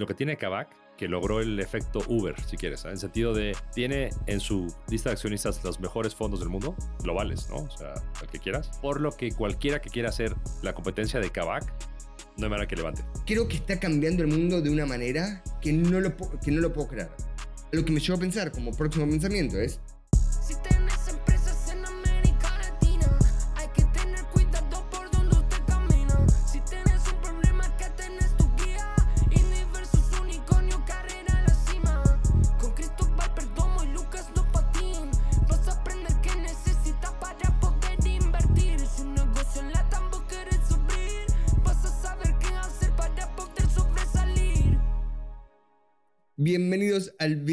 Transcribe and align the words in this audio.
lo 0.00 0.06
que 0.06 0.14
tiene 0.14 0.36
Kavak, 0.36 0.68
que 0.96 1.08
logró 1.08 1.40
el 1.40 1.60
efecto 1.60 2.00
Uber, 2.08 2.34
si 2.46 2.56
quieres, 2.56 2.84
en 2.84 2.92
el 2.92 2.98
sentido 2.98 3.32
de 3.32 3.56
tiene 3.74 4.10
en 4.26 4.40
su 4.40 4.74
lista 4.88 5.10
de 5.10 5.14
accionistas 5.14 5.62
los 5.62 5.78
mejores 5.80 6.14
fondos 6.14 6.40
del 6.40 6.48
mundo, 6.48 6.74
globales, 7.02 7.48
¿no? 7.48 7.56
O 7.56 7.70
sea, 7.70 7.94
el 8.20 8.28
que 8.28 8.38
quieras. 8.38 8.78
Por 8.82 9.00
lo 9.00 9.12
que 9.12 9.30
cualquiera 9.32 9.80
que 9.80 9.90
quiera 9.90 10.08
hacer 10.08 10.34
la 10.62 10.74
competencia 10.74 11.20
de 11.20 11.30
Kavak, 11.30 11.64
no 12.36 12.44
hay 12.44 12.50
manera 12.50 12.66
que 12.66 12.76
levante. 12.76 13.02
Creo 13.26 13.46
que 13.46 13.56
está 13.56 13.78
cambiando 13.78 14.22
el 14.22 14.28
mundo 14.28 14.60
de 14.60 14.70
una 14.70 14.86
manera 14.86 15.42
que 15.60 15.72
no 15.72 16.00
lo, 16.00 16.16
que 16.16 16.50
no 16.50 16.60
lo 16.60 16.72
puedo 16.72 16.88
creer. 16.88 17.10
Lo 17.72 17.84
que 17.84 17.92
me 17.92 18.00
lleva 18.00 18.16
a 18.16 18.20
pensar 18.20 18.50
como 18.50 18.72
próximo 18.72 19.06
pensamiento 19.08 19.60
es, 19.60 19.80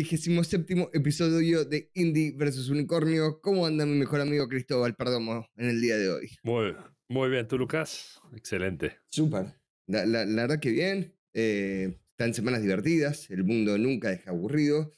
vigésimo 0.07 0.41
séptimo 0.45 0.89
episodio 0.93 1.66
de 1.66 1.91
Indie 1.93 2.31
vs 2.31 2.70
Unicornio. 2.70 3.41
¿Cómo 3.41 3.65
anda 3.65 3.85
mi 3.85 3.98
mejor 3.98 4.21
amigo 4.21 4.48
Cristóbal 4.48 4.95
Perdomo 4.95 5.45
en 5.57 5.67
el 5.67 5.81
día 5.81 5.98
de 5.98 6.09
hoy? 6.09 6.29
Muy, 6.43 6.73
muy 7.09 7.29
bien, 7.29 7.45
¿tú 7.45 7.57
Lucas? 7.57 8.21
Excelente. 8.34 8.99
Súper. 9.09 9.59
La, 9.85 10.05
verdad 10.05 10.62
que 10.62 10.71
bien. 10.71 11.13
Eh, 11.34 11.99
están 12.12 12.34
semanas 12.34 12.62
divertidas, 12.62 13.29
el 13.31 13.43
mundo 13.43 13.77
nunca 13.77 14.09
deja 14.09 14.31
aburrido. 14.31 14.93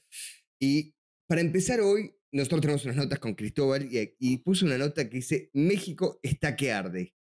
Y 0.59 0.94
para 1.28 1.41
empezar 1.41 1.81
hoy, 1.81 2.14
nosotros 2.31 2.62
tenemos 2.62 2.86
unas 2.86 2.97
notas 2.97 3.17
con 3.17 3.34
Cristóbal 3.34 3.91
y, 3.91 4.16
y 4.19 4.38
puso 4.38 4.67
una 4.67 4.78
nota 4.78 5.09
que 5.09 5.17
dice 5.17 5.50
México 5.53 6.19
está 6.22 6.56
que 6.56 6.72
arde. 6.72 7.16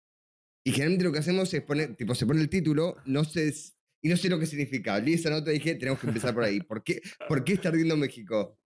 Y 0.64 0.72
generalmente 0.72 1.05
lo 1.05 1.12
que 1.12 1.20
hacemos 1.20 1.55
es 1.55 1.62
poner, 1.62 1.94
tipo, 1.94 2.16
se 2.16 2.27
pone 2.27 2.41
el 2.41 2.48
título, 2.48 2.96
no 3.06 3.22
se 3.22 3.42
y 4.00 4.08
no 4.08 4.16
sé 4.16 4.28
lo 4.28 4.39
que 4.39 4.47
significa. 4.47 4.98
Leí 4.98 5.14
esa 5.14 5.30
nota 5.30 5.50
y 5.50 5.55
dije, 5.55 5.75
tenemos 5.75 6.00
que 6.00 6.06
empezar 6.06 6.34
por 6.34 6.44
ahí. 6.44 6.61
¿Por 6.61 6.83
qué, 6.83 7.00
¿Por 7.28 7.44
qué 7.44 7.55
está 7.55 7.70
ardiendo 7.70 7.97
México? 7.97 8.58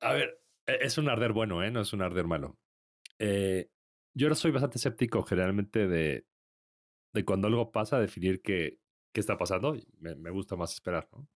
A 0.00 0.12
ver, 0.12 0.40
e, 0.66 0.78
es 0.82 0.98
un 0.98 1.08
arder 1.08 1.32
bueno, 1.32 1.62
¿eh? 1.62 1.70
No 1.70 1.80
es 1.80 1.92
un 1.92 2.02
arder 2.02 2.26
malo. 2.26 2.58
Eh, 3.18 3.70
yo 4.14 4.26
ahora 4.26 4.36
soy 4.36 4.50
bastante 4.50 4.78
escéptico 4.78 5.22
generalmente 5.22 5.86
de, 5.86 6.26
de 7.12 7.24
cuando 7.24 7.48
algo 7.48 7.72
pasa, 7.72 8.00
definir 8.00 8.42
qué, 8.42 8.78
qué 9.12 9.20
está 9.20 9.36
pasando. 9.36 9.76
Me, 9.98 10.14
me 10.14 10.30
gusta 10.30 10.56
más 10.56 10.72
esperar, 10.72 11.08
¿no? 11.12 11.28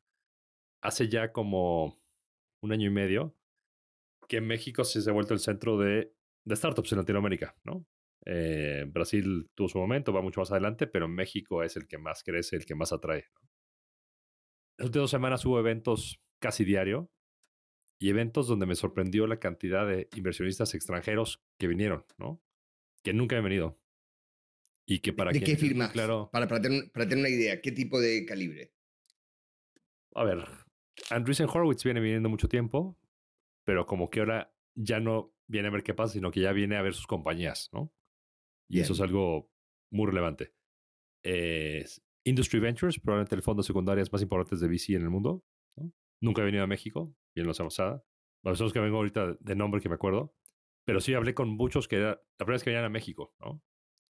Hace 0.81 1.09
ya 1.09 1.33
como 1.33 2.01
un 2.61 2.73
año 2.73 2.89
y 2.89 2.93
medio 2.93 3.37
que 4.29 4.41
México 4.41 4.85
se 4.85 5.09
ha 5.09 5.13
vuelto 5.13 5.35
el 5.35 5.41
centro 5.41 5.77
de, 5.79 6.15
de 6.45 6.57
startups 6.57 6.93
en 6.93 6.99
Latinoamérica, 6.99 7.57
¿no? 7.65 7.87
Eh, 8.25 8.85
Brasil 8.89 9.51
tuvo 9.55 9.69
su 9.69 9.79
momento, 9.79 10.13
va 10.13 10.23
mucho 10.23 10.41
más 10.41 10.51
adelante, 10.53 10.87
pero 10.87 11.09
México 11.09 11.63
es 11.63 11.77
el 11.77 11.87
que 11.87 11.99
más 11.99 12.23
crece, 12.23 12.57
el 12.57 12.67
que 12.67 12.75
más 12.75 12.93
atrae. 12.93 13.27
¿no? 13.35 13.49
Las 14.79 14.87
últimas 14.87 15.03
dos 15.05 15.11
semanas 15.11 15.45
hubo 15.45 15.59
eventos 15.59 16.21
casi 16.41 16.65
diario 16.65 17.11
y 17.99 18.11
eventos 18.11 18.49
donde 18.49 18.67
me 18.67 18.75
sorprendió 18.75 19.27
la 19.27 19.39
cantidad 19.39 19.87
de 19.87 20.09
inversionistas 20.17 20.75
extranjeros 20.75 21.43
que 21.59 21.69
vinieron, 21.69 22.05
¿no? 22.19 22.43
Que 23.03 23.13
nunca 23.13 23.37
han 23.37 23.45
venido. 23.45 23.81
Y 24.87 25.01
que 25.01 25.13
para 25.13 25.31
¿De 25.31 25.41
qué 25.41 25.57
firmas? 25.57 25.93
Claro. 25.93 26.29
Para, 26.33 26.49
para, 26.49 26.61
tener, 26.61 26.91
para 26.91 27.09
tener 27.09 27.25
una 27.25 27.29
idea, 27.29 27.61
¿qué 27.61 27.71
tipo 27.71 28.01
de 28.01 28.25
calibre? 28.27 28.73
A 30.15 30.25
ver, 30.25 30.45
Andreessen 31.11 31.49
Horowitz 31.49 31.85
viene 31.85 32.01
viniendo 32.01 32.29
mucho 32.29 32.49
tiempo, 32.49 32.99
pero 33.65 33.87
como 33.87 34.11
que 34.11 34.21
ahora 34.21 34.53
ya 34.75 34.99
no 34.99 35.33
viene 35.47 35.69
a 35.69 35.71
ver 35.71 35.83
qué 35.83 35.95
pasa, 35.95 36.15
sino 36.15 36.31
que 36.31 36.41
ya 36.41 36.53
viene 36.53 36.77
a 36.77 36.83
ver 36.83 36.95
sus 36.95 37.07
compañías, 37.07 37.71
¿no? 37.73 37.93
Y 38.73 38.81
eso 38.81 38.95
es 38.95 39.01
algo 39.01 39.51
muy 39.91 40.07
relevante. 40.07 40.55
Industry 42.25 42.59
Ventures, 42.59 42.99
probablemente 42.99 43.35
el 43.35 43.43
fondo 43.43 43.63
secundario 43.63 44.03
más 44.11 44.23
importante 44.23 44.57
de 44.57 44.67
VC 44.67 44.95
en 44.95 45.03
el 45.03 45.11
mundo. 45.11 45.45
Nunca 46.23 46.41
he 46.41 46.45
venido 46.45 46.65
a 46.65 46.67
México, 46.67 47.15
bien 47.35 47.47
lo 47.47 47.53
sabemos. 47.53 47.79
Los 48.43 48.59
son 48.59 48.71
que 48.71 48.81
vengo 48.81 48.97
ahorita 48.97 49.37
de 49.39 49.57
nombre 49.57 49.81
que 49.81 49.91
me 49.91 49.97
acuerdo. 49.97 50.35
Pero 50.85 51.01
sí 51.01 51.13
hablé 51.13 51.35
con 51.35 51.51
muchos 51.51 51.87
que 51.87 51.99
la 51.99 52.21
primera 52.39 52.55
vez 52.55 52.65
que 52.65 52.71
venían 52.71 52.87
a 52.87 52.89
México, 52.89 53.35
¿no? 53.41 53.63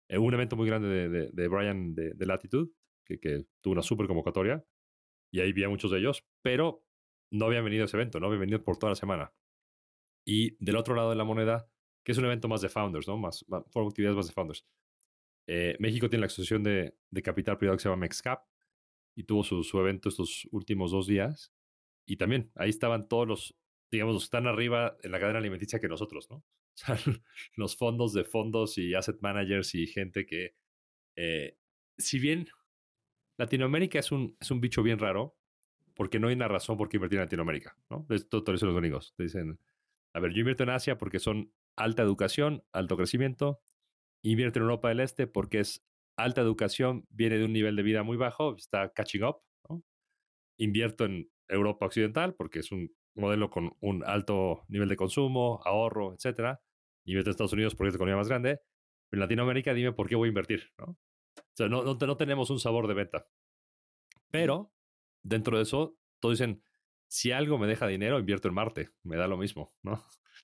En 0.09 0.21
un 0.21 0.33
evento 0.33 0.57
muy 0.57 0.67
grande 0.67 1.09
de, 1.09 1.31
de, 1.33 1.49
Brian 1.49 1.95
de, 1.95 2.15
de 2.15 2.27
Latitude, 2.27 2.71
que, 3.05 3.19
que, 3.19 3.47
tuvo 3.61 3.73
una 3.73 3.83
super 3.83 4.07
convocatoria. 4.07 4.65
Y 5.33 5.41
ahí 5.41 5.53
vi 5.53 5.65
a 5.65 5.69
muchos 5.69 5.91
de 5.91 5.99
ellos, 5.99 6.25
pero 6.43 6.87
no 7.31 7.47
habían 7.47 7.65
venido 7.65 7.83
a 7.83 7.87
ese 7.87 7.97
evento, 7.97 8.21
no 8.21 8.27
habían 8.27 8.41
venido 8.41 8.63
por 8.63 8.79
toda 8.79 8.93
la 8.93 8.97
semana. 8.97 9.35
Y 10.25 10.57
del 10.65 10.77
otro 10.77 10.95
lado 10.95 11.11
de 11.11 11.17
la 11.17 11.25
moneda, 11.25 11.69
que 12.05 12.13
es 12.13 12.19
un 12.19 12.25
evento 12.25 12.49
más 12.49 12.61
de 12.61 12.69
founders, 12.69 13.07
¿no? 13.09 13.17
Más, 13.17 13.45
más 13.49 13.63
actividades 13.77 14.17
más 14.17 14.27
de 14.27 14.33
founders. 14.33 14.67
Eh, 15.47 15.77
México 15.79 16.09
tiene 16.09 16.21
la 16.21 16.27
asociación 16.27 16.63
de, 16.63 16.97
de, 17.11 17.23
capital 17.23 17.59
privado 17.59 17.77
que 17.77 17.83
se 17.83 17.89
llama 17.89 18.01
MEXCAP 18.01 18.45
y 19.17 19.25
tuvo 19.25 19.43
su, 19.43 19.63
su, 19.65 19.79
evento 19.79 20.09
estos 20.09 20.49
últimos 20.53 20.93
dos 20.93 21.07
días. 21.07 21.53
Y 22.07 22.17
también 22.17 22.51
ahí 22.55 22.71
estaban 22.71 23.09
todos 23.09 23.27
los, 23.27 23.57
digamos, 23.91 24.15
los 24.15 24.23
que 24.23 24.27
están 24.27 24.47
arriba 24.47 24.97
en 25.03 25.11
la 25.13 25.21
cadena 25.21 25.39
alimenticia 25.39 25.81
que 25.81 25.89
nosotros, 25.89 26.29
¿no? 26.31 26.45
O 26.75 26.75
sea, 26.75 26.99
los 27.57 27.77
fondos 27.77 28.15
de 28.15 28.25
fondos 28.25 28.79
y 28.79 28.95
asset 28.95 29.21
managers 29.21 29.75
y 29.75 29.87
gente 29.87 30.25
que, 30.25 30.57
eh, 31.17 31.59
si 31.99 32.19
bien 32.19 32.49
Latinoamérica 33.37 33.99
es 33.99 34.11
un, 34.11 34.39
es 34.41 34.51
un 34.51 34.63
bicho 34.63 34.83
bien 34.83 34.99
raro, 34.99 35.37
porque 35.95 36.19
no 36.19 36.29
hay 36.29 36.35
una 36.35 36.49
razón 36.49 36.79
por 36.79 36.89
qué 36.89 36.97
invertir 36.97 37.19
en 37.19 37.27
Latinoamérica, 37.27 37.77
¿no? 37.91 38.07
Esto 38.09 38.43
todo 38.43 38.55
eso 38.55 38.65
los 38.65 38.77
gringos. 38.77 39.13
Te 39.17 39.25
dicen, 39.25 39.59
a 40.15 40.21
ver, 40.21 40.33
yo 40.33 40.41
invierto 40.41 40.63
en 40.63 40.71
Asia 40.71 40.97
porque 40.97 41.19
son 41.19 41.53
alta 41.77 42.03
educación, 42.03 42.65
alto 42.73 42.97
crecimiento. 42.97 43.61
Invierte 44.23 44.59
en 44.59 44.65
Europa 44.65 44.89
del 44.89 45.01
Este 45.01 45.27
porque 45.27 45.61
es 45.61 45.85
alta 46.17 46.41
educación, 46.41 47.07
viene 47.11 47.39
de 47.39 47.45
un 47.45 47.53
nivel 47.53 47.77
de 47.77 47.83
vida 47.83 48.03
muy 48.03 48.17
bajo, 48.17 48.55
está 48.57 48.93
catching 48.93 49.25
up. 49.25 49.43
Invierto 50.59 51.05
en 51.05 51.31
Europa 51.49 51.87
Occidental 51.87 52.35
porque 52.35 52.61
es 52.61 52.71
un 52.73 52.95
modelo 53.15 53.51
con 53.51 53.77
un 53.81 54.05
alto 54.05 54.65
nivel 54.69 54.89
de 54.89 54.97
consumo, 54.97 55.61
ahorro, 55.65 56.15
etc. 56.15 56.59
Invierto 57.05 57.31
en 57.31 57.33
Estados 57.33 57.53
Unidos 57.53 57.75
porque 57.75 57.89
es 57.89 57.95
la 57.95 57.97
economía 57.97 58.17
más 58.17 58.29
grande. 58.29 58.61
En 59.11 59.21
Latinoamérica, 59.21 59.75
dime 59.75 59.93
por 59.93 60.09
qué 60.09 60.15
voy 60.15 60.29
a 60.29 60.31
invertir. 60.31 60.71
¿no? 60.79 60.85
O 61.37 61.55
sea, 61.55 61.69
no, 61.69 61.83
no, 61.83 61.95
no 61.95 62.17
tenemos 62.17 62.51
un 62.51 62.61
sabor 62.61 62.87
de 62.87 62.95
venta. 62.95 63.27
Pero 64.31 64.73
dentro 65.23 65.57
de 65.57 65.65
eso, 65.65 65.97
todos 66.21 66.39
dicen, 66.39 66.63
si 67.09 67.33
algo 67.33 67.59
me 67.59 67.67
deja 67.67 67.87
dinero, 67.87 68.19
invierto 68.19 68.49
en 68.49 68.55
Marte. 68.55 68.91
Me 69.03 69.17
da 69.17 69.27
lo 69.27 69.37
mismo, 69.37 69.75
¿no? 69.83 70.03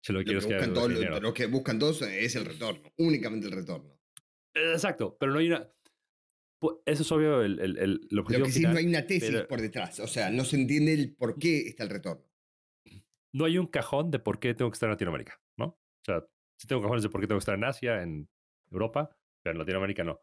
Lo, 0.08 0.24
que, 0.24 0.34
buscan 0.34 0.72
todos, 0.72 0.90
lo, 0.90 1.34
que 1.34 1.46
buscan 1.46 1.78
todos 1.78 2.02
es 2.02 2.36
el 2.36 2.44
retorno, 2.44 2.92
únicamente 2.96 3.46
el 3.46 3.52
retorno. 3.52 3.98
Exacto, 4.54 5.16
pero 5.18 5.32
no 5.32 5.38
hay 5.38 5.48
una. 5.48 5.70
Eso 6.86 7.02
es 7.02 7.12
obvio 7.12 7.42
el, 7.42 7.60
el, 7.60 7.78
el, 7.78 8.00
Lo 8.10 8.24
que 8.24 8.50
sí 8.50 8.62
no 8.62 8.76
hay 8.76 8.86
una 8.86 9.06
tesis 9.06 9.42
por 9.48 9.60
detrás, 9.60 10.00
o 10.00 10.06
sea, 10.06 10.30
no 10.30 10.44
se 10.44 10.56
entiende 10.56 10.92
el 10.94 11.14
por 11.14 11.38
qué 11.38 11.68
está 11.68 11.84
el 11.84 11.90
retorno. 11.90 12.24
No 13.32 13.44
hay 13.44 13.58
un 13.58 13.66
cajón 13.66 14.10
de 14.10 14.18
por 14.18 14.40
qué 14.40 14.54
tengo 14.54 14.70
que 14.70 14.74
estar 14.74 14.88
en 14.88 14.92
Latinoamérica, 14.92 15.40
¿no? 15.56 15.66
O 15.66 16.04
sea, 16.04 16.26
sí 16.56 16.66
tengo 16.66 16.82
cajones 16.82 17.02
de 17.02 17.10
por 17.10 17.20
qué 17.20 17.26
tengo 17.26 17.38
que 17.38 17.42
estar 17.42 17.54
en 17.54 17.64
Asia, 17.64 18.02
en 18.02 18.28
Europa, 18.70 19.16
pero 19.42 19.52
en 19.52 19.58
Latinoamérica 19.58 20.02
no. 20.02 20.20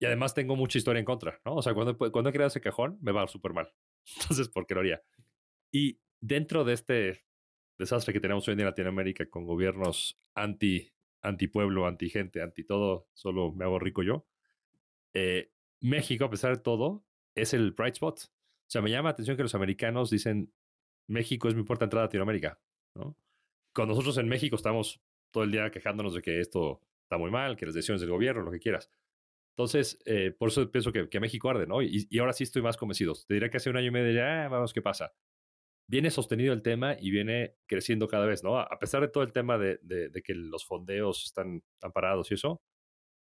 Y 0.00 0.06
además 0.06 0.34
tengo 0.34 0.56
mucha 0.56 0.78
historia 0.78 0.98
en 0.98 1.04
contra, 1.04 1.40
¿no? 1.44 1.56
O 1.56 1.62
sea, 1.62 1.74
cuando, 1.74 1.96
cuando 1.96 2.30
he 2.30 2.32
creado 2.32 2.48
ese 2.48 2.60
cajón, 2.60 2.98
me 3.00 3.12
va 3.12 3.26
súper 3.28 3.52
mal. 3.52 3.72
Entonces, 4.22 4.48
¿por 4.48 4.66
qué 4.66 4.74
lo 4.74 4.80
haría? 4.80 5.02
Y 5.70 6.00
dentro 6.20 6.64
de 6.64 6.72
este 6.74 7.20
desastre 7.80 8.12
que 8.12 8.20
tenemos 8.20 8.46
hoy 8.46 8.52
en 8.52 8.64
Latinoamérica 8.64 9.28
con 9.28 9.44
gobiernos 9.44 10.20
anti, 10.34 10.92
anti 11.22 11.48
pueblo, 11.48 11.86
anti 11.86 12.08
gente, 12.08 12.42
anti 12.42 12.62
todo, 12.64 13.08
solo 13.14 13.52
me 13.52 13.64
hago 13.64 13.78
rico 13.78 14.02
yo. 14.02 14.26
Eh, 15.14 15.50
México, 15.80 16.26
a 16.26 16.30
pesar 16.30 16.56
de 16.56 16.62
todo, 16.62 17.04
es 17.34 17.54
el 17.54 17.72
bright 17.72 17.94
spot. 17.94 18.20
O 18.20 18.70
sea, 18.70 18.82
me 18.82 18.90
llama 18.90 19.08
la 19.08 19.12
atención 19.12 19.36
que 19.36 19.42
los 19.42 19.54
americanos 19.54 20.10
dicen 20.10 20.52
México 21.08 21.48
es 21.48 21.54
mi 21.54 21.64
puerta 21.64 21.84
de 21.84 21.86
entrada 21.86 22.04
a 22.04 22.06
Latinoamérica. 22.06 22.60
¿no? 22.94 23.16
Cuando 23.74 23.94
nosotros 23.94 24.16
en 24.18 24.28
México 24.28 24.56
estamos 24.56 25.02
todo 25.32 25.44
el 25.44 25.50
día 25.50 25.70
quejándonos 25.70 26.14
de 26.14 26.22
que 26.22 26.40
esto 26.40 26.80
está 27.02 27.18
muy 27.18 27.30
mal, 27.30 27.56
que 27.56 27.66
las 27.66 27.74
decisiones 27.74 28.00
del 28.00 28.10
gobierno, 28.10 28.42
lo 28.42 28.50
que 28.50 28.60
quieras. 28.60 28.90
Entonces, 29.56 29.98
eh, 30.04 30.34
por 30.38 30.48
eso 30.48 30.70
pienso 30.70 30.92
que, 30.92 31.08
que, 31.08 31.20
México 31.20 31.50
arde, 31.50 31.66
¿no? 31.66 31.82
Y, 31.82 32.06
ahora 32.18 32.32
sí 32.32 32.44
estoy 32.44 32.62
más 32.62 32.76
convencido. 32.76 33.14
Te 33.26 33.34
diría 33.34 33.50
que 33.50 33.56
hace 33.56 33.68
un 33.68 33.76
año 33.76 33.88
y 33.88 33.90
medio 33.90 34.12
ya, 34.12 34.44
ah, 34.44 34.48
vamos, 34.48 34.72
¿qué 34.72 34.80
pasa? 34.80 35.12
Viene 35.90 36.12
sostenido 36.12 36.54
el 36.54 36.62
tema 36.62 36.96
y 37.00 37.10
viene 37.10 37.56
creciendo 37.66 38.06
cada 38.06 38.24
vez, 38.24 38.44
¿no? 38.44 38.58
A 38.60 38.78
pesar 38.78 39.00
de 39.00 39.08
todo 39.08 39.24
el 39.24 39.32
tema 39.32 39.58
de, 39.58 39.80
de, 39.82 40.22
que 40.22 40.34
los 40.34 40.64
fondeos 40.64 41.24
están, 41.24 41.64
tan 41.80 41.90
parados 41.90 42.30
y 42.30 42.34
eso, 42.34 42.62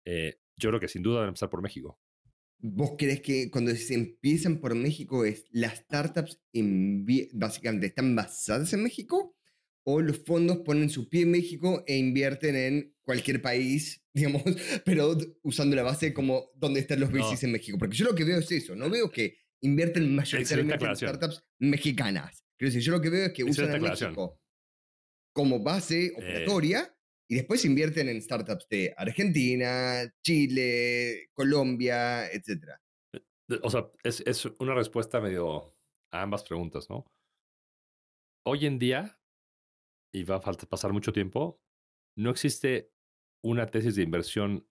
eh, 0.05 0.41
yo 0.57 0.69
creo 0.69 0.79
que 0.81 0.89
sin 0.89 1.01
duda 1.01 1.19
van 1.19 1.25
a 1.25 1.29
empezar 1.29 1.49
por 1.49 1.61
México. 1.61 1.97
¿Vos 2.59 2.95
crees 2.97 3.21
que 3.21 3.49
cuando 3.49 3.73
se 3.73 3.93
empiezan 3.93 4.59
por 4.59 4.75
México 4.75 5.23
es 5.23 5.45
las 5.51 5.77
startups 5.77 6.41
básicamente 7.33 7.87
están 7.87 8.15
basadas 8.15 8.73
en 8.73 8.83
México 8.83 9.37
o 9.85 10.01
los 10.01 10.17
fondos 10.25 10.57
ponen 10.65 10.89
su 10.89 11.07
pie 11.07 11.21
en 11.21 11.31
México 11.31 11.85
e 11.87 11.95
invierten 11.95 12.55
en 12.57 12.95
cualquier 13.03 13.41
país, 13.41 14.03
digamos, 14.13 14.43
pero 14.83 15.15
usando 15.43 15.73
la 15.77 15.83
base 15.83 16.13
como 16.13 16.51
donde 16.55 16.81
están 16.81 16.99
los 16.99 17.11
VCs 17.11 17.43
en 17.43 17.53
México? 17.53 17.77
Porque 17.77 17.95
yo 17.95 18.03
lo 18.03 18.15
que 18.15 18.25
veo 18.25 18.39
es 18.39 18.51
eso, 18.51 18.75
no 18.75 18.89
veo 18.89 19.09
que 19.09 19.37
invierten 19.61 20.13
mayoritariamente 20.13 20.85
en 20.85 20.95
startups 20.97 21.45
mexicanas. 21.59 22.46
Quiero 22.57 22.74
decir, 22.74 22.81
yo 22.81 22.92
lo 22.94 23.01
que 23.01 23.09
veo 23.09 23.25
es 23.27 23.33
que 23.33 23.44
usan 23.44 23.74
a 23.74 23.80
México 23.80 24.39
como 25.33 25.62
base 25.62 26.13
operatoria 26.15 26.98
y 27.30 27.36
después 27.36 27.63
invierten 27.65 28.09
en 28.09 28.21
startups 28.21 28.68
de 28.69 28.94
Argentina, 28.98 30.04
Chile, 30.24 31.30
Colombia, 31.33 32.27
etc. 32.31 32.80
Eh, 33.13 33.59
o 33.62 33.69
sea, 33.69 33.92
es, 34.04 34.21
es 34.25 34.45
una 34.59 34.74
respuesta 34.74 35.21
medio 35.21 35.77
a 36.12 36.24
ambas 36.24 36.44
preguntas, 36.44 36.89
¿no? 36.89 37.06
Hoy 38.45 38.65
en 38.65 38.80
día, 38.80 39.19
y 40.13 40.24
va 40.24 40.38
a 40.38 40.42
falta 40.42 40.65
pasar 40.65 40.94
mucho 40.94 41.12
tiempo, 41.13 41.62
no 42.18 42.31
existe 42.31 42.92
una 43.44 43.68
tesis 43.68 43.95
de 43.95 44.04
inversión 44.04 44.68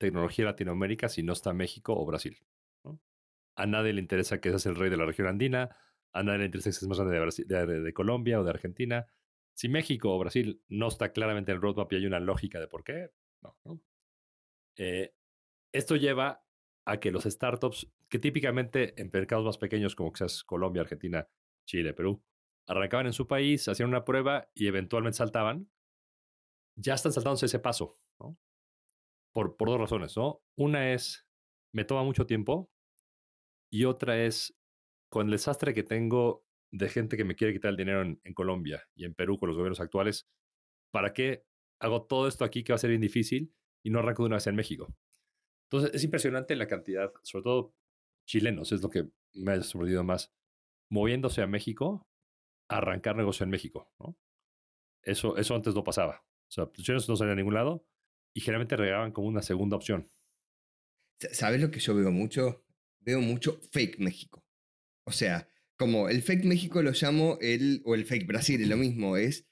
tecnología 0.00 0.46
Latinoamérica 0.46 1.08
si 1.08 1.22
no 1.22 1.32
está 1.32 1.52
México 1.52 1.94
o 1.94 2.04
Brasil. 2.06 2.38
A 3.56 3.66
nadie 3.66 3.92
le 3.92 4.00
interesa 4.00 4.40
que 4.40 4.50
seas 4.50 4.66
el 4.66 4.76
rey 4.76 4.88
de 4.88 4.96
la 4.96 5.04
región 5.04 5.28
andina, 5.28 5.76
a 6.18 6.22
nadie 6.22 6.38
le 6.40 6.44
interesa 6.46 6.70
que 6.70 6.74
seas 6.74 6.88
más 6.88 6.98
grande 6.98 7.44
de, 7.46 7.80
de, 7.80 7.92
Colombia 7.92 8.40
o 8.40 8.44
de 8.44 8.50
Argentina. 8.50 9.06
Si 9.54 9.68
México 9.68 10.14
o 10.14 10.18
Brasil 10.18 10.62
no 10.68 10.88
está 10.88 11.12
claramente 11.12 11.52
en 11.52 11.56
el 11.56 11.62
roadmap 11.62 11.92
y 11.92 11.96
hay 11.96 12.06
una 12.06 12.20
lógica 12.20 12.60
de 12.60 12.68
por 12.68 12.84
qué, 12.84 13.10
no. 13.42 13.80
Eh, 14.76 15.14
esto 15.72 15.96
lleva 15.96 16.44
a 16.86 17.00
que 17.00 17.10
los 17.10 17.24
startups, 17.24 17.92
que 18.08 18.18
típicamente 18.18 19.00
en 19.00 19.10
mercados 19.12 19.44
más 19.44 19.58
pequeños 19.58 19.94
como 19.94 20.14
seas 20.14 20.42
Colombia, 20.44 20.82
Argentina, 20.82 21.28
Chile, 21.66 21.94
Perú, 21.94 22.22
arrancaban 22.66 23.06
en 23.06 23.12
su 23.12 23.26
país, 23.26 23.68
hacían 23.68 23.88
una 23.88 24.04
prueba 24.04 24.50
y 24.54 24.66
eventualmente 24.66 25.18
saltaban, 25.18 25.70
ya 26.76 26.94
están 26.94 27.12
saltándose 27.12 27.46
ese 27.46 27.58
paso, 27.58 27.98
¿no? 28.20 28.38
Por, 29.32 29.56
por 29.56 29.68
dos 29.68 29.78
razones, 29.78 30.16
¿no? 30.16 30.42
Una 30.56 30.92
es, 30.92 31.26
me 31.72 31.84
toma 31.84 32.02
mucho 32.02 32.26
tiempo 32.26 32.70
y 33.70 33.84
otra 33.84 34.24
es, 34.24 34.57
con 35.08 35.26
el 35.26 35.32
desastre 35.32 35.74
que 35.74 35.82
tengo 35.82 36.44
de 36.70 36.88
gente 36.88 37.16
que 37.16 37.24
me 37.24 37.34
quiere 37.34 37.54
quitar 37.54 37.70
el 37.70 37.76
dinero 37.76 38.02
en, 38.02 38.34
Colombia 38.34 38.86
y 38.94 39.04
en 39.04 39.14
Perú 39.14 39.38
con 39.38 39.48
los 39.48 39.56
gobiernos 39.56 39.80
actuales, 39.80 40.28
¿para 40.90 41.12
qué 41.12 41.44
hago 41.80 42.06
todo 42.06 42.28
esto 42.28 42.44
aquí 42.44 42.62
que 42.62 42.72
va 42.72 42.76
a 42.76 42.78
ser 42.78 42.90
bien 42.90 43.00
difícil 43.00 43.54
y 43.82 43.90
no 43.90 44.00
arranco 44.00 44.22
de 44.22 44.28
una 44.28 44.36
vez 44.36 44.46
en 44.46 44.56
México? 44.56 44.94
Entonces, 45.70 45.94
es 45.94 46.04
impresionante 46.04 46.56
la 46.56 46.66
cantidad, 46.66 47.12
sobre 47.22 47.44
todo 47.44 47.74
chilenos, 48.26 48.72
es 48.72 48.82
lo 48.82 48.90
que 48.90 49.08
me 49.34 49.52
ha 49.52 49.62
sorprendido 49.62 50.04
más, 50.04 50.34
moviéndose 50.90 51.42
a 51.42 51.46
México, 51.46 52.06
arrancar 52.68 53.16
negocio 53.16 53.44
en 53.44 53.50
México. 53.50 53.90
Eso, 55.02 55.36
eso 55.36 55.54
antes 55.54 55.74
no 55.74 55.84
pasaba. 55.84 56.24
O 56.48 56.50
sea, 56.50 56.64
los 56.64 56.72
chilenos 56.72 57.08
no 57.08 57.16
salían 57.16 57.34
a 57.34 57.36
ningún 57.36 57.54
lado 57.54 57.86
y 58.34 58.40
generalmente 58.40 58.76
regalaban 58.76 59.12
como 59.12 59.28
una 59.28 59.42
segunda 59.42 59.76
opción. 59.76 60.10
¿Sabes 61.18 61.60
lo 61.60 61.70
que 61.70 61.80
yo 61.80 61.94
veo 61.94 62.10
mucho? 62.10 62.64
Veo 63.00 63.20
mucho 63.20 63.60
fake 63.72 63.98
México. 63.98 64.44
O 65.08 65.12
sea, 65.12 65.48
como 65.78 66.10
el 66.10 66.20
fake 66.20 66.44
México 66.44 66.82
lo 66.82 66.92
llamo 66.92 67.38
el, 67.40 67.80
o 67.86 67.94
el 67.94 68.04
fake 68.04 68.26
Brasil, 68.26 68.60
es 68.60 68.68
lo 68.68 68.76
mismo, 68.76 69.16
es, 69.16 69.46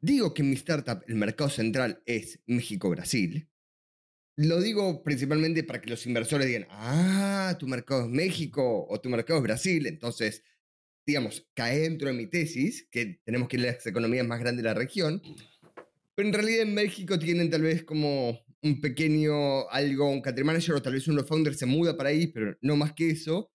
digo 0.00 0.32
que 0.32 0.42
mi 0.42 0.54
startup, 0.54 1.02
el 1.06 1.16
mercado 1.16 1.50
central 1.50 2.02
es 2.06 2.40
México-Brasil. 2.46 3.46
Lo 4.36 4.62
digo 4.62 5.02
principalmente 5.02 5.64
para 5.64 5.82
que 5.82 5.90
los 5.90 6.06
inversores 6.06 6.46
digan, 6.46 6.66
ah, 6.70 7.56
tu 7.58 7.66
mercado 7.66 8.04
es 8.04 8.08
México 8.08 8.86
o 8.88 8.98
tu 8.98 9.10
mercado 9.10 9.38
es 9.38 9.42
Brasil. 9.42 9.86
Entonces, 9.86 10.42
digamos, 11.06 11.46
cae 11.52 11.80
dentro 11.80 12.08
de 12.08 12.14
mi 12.14 12.26
tesis, 12.26 12.88
que 12.90 13.20
tenemos 13.24 13.48
que 13.48 13.58
ir 13.58 13.68
a 13.68 13.72
las 13.72 13.86
economías 13.86 14.26
más 14.26 14.40
grandes 14.40 14.62
de 14.62 14.70
la 14.70 14.74
región. 14.74 15.20
Pero 16.14 16.26
en 16.26 16.32
realidad 16.32 16.62
en 16.62 16.72
México 16.72 17.18
tienen 17.18 17.50
tal 17.50 17.62
vez 17.62 17.84
como 17.84 18.46
un 18.62 18.80
pequeño 18.80 19.68
algo, 19.68 20.08
un 20.08 20.22
country 20.22 20.44
manager 20.44 20.76
o 20.76 20.82
tal 20.82 20.94
vez 20.94 21.06
uno 21.06 21.16
de 21.16 21.22
los 21.22 21.28
founders 21.28 21.58
se 21.58 21.66
muda 21.66 21.98
para 21.98 22.08
ahí, 22.08 22.28
pero 22.28 22.56
no 22.62 22.76
más 22.76 22.94
que 22.94 23.10
eso. 23.10 23.50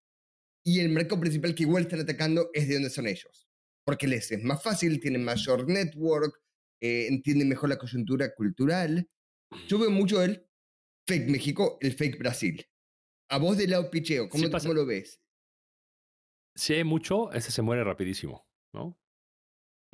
Y 0.63 0.79
el 0.79 0.89
mercado 0.89 1.21
principal 1.21 1.55
que 1.55 1.63
igual 1.63 1.83
están 1.83 2.01
atacando 2.01 2.49
es 2.53 2.67
de 2.67 2.75
donde 2.75 2.89
son 2.89 3.07
ellos. 3.07 3.47
Porque 3.83 4.07
les 4.07 4.31
es 4.31 4.43
más 4.43 4.61
fácil, 4.61 4.99
tienen 4.99 5.23
mayor 5.23 5.67
network, 5.67 6.39
eh, 6.81 7.07
entienden 7.07 7.49
mejor 7.49 7.69
la 7.69 7.77
coyuntura 7.77 8.33
cultural. 8.33 9.09
Yo 9.67 9.79
veo 9.79 9.89
mucho 9.89 10.21
el 10.21 10.47
fake 11.07 11.29
México, 11.29 11.77
el 11.81 11.93
fake 11.93 12.19
Brasil. 12.19 12.65
A 13.29 13.37
vos 13.37 13.57
del 13.57 13.71
lado 13.71 13.89
picheo, 13.89 14.29
¿cómo, 14.29 14.49
¿cómo 14.49 14.73
lo 14.73 14.85
ves? 14.85 15.21
Si 16.55 16.73
hay 16.73 16.83
mucho, 16.83 17.31
ese 17.31 17.51
se 17.51 17.61
muere 17.61 17.83
rapidísimo, 17.83 18.45
¿no? 18.73 18.99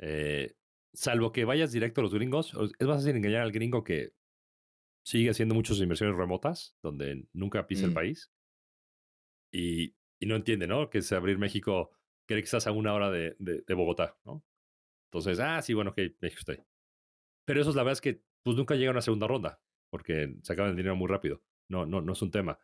Eh, 0.00 0.54
salvo 0.92 1.32
que 1.32 1.44
vayas 1.44 1.72
directo 1.72 2.00
a 2.00 2.04
los 2.04 2.14
gringos, 2.14 2.52
es 2.78 2.86
más 2.86 2.98
fácil 2.98 3.16
engañar 3.16 3.42
al 3.42 3.52
gringo 3.52 3.84
que 3.84 4.12
sigue 5.04 5.30
haciendo 5.30 5.54
muchas 5.54 5.78
inversiones 5.78 6.16
remotas, 6.16 6.76
donde 6.82 7.26
nunca 7.32 7.66
pisa 7.66 7.84
el 7.84 7.92
mm. 7.92 7.94
país, 7.94 8.30
y, 9.52 9.94
y, 10.20 10.26
no 10.26 10.36
entiende, 10.36 10.66
¿no? 10.66 10.90
Que 10.90 10.98
es 10.98 11.12
abrir 11.12 11.38
México, 11.38 11.90
cree 12.26 12.40
que 12.40 12.46
estás 12.46 12.66
a 12.66 12.72
una 12.72 12.94
hora 12.94 13.10
de, 13.10 13.36
de, 13.38 13.74
Bogotá, 13.74 14.18
¿no? 14.24 14.44
Entonces, 15.10 15.40
ah, 15.40 15.62
sí, 15.62 15.74
bueno, 15.74 15.90
ok, 15.92 15.98
México 16.20 16.52
ahí. 16.52 16.58
Pero 17.46 17.60
eso 17.60 17.70
es 17.70 17.76
la 17.76 17.82
verdad 17.82 17.94
es 17.94 18.00
que 18.00 18.22
pues 18.44 18.56
nunca 18.56 18.74
llega 18.74 18.90
a 18.90 18.92
una 18.92 19.02
segunda 19.02 19.26
ronda, 19.26 19.62
porque 19.90 20.36
se 20.42 20.52
acaban 20.52 20.70
el 20.70 20.76
dinero 20.76 20.96
muy 20.96 21.08
rápido. 21.08 21.42
No, 21.70 21.86
no, 21.86 22.00
no 22.00 22.12
es 22.12 22.22
un 22.22 22.30
tema. 22.30 22.58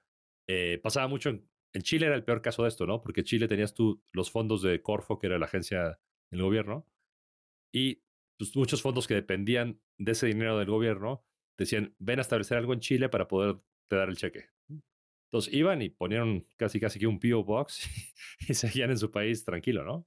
Eh, 0.48 0.80
pasaba 0.82 1.08
mucho 1.08 1.30
en, 1.30 1.48
en, 1.74 1.82
Chile, 1.82 2.06
era 2.06 2.14
el 2.14 2.24
peor 2.24 2.42
caso 2.42 2.62
de 2.62 2.68
esto, 2.68 2.86
¿no? 2.86 3.00
Porque 3.00 3.24
Chile 3.24 3.48
tenías 3.48 3.74
tú 3.74 4.02
los 4.12 4.30
fondos 4.30 4.62
de 4.62 4.82
Corfo, 4.82 5.18
que 5.18 5.26
era 5.26 5.38
la 5.38 5.46
agencia 5.46 5.98
del 6.30 6.42
gobierno, 6.42 6.86
y 7.74 8.04
pues, 8.38 8.54
muchos 8.56 8.82
fondos 8.82 9.06
que 9.06 9.14
dependían 9.14 9.80
de 9.98 10.12
ese 10.12 10.26
dinero 10.26 10.58
del 10.58 10.68
gobierno 10.68 11.24
decían, 11.58 11.94
ven 11.98 12.18
a 12.18 12.22
establecer 12.22 12.56
algo 12.58 12.72
en 12.72 12.80
Chile 12.80 13.08
para 13.08 13.28
poder 13.28 13.60
te 13.88 13.96
dar 13.96 14.08
el 14.08 14.16
cheque. 14.16 14.48
Entonces 15.34 15.52
iban 15.52 15.82
y 15.82 15.90
ponían 15.90 16.46
casi 16.54 16.78
casi 16.78 17.00
que 17.00 17.08
un 17.08 17.18
PO 17.18 17.42
Box 17.42 17.90
y 18.48 18.54
seguían 18.54 18.90
en 18.90 18.98
su 18.98 19.10
país 19.10 19.44
tranquilo, 19.44 19.82
¿no? 19.82 20.06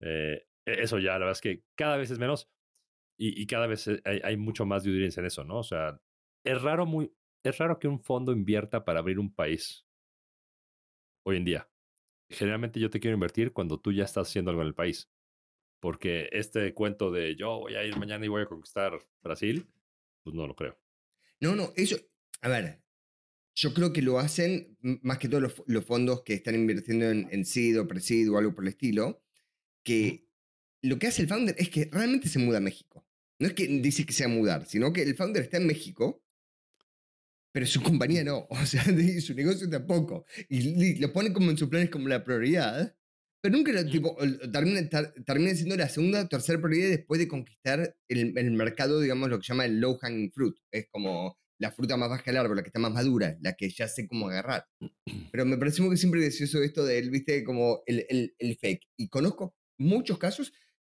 Eh, 0.00 0.46
e, 0.66 0.82
eso 0.82 0.98
ya, 0.98 1.12
la 1.12 1.20
verdad 1.20 1.32
es 1.32 1.40
que 1.40 1.64
cada 1.74 1.96
vez 1.96 2.10
es 2.10 2.18
menos 2.18 2.50
y, 3.16 3.46
cada 3.46 3.66
vez 3.66 3.88
hay, 4.04 4.36
mucho 4.36 4.66
más 4.66 4.84
de 4.84 4.90
en 4.90 5.24
eso, 5.24 5.42
¿no? 5.42 5.60
O 5.60 5.62
sea, 5.62 5.98
es 6.44 6.60
raro, 6.60 6.84
muy, 6.84 7.10
es 7.42 7.56
raro 7.56 7.78
que 7.78 7.88
un 7.88 7.98
fondo 7.98 8.30
invierta 8.30 8.84
para 8.84 8.98
abrir 9.00 9.18
un 9.18 9.34
país 9.34 9.86
hoy 11.24 11.38
en 11.38 11.46
día. 11.46 11.70
Generalmente 12.28 12.78
yo 12.78 12.90
te 12.90 13.00
quiero 13.00 13.14
invertir 13.14 13.54
cuando 13.54 13.80
tú 13.80 13.90
ya 13.90 14.04
estás 14.04 14.28
haciendo 14.28 14.50
algo 14.50 14.60
en 14.60 14.68
el 14.68 14.74
país. 14.74 15.10
Porque 15.80 16.28
este 16.30 16.74
cuento 16.74 17.10
de 17.10 17.36
yo 17.36 17.60
voy 17.60 17.74
a 17.74 17.84
ir 17.86 17.96
mañana 17.96 18.22
y 18.26 18.28
voy 18.28 18.42
a 18.42 18.46
conquistar 18.46 18.98
Brasil, 19.22 19.66
pues 20.22 20.36
no 20.36 20.46
lo 20.46 20.54
creo. 20.54 20.78
No, 21.40 21.56
no, 21.56 21.72
eso, 21.74 21.96
a 22.42 22.48
ver, 22.50 22.82
yo 23.58 23.74
creo 23.74 23.92
que 23.92 24.02
lo 24.02 24.20
hacen 24.20 24.78
más 25.02 25.18
que 25.18 25.28
todos 25.28 25.64
los, 25.66 25.84
fondos 25.84 26.22
que 26.22 26.34
están 26.34 26.54
invirtiendo 26.54 27.10
en, 27.10 27.26
en 27.32 27.44
SID 27.44 27.80
o 27.80 27.88
Presid 27.88 28.30
o 28.30 28.38
algo 28.38 28.54
por 28.54 28.62
el 28.62 28.68
estilo, 28.68 29.20
que 29.82 30.28
lo 30.80 31.00
que 31.00 31.08
hace 31.08 31.22
el 31.22 31.28
founder 31.28 31.56
es 31.58 31.68
que 31.68 31.88
realmente 31.90 32.28
se 32.28 32.38
muda 32.38 32.58
a 32.58 32.60
México. 32.60 33.04
No 33.40 33.48
es 33.48 33.54
que 33.54 33.66
dice 33.66 34.06
que 34.06 34.12
sea 34.12 34.28
mudar, 34.28 34.66
sino 34.66 34.92
que 34.92 35.02
el 35.02 35.16
founder 35.16 35.42
está 35.42 35.56
en 35.56 35.66
México, 35.66 36.22
pero 37.50 37.66
su 37.66 37.82
compañía 37.82 38.22
no, 38.22 38.46
o 38.48 38.64
sea, 38.64 38.84
su 39.20 39.34
negocio 39.34 39.68
tampoco. 39.68 40.24
Y 40.48 41.00
lo 41.00 41.12
pone 41.12 41.32
como 41.32 41.50
en 41.50 41.58
sus 41.58 41.68
planes 41.68 41.90
como 41.90 42.06
la 42.06 42.22
prioridad, 42.22 42.96
pero 43.40 43.56
nunca 43.56 43.72
lo, 43.72 43.84
tipo, 43.84 44.16
termina, 44.52 44.88
termina, 45.26 45.54
siendo 45.56 45.76
la 45.76 45.88
segunda 45.88 46.22
o 46.22 46.28
tercera 46.28 46.60
prioridad 46.60 46.90
después 46.90 47.18
de 47.18 47.26
conquistar 47.26 47.96
el, 48.06 48.38
el, 48.38 48.52
mercado, 48.52 49.00
digamos, 49.00 49.28
lo 49.28 49.38
que 49.38 49.46
se 49.46 49.52
llama 49.52 49.64
el 49.64 49.80
low 49.80 49.98
hanging 49.98 50.30
fruit. 50.30 50.54
Es 50.70 50.86
como 50.92 51.36
la 51.58 51.72
fruta 51.72 51.96
más 51.96 52.08
baja 52.08 52.24
del 52.24 52.36
árbol, 52.36 52.56
la 52.56 52.62
que 52.62 52.68
está 52.68 52.78
más 52.78 52.92
madura, 52.92 53.36
la 53.40 53.54
que 53.54 53.68
ya 53.68 53.88
sé 53.88 54.06
cómo 54.06 54.28
agarrar. 54.28 54.66
Pero 55.32 55.44
me 55.44 55.58
parece 55.58 55.82
muy 55.82 55.96
siempre 55.96 56.20
gracioso 56.20 56.62
esto 56.62 56.84
de 56.84 56.98
él, 56.98 57.10
viste, 57.10 57.44
como 57.44 57.82
el, 57.86 58.06
el, 58.08 58.34
el 58.38 58.56
fake. 58.56 58.82
Y 58.96 59.08
conozco 59.08 59.54
muchos 59.78 60.18
casos, 60.18 60.52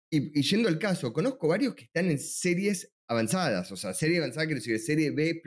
y, 0.10 0.38
y, 0.38 0.44
yendo 0.44 0.68
al 0.68 0.78
caso, 0.78 1.14
conozco 1.14 1.48
varios 1.48 1.74
que 1.76 1.86
están 1.86 2.12
en 2.12 2.20
series 2.20 2.92
avanzadas, 3.08 3.72
o 3.72 3.78
sea, 3.78 3.94
serie 3.94 4.18
avanzada 4.18 4.46
quiero 4.46 4.60
decir 4.60 4.80
serie 4.80 5.12
B, 5.12 5.42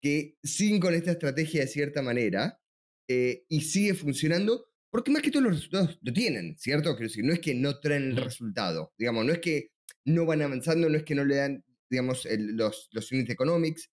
que 0.00 0.36
siguen 0.42 0.80
con 0.80 0.94
esta 0.94 1.12
estrategia 1.12 1.60
de 1.60 1.68
cierta 1.68 2.02
manera 2.02 2.60
eh, 3.08 3.44
y 3.48 3.60
sigue 3.60 3.94
funcionando 3.94 4.66
porque 4.90 5.10
más 5.10 5.22
que 5.22 5.30
todos 5.30 5.44
los 5.44 5.54
resultados 5.54 5.98
lo 6.02 6.12
tienen, 6.12 6.56
¿cierto? 6.58 6.94
Quiero 6.96 7.08
decir, 7.08 7.24
no 7.24 7.32
es 7.32 7.40
que 7.40 7.54
no 7.54 7.78
traen 7.78 8.10
el 8.10 8.16
resultado, 8.16 8.92
digamos, 8.98 9.24
no 9.24 9.32
es 9.32 9.38
que 9.38 9.70
no 10.04 10.26
van 10.26 10.42
avanzando, 10.42 10.88
no 10.88 10.96
es 10.96 11.04
que 11.04 11.14
no 11.14 11.24
le 11.24 11.36
dan, 11.36 11.64
digamos, 11.88 12.26
los, 12.28 12.88
los 12.90 13.12
unit 13.12 13.30
economics, 13.30 13.90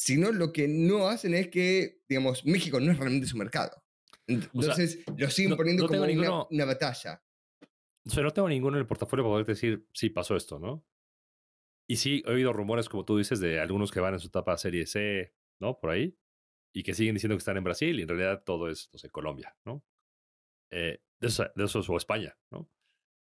sino 0.00 0.32
lo 0.32 0.50
que 0.50 0.66
no 0.66 1.08
hacen 1.08 1.34
es 1.34 1.48
que, 1.48 2.00
digamos, 2.08 2.46
México 2.46 2.80
no 2.80 2.90
es 2.90 2.98
realmente 2.98 3.26
su 3.26 3.36
mercado. 3.36 3.84
Entonces, 4.26 5.04
lo 5.14 5.28
siguen 5.28 5.58
poniendo 5.58 5.86
como 5.86 6.04
una, 6.48 6.64
batalla. 6.64 7.22
O 8.06 8.08
sea, 8.08 8.22
no 8.22 8.30
tengo 8.30 8.48
ninguno 8.48 8.78
en 8.78 8.80
el 8.80 8.86
portafolio 8.86 9.22
para 9.22 9.34
poder 9.34 9.46
decir, 9.46 9.86
sí, 9.92 10.08
pasó 10.08 10.36
esto, 10.36 10.58
¿no? 10.58 10.86
Y 11.86 11.96
sí, 11.96 12.22
he 12.24 12.30
oído 12.30 12.54
rumores, 12.54 12.88
como 12.88 13.04
tú 13.04 13.18
dices, 13.18 13.40
de 13.40 13.60
algunos 13.60 13.90
que 13.90 14.00
van 14.00 14.14
en 14.14 14.20
su 14.20 14.28
etapa 14.28 14.56
serie 14.56 14.86
C, 14.86 15.34
¿no? 15.60 15.78
Por 15.78 15.90
ahí, 15.90 16.16
y 16.74 16.82
que 16.82 16.94
siguen 16.94 17.14
diciendo 17.14 17.36
que 17.36 17.40
están 17.40 17.58
en 17.58 17.64
Brasil, 17.64 17.98
y 17.98 18.02
en 18.02 18.08
realidad 18.08 18.42
todo 18.42 18.70
es, 18.70 18.88
no 18.94 18.98
sé, 18.98 19.10
Colombia, 19.10 19.54
¿no? 19.66 19.84
Eh, 20.70 21.02
de, 21.20 21.28
esos, 21.28 21.90
o 21.90 21.96
España, 21.98 22.38
¿no? 22.50 22.70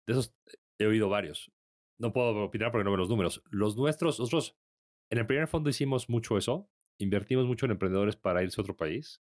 De 0.05 0.13
esos 0.13 0.36
he 0.77 0.86
oído 0.86 1.10
varios. 1.10 1.51
No 1.98 2.13
puedo 2.13 2.43
opinar 2.43 2.72
porque 2.72 2.84
no 2.84 2.91
veo 2.91 2.98
los 2.98 3.10
números. 3.10 3.41
Los 3.50 3.75
nuestros, 3.77 4.19
nosotros 4.19 4.60
en 5.09 5.19
el 5.19 5.25
primer 5.25 5.47
fondo 5.47 5.69
hicimos 5.69 6.09
mucho 6.09 6.37
eso. 6.37 6.69
Invertimos 6.99 7.45
mucho 7.45 7.65
en 7.65 7.73
emprendedores 7.73 8.15
para 8.15 8.43
irse 8.43 8.59
a 8.59 8.63
otro 8.63 8.75
país 8.75 9.23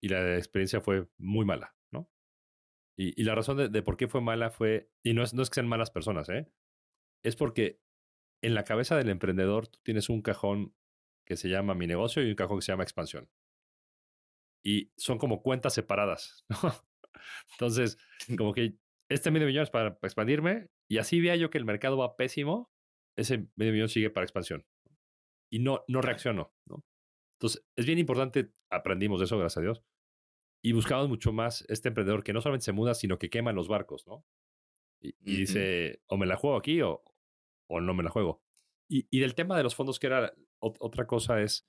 y 0.00 0.08
la 0.08 0.36
experiencia 0.36 0.80
fue 0.80 1.08
muy 1.18 1.44
mala, 1.44 1.76
¿no? 1.90 2.10
Y, 2.96 3.22
la 3.22 3.34
razón 3.34 3.70
de, 3.70 3.82
por 3.82 3.96
qué 3.96 4.08
fue 4.08 4.20
mala 4.20 4.50
fue, 4.50 4.90
y 5.04 5.12
no 5.12 5.22
es, 5.22 5.34
no 5.34 5.42
es 5.42 5.50
que 5.50 5.54
sean 5.54 5.68
malas 5.68 5.90
personas, 5.90 6.28
¿eh? 6.28 6.50
es 7.22 7.36
porque 7.36 7.80
en 8.42 8.54
la 8.54 8.64
cabeza 8.64 8.96
del 8.96 9.08
emprendedor 9.08 9.68
tú 9.68 9.80
tienes 9.82 10.08
un 10.08 10.22
cajón 10.22 10.74
que 11.26 11.36
se 11.36 11.48
llama 11.48 11.74
mi 11.74 11.86
negocio 11.86 12.22
y 12.22 12.30
un 12.30 12.36
cajón 12.36 12.58
que 12.58 12.62
se 12.62 12.72
llama 12.72 12.84
expansión. 12.84 13.28
Y 14.64 14.92
son 14.96 15.18
como 15.18 15.42
cuentas 15.42 15.74
separadas. 15.74 16.44
Entonces, 17.52 17.98
como 18.36 18.52
que 18.52 18.78
este 19.08 19.30
medio 19.30 19.46
millón 19.46 19.64
es 19.64 19.70
para, 19.70 19.98
expandirme 20.02 20.68
y 20.88 20.98
así 20.98 21.20
vea 21.20 21.36
yo 21.36 21.50
que 21.50 21.58
el 21.58 21.64
mercado 21.64 21.96
va 21.96 22.16
pésimo, 22.16 22.70
ese 23.16 23.48
medio 23.56 23.72
millón 23.72 23.88
sigue 23.88 24.10
para 24.10 24.24
expansión. 24.24 24.64
Y 25.50 25.60
no, 25.60 25.84
no 25.88 26.00
reacciono. 26.00 26.52
¿no? 26.66 26.84
Entonces, 27.38 27.64
es 27.76 27.86
bien 27.86 27.98
importante, 27.98 28.52
aprendimos 28.70 29.20
de 29.20 29.26
eso, 29.26 29.38
gracias 29.38 29.58
a 29.58 29.62
Dios, 29.62 29.82
y 30.62 30.72
buscamos 30.72 31.08
mucho 31.08 31.32
más 31.32 31.64
este 31.68 31.88
emprendedor 31.88 32.24
que 32.24 32.32
no 32.32 32.40
solamente 32.40 32.64
se 32.64 32.72
muda, 32.72 32.94
sino 32.94 33.18
que 33.18 33.30
quema 33.30 33.52
los 33.52 33.68
barcos, 33.68 34.06
¿no? 34.06 34.24
Y, 35.00 35.12
dice, 35.22 36.02
o 36.08 36.16
me 36.16 36.26
la 36.26 36.36
juego 36.36 36.56
aquí 36.56 36.82
o, 36.82 37.04
o 37.68 37.80
no 37.80 37.94
me 37.94 38.02
la 38.02 38.10
juego. 38.10 38.42
Y, 38.88 39.06
y, 39.10 39.20
del 39.20 39.36
tema 39.36 39.56
de 39.56 39.62
los 39.62 39.76
fondos, 39.76 40.00
que 40.00 40.08
era 40.08 40.34
otra 40.58 41.06
cosa, 41.06 41.40
es. 41.40 41.68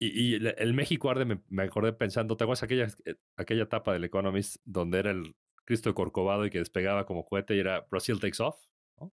Y, 0.00 0.34
el, 0.34 0.74
México 0.74 1.10
arde, 1.10 1.40
me, 1.48 1.62
acordé 1.62 1.92
pensando, 1.92 2.36
¿te 2.36 2.44
acuerdas 2.44 2.62
aquella, 2.62 2.86
eh, 3.04 3.16
aquella 3.36 3.64
etapa 3.64 3.92
del 3.92 4.04
Economist 4.04 4.56
donde 4.64 4.98
era 4.98 5.10
el 5.10 5.36
Cristo 5.64 5.94
Corcovado 5.94 6.46
y 6.46 6.50
que 6.50 6.58
despegaba 6.58 7.04
como 7.04 7.24
cohete 7.24 7.54
y 7.54 7.60
era 7.60 7.86
Brasil 7.90 8.18
takes 8.18 8.42
off? 8.42 8.56
¿no? 8.98 9.12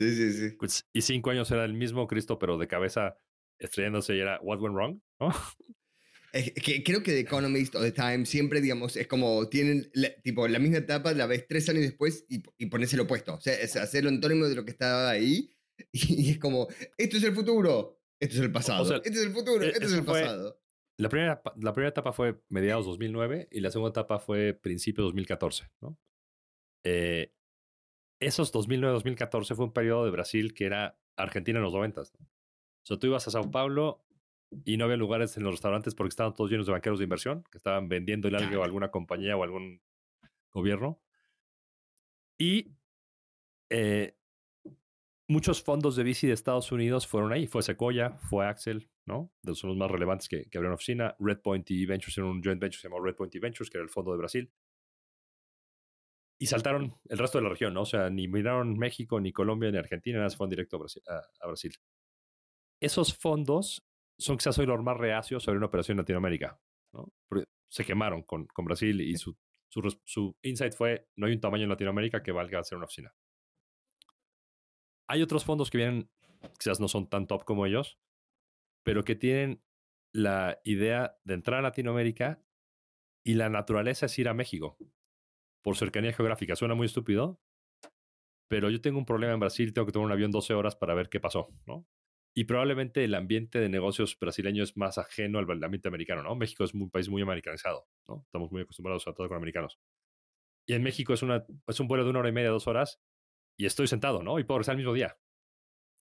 Sí, 0.00 0.14
sí, 0.14 0.32
sí. 0.32 0.56
Pues, 0.58 0.84
y 0.92 1.02
cinco 1.02 1.30
años 1.30 1.50
era 1.50 1.64
el 1.64 1.74
mismo 1.74 2.06
Cristo, 2.06 2.38
pero 2.38 2.58
de 2.58 2.66
cabeza 2.66 3.16
estrellándose 3.58 4.16
y 4.16 4.20
era 4.20 4.40
What 4.42 4.60
went 4.60 4.74
wrong? 4.74 5.00
¿no? 5.20 5.28
que 6.62 6.82
creo 6.82 7.02
que 7.02 7.12
The 7.12 7.20
Economist 7.20 7.74
o 7.76 7.80
The 7.80 7.92
Times 7.92 8.28
siempre, 8.28 8.60
digamos, 8.60 8.96
es 8.96 9.06
como 9.06 9.48
tienen 9.48 9.90
tipo 10.22 10.48
la 10.48 10.58
misma 10.58 10.78
etapa, 10.78 11.12
la 11.12 11.26
ves 11.26 11.46
tres 11.46 11.68
años 11.68 11.82
después 11.82 12.26
y, 12.28 12.42
y 12.58 12.66
pones 12.66 12.92
el 12.92 13.00
opuesto. 13.00 13.34
O 13.34 13.40
sea, 13.40 13.54
es 13.54 13.76
hacer 13.76 14.04
lo 14.04 14.10
antónimo 14.10 14.46
de 14.46 14.56
lo 14.56 14.64
que 14.64 14.72
estaba 14.72 15.10
ahí 15.10 15.54
y, 15.92 16.30
es 16.30 16.38
como, 16.38 16.68
esto 16.96 17.16
es 17.16 17.24
el 17.24 17.34
futuro, 17.34 18.00
esto 18.20 18.36
es 18.36 18.42
el 18.42 18.52
pasado, 18.52 18.96
esto 18.96 19.08
es 19.08 19.26
el 19.26 19.32
futuro, 19.32 19.62
e, 19.62 19.68
esto 19.68 19.86
es 19.86 19.92
el 19.92 20.04
pasado. 20.04 20.60
La 20.96 21.08
primera, 21.08 21.42
la 21.56 21.72
primera 21.72 21.88
etapa 21.88 22.12
fue 22.12 22.40
mediados 22.48 22.86
2009 22.86 23.48
y 23.50 23.60
la 23.60 23.70
segunda 23.70 23.90
etapa 23.90 24.20
fue 24.20 24.54
principios 24.54 25.06
2014, 25.06 25.68
¿no? 25.80 25.98
Eh, 26.84 27.32
esos 28.20 28.52
2009-2014 28.52 29.54
fue 29.54 29.66
un 29.66 29.72
periodo 29.72 30.04
de 30.04 30.10
Brasil 30.10 30.54
que 30.54 30.66
era 30.66 30.98
Argentina 31.16 31.58
en 31.58 31.64
los 31.64 31.74
90. 31.74 32.00
¿no? 32.00 32.26
O 32.26 32.86
sea, 32.86 32.98
tú 32.98 33.06
ibas 33.06 33.26
a 33.26 33.30
Sao 33.30 33.50
Paulo 33.50 34.04
y 34.64 34.76
no 34.76 34.84
había 34.84 34.96
lugares 34.96 35.36
en 35.36 35.44
los 35.44 35.54
restaurantes 35.54 35.94
porque 35.94 36.10
estaban 36.10 36.34
todos 36.34 36.50
llenos 36.50 36.66
de 36.66 36.72
banqueros 36.72 36.98
de 36.98 37.04
inversión 37.04 37.44
que 37.50 37.58
estaban 37.58 37.88
vendiendo 37.88 38.28
el 38.28 38.36
algo 38.36 38.62
a 38.62 38.64
alguna 38.64 38.90
compañía 38.90 39.36
o 39.36 39.42
algún 39.42 39.80
gobierno. 40.52 41.00
Y 42.38 42.76
eh, 43.70 44.16
muchos 45.28 45.62
fondos 45.62 45.96
de 45.96 46.04
VC 46.04 46.26
de 46.26 46.34
Estados 46.34 46.70
Unidos 46.72 47.06
fueron 47.06 47.32
ahí. 47.32 47.46
Fue 47.46 47.62
Sequoia, 47.62 48.10
fue 48.10 48.46
Axel, 48.46 48.90
¿no? 49.06 49.32
Son 49.52 49.70
los 49.70 49.76
más 49.76 49.90
relevantes 49.90 50.28
que, 50.28 50.44
que 50.48 50.58
abrieron 50.58 50.74
oficina. 50.74 51.16
Redpoint 51.18 51.70
y 51.70 51.86
Ventures 51.86 52.18
en 52.18 52.24
un 52.24 52.42
joint 52.42 52.60
venture 52.60 52.80
se 52.80 52.88
llamó 52.88 53.00
Redpoint 53.00 53.34
y 53.34 53.38
Ventures, 53.38 53.70
que 53.70 53.78
era 53.78 53.84
el 53.84 53.90
fondo 53.90 54.12
de 54.12 54.18
Brasil. 54.18 54.52
Y 56.44 56.46
saltaron 56.46 56.94
el 57.08 57.16
resto 57.16 57.38
de 57.38 57.44
la 57.44 57.48
región, 57.48 57.72
¿no? 57.72 57.80
O 57.80 57.86
sea, 57.86 58.10
ni 58.10 58.28
miraron 58.28 58.76
México, 58.76 59.18
ni 59.18 59.32
Colombia, 59.32 59.70
ni 59.70 59.78
Argentina, 59.78 60.18
nada, 60.18 60.28
se 60.28 60.36
fueron 60.36 60.50
directo 60.50 60.76
a 60.76 61.46
Brasil. 61.46 61.74
Esos 62.78 63.16
fondos 63.16 63.82
son 64.18 64.36
quizás 64.36 64.58
hoy 64.58 64.66
los 64.66 64.82
más 64.82 64.98
reacios 64.98 65.42
sobre 65.42 65.56
una 65.56 65.68
operación 65.68 65.94
en 65.96 66.00
Latinoamérica. 66.00 66.60
¿no? 66.92 67.10
se 67.66 67.82
quemaron 67.82 68.24
con, 68.24 68.44
con 68.48 68.66
Brasil 68.66 69.00
y 69.00 69.16
su, 69.16 69.38
su, 69.68 69.98
su, 70.04 70.36
insight 70.42 70.74
fue, 70.74 71.08
no 71.16 71.26
hay 71.26 71.32
un 71.32 71.40
tamaño 71.40 71.62
en 71.62 71.70
Latinoamérica 71.70 72.22
que 72.22 72.30
valga 72.30 72.60
hacer 72.60 72.76
una 72.76 72.84
oficina. 72.84 73.14
Hay 75.08 75.22
otros 75.22 75.46
fondos 75.46 75.70
que 75.70 75.78
vienen, 75.78 76.10
quizás 76.58 76.78
no 76.78 76.88
son 76.88 77.08
tan 77.08 77.26
top 77.26 77.44
como 77.44 77.64
ellos, 77.64 77.98
pero 78.82 79.02
que 79.02 79.16
tienen 79.16 79.64
la 80.12 80.60
idea 80.62 81.16
de 81.24 81.34
entrar 81.34 81.60
a 81.60 81.62
Latinoamérica 81.62 82.44
y 83.24 83.32
la 83.32 83.48
naturaleza 83.48 84.06
es 84.06 84.18
ir 84.18 84.28
a 84.28 84.34
México 84.34 84.76
por 85.64 85.76
cercanía 85.76 86.12
geográfica. 86.12 86.54
Suena 86.54 86.74
muy 86.74 86.86
estúpido, 86.86 87.40
pero 88.48 88.70
yo 88.70 88.80
tengo 88.82 88.98
un 88.98 89.06
problema 89.06 89.32
en 89.32 89.40
Brasil, 89.40 89.72
tengo 89.72 89.86
que 89.86 89.92
tomar 89.92 90.06
un 90.06 90.12
avión 90.12 90.30
12 90.30 90.52
horas 90.52 90.76
para 90.76 90.94
ver 90.94 91.08
qué 91.08 91.18
pasó, 91.20 91.48
¿no? 91.66 91.88
Y 92.36 92.44
probablemente 92.44 93.02
el 93.02 93.14
ambiente 93.14 93.58
de 93.60 93.68
negocios 93.68 94.18
brasileño 94.18 94.62
es 94.62 94.76
más 94.76 94.98
ajeno 94.98 95.38
al 95.38 95.64
ambiente 95.64 95.88
americano, 95.88 96.22
¿no? 96.22 96.34
México 96.36 96.64
es 96.64 96.74
un 96.74 96.90
país 96.90 97.08
muy 97.08 97.22
americanizado, 97.22 97.88
¿no? 98.06 98.22
Estamos 98.26 98.52
muy 98.52 98.62
acostumbrados 98.62 99.08
a 99.08 99.14
todo 99.14 99.26
con 99.28 99.38
americanos. 99.38 99.80
Y 100.66 100.74
en 100.74 100.82
México 100.82 101.14
es, 101.14 101.22
una, 101.22 101.46
es 101.66 101.80
un 101.80 101.88
vuelo 101.88 102.04
de 102.04 102.10
una 102.10 102.18
hora 102.18 102.28
y 102.28 102.32
media, 102.32 102.50
dos 102.50 102.66
horas, 102.66 103.00
y 103.58 103.64
estoy 103.64 103.86
sentado, 103.86 104.22
¿no? 104.22 104.38
Y 104.38 104.44
puedo 104.44 104.58
regresar 104.58 104.72
al 104.72 104.78
mismo 104.78 104.92
día. 104.92 105.16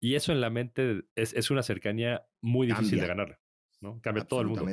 Y 0.01 0.15
eso 0.15 0.33
en 0.33 0.41
la 0.41 0.49
mente 0.49 1.03
es, 1.15 1.33
es 1.33 1.51
una 1.51 1.63
cercanía 1.63 2.27
muy 2.41 2.67
difícil 2.67 2.99
de 2.99 3.07
ganar, 3.07 3.39
¿no? 3.83 3.99
Cambia 4.01 4.23
todo 4.23 4.41
el 4.41 4.47
mundo. 4.47 4.65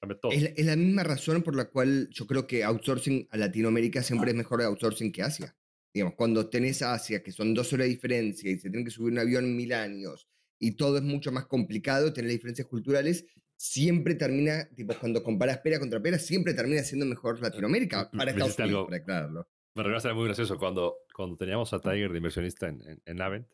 Cambia 0.00 0.18
todo. 0.18 0.32
Es, 0.32 0.64
la 0.64 0.74
misma 0.74 1.04
razón 1.04 1.42
por 1.42 1.54
la 1.54 1.66
cual 1.66 2.08
yo 2.10 2.26
creo 2.26 2.46
que 2.46 2.64
outsourcing 2.64 3.28
a 3.30 3.36
Latinoamérica 3.36 4.02
siempre 4.02 4.30
es 4.30 4.36
mejor 4.36 4.62
outsourcing 4.62 5.12
que 5.12 5.22
Asia. 5.22 5.54
Digamos, 5.92 6.14
cuando 6.16 6.48
tenés 6.48 6.82
Asia, 6.82 7.22
que 7.22 7.30
son 7.30 7.54
dos 7.54 7.72
horas 7.72 7.84
de 7.84 7.90
diferencia 7.90 8.50
y 8.50 8.58
se 8.58 8.70
tienen 8.70 8.84
que 8.84 8.90
subir 8.90 9.12
un 9.12 9.18
avión 9.20 9.54
mil 9.54 9.72
años 9.72 10.28
y 10.58 10.72
todo 10.72 10.96
es 10.96 11.02
mucho 11.04 11.30
más 11.30 11.46
complicado, 11.46 12.12
tener 12.12 12.30
diferencias 12.30 12.66
culturales, 12.66 13.26
siempre 13.54 14.14
termina, 14.14 14.68
tipo, 14.74 14.94
cuando 14.98 15.22
comparas 15.22 15.58
pera 15.58 15.78
contra 15.78 16.00
pera, 16.00 16.18
siempre 16.18 16.54
termina 16.54 16.82
siendo 16.82 17.06
mejor 17.06 17.40
Latinoamérica 17.40 18.10
para 18.10 18.30
Estados 18.30 18.58
Unidos, 18.58 18.86
para 18.86 18.96
aclararlo. 18.96 19.48
Me 19.74 19.82
recuerda 19.82 20.14
muy 20.14 20.24
gracioso 20.24 20.56
cuando, 20.56 20.96
cuando 21.14 21.36
teníamos 21.36 21.72
a 21.74 21.80
Tiger 21.80 22.10
de 22.10 22.16
inversionista 22.16 22.68
en, 22.68 23.02
en, 23.04 23.20
Avent 23.20 23.46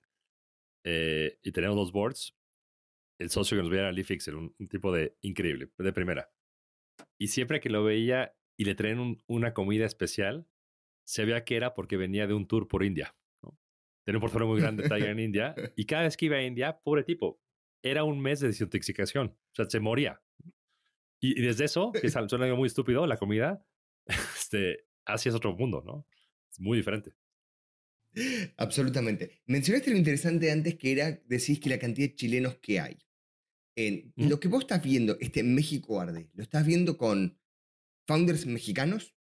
eh, 0.85 1.39
y 1.43 1.51
teníamos 1.51 1.77
los 1.77 1.93
boards, 1.93 2.35
el 3.21 3.29
socio 3.29 3.57
que 3.57 3.63
nos 3.63 3.71
veía 3.71 3.83
era 3.83 3.93
Lee 3.93 4.03
Fixer, 4.03 4.35
un, 4.35 4.55
tipo 4.69 4.93
de 4.93 5.15
increíble, 5.21 5.71
de 5.77 5.93
primera. 5.93 6.33
Y 7.19 7.29
siempre 7.29 7.61
que 7.61 7.69
lo 7.69 7.85
veía 7.85 8.35
y 8.57 8.65
le 8.65 8.75
traían 8.75 9.19
una 9.27 9.53
comida 9.53 9.85
especial, 9.85 10.49
se 11.05 11.27
veía 11.27 11.45
que 11.45 11.57
era 11.57 11.75
porque 11.75 11.99
venía 11.99 12.27
de 12.27 12.33
un 12.33 12.49
tour 12.49 12.67
por 12.67 12.83
India. 12.83 13.15
Tenía 14.05 14.17
un 14.17 14.23
portfolio 14.23 14.49
muy 14.49 14.61
grande 14.61 14.85
Tiger 14.85 15.11
en 15.11 15.19
India. 15.21 15.55
Y 15.77 15.85
cada 15.85 16.05
vez 16.05 16.17
que 16.17 16.27
iba 16.27 16.37
a 16.37 16.43
India, 16.43 16.81
pobre 16.83 17.05
tipo, 17.05 17.43
era 17.83 18.05
un 18.05 18.21
mes 18.21 18.41
de 18.41 18.49
desintoxicación. 18.49 19.27
O 19.29 19.55
sea, 19.55 19.69
se 19.69 19.81
moría. 19.81 20.23
Y, 21.21 21.43
desde 21.43 21.67
eso, 21.67 21.93
que 21.93 22.09
suena 22.09 22.47
algo 22.47 22.57
muy 22.57 22.69
estúpido, 22.69 23.07
la 23.07 23.19
comida, 23.19 23.63
este, 24.35 24.87
así 25.05 25.29
es 25.29 25.35
otro 25.35 25.55
mundo, 25.55 25.83
¿no? 25.85 26.07
Es 26.51 26.59
muy 26.59 26.79
diferente. 26.79 27.13
Absolutamente. 28.57 29.43
Mencionaste 29.45 29.91
lo 29.91 29.99
interesante 29.99 30.51
antes 30.51 30.77
que 30.77 30.93
era, 30.93 31.21
decís 31.27 31.61
que 31.61 31.69
la 31.69 31.79
cantidad 31.79 32.09
de 32.09 32.15
chilenos 32.15 32.57
que 32.57 32.81
hay. 32.81 32.99
En, 33.87 34.13
Lo 34.17 34.41
que 34.41 34.49
vos 34.49 34.63
estás 34.63 34.83
viendo, 34.83 35.17
este 35.21 35.43
México 35.43 36.01
Arde, 36.01 36.31
¿lo 36.35 36.43
estás 36.43 36.67
viendo 36.67 36.97
con 36.97 37.39
founders 38.07 38.47
mexicanos? 38.47 39.15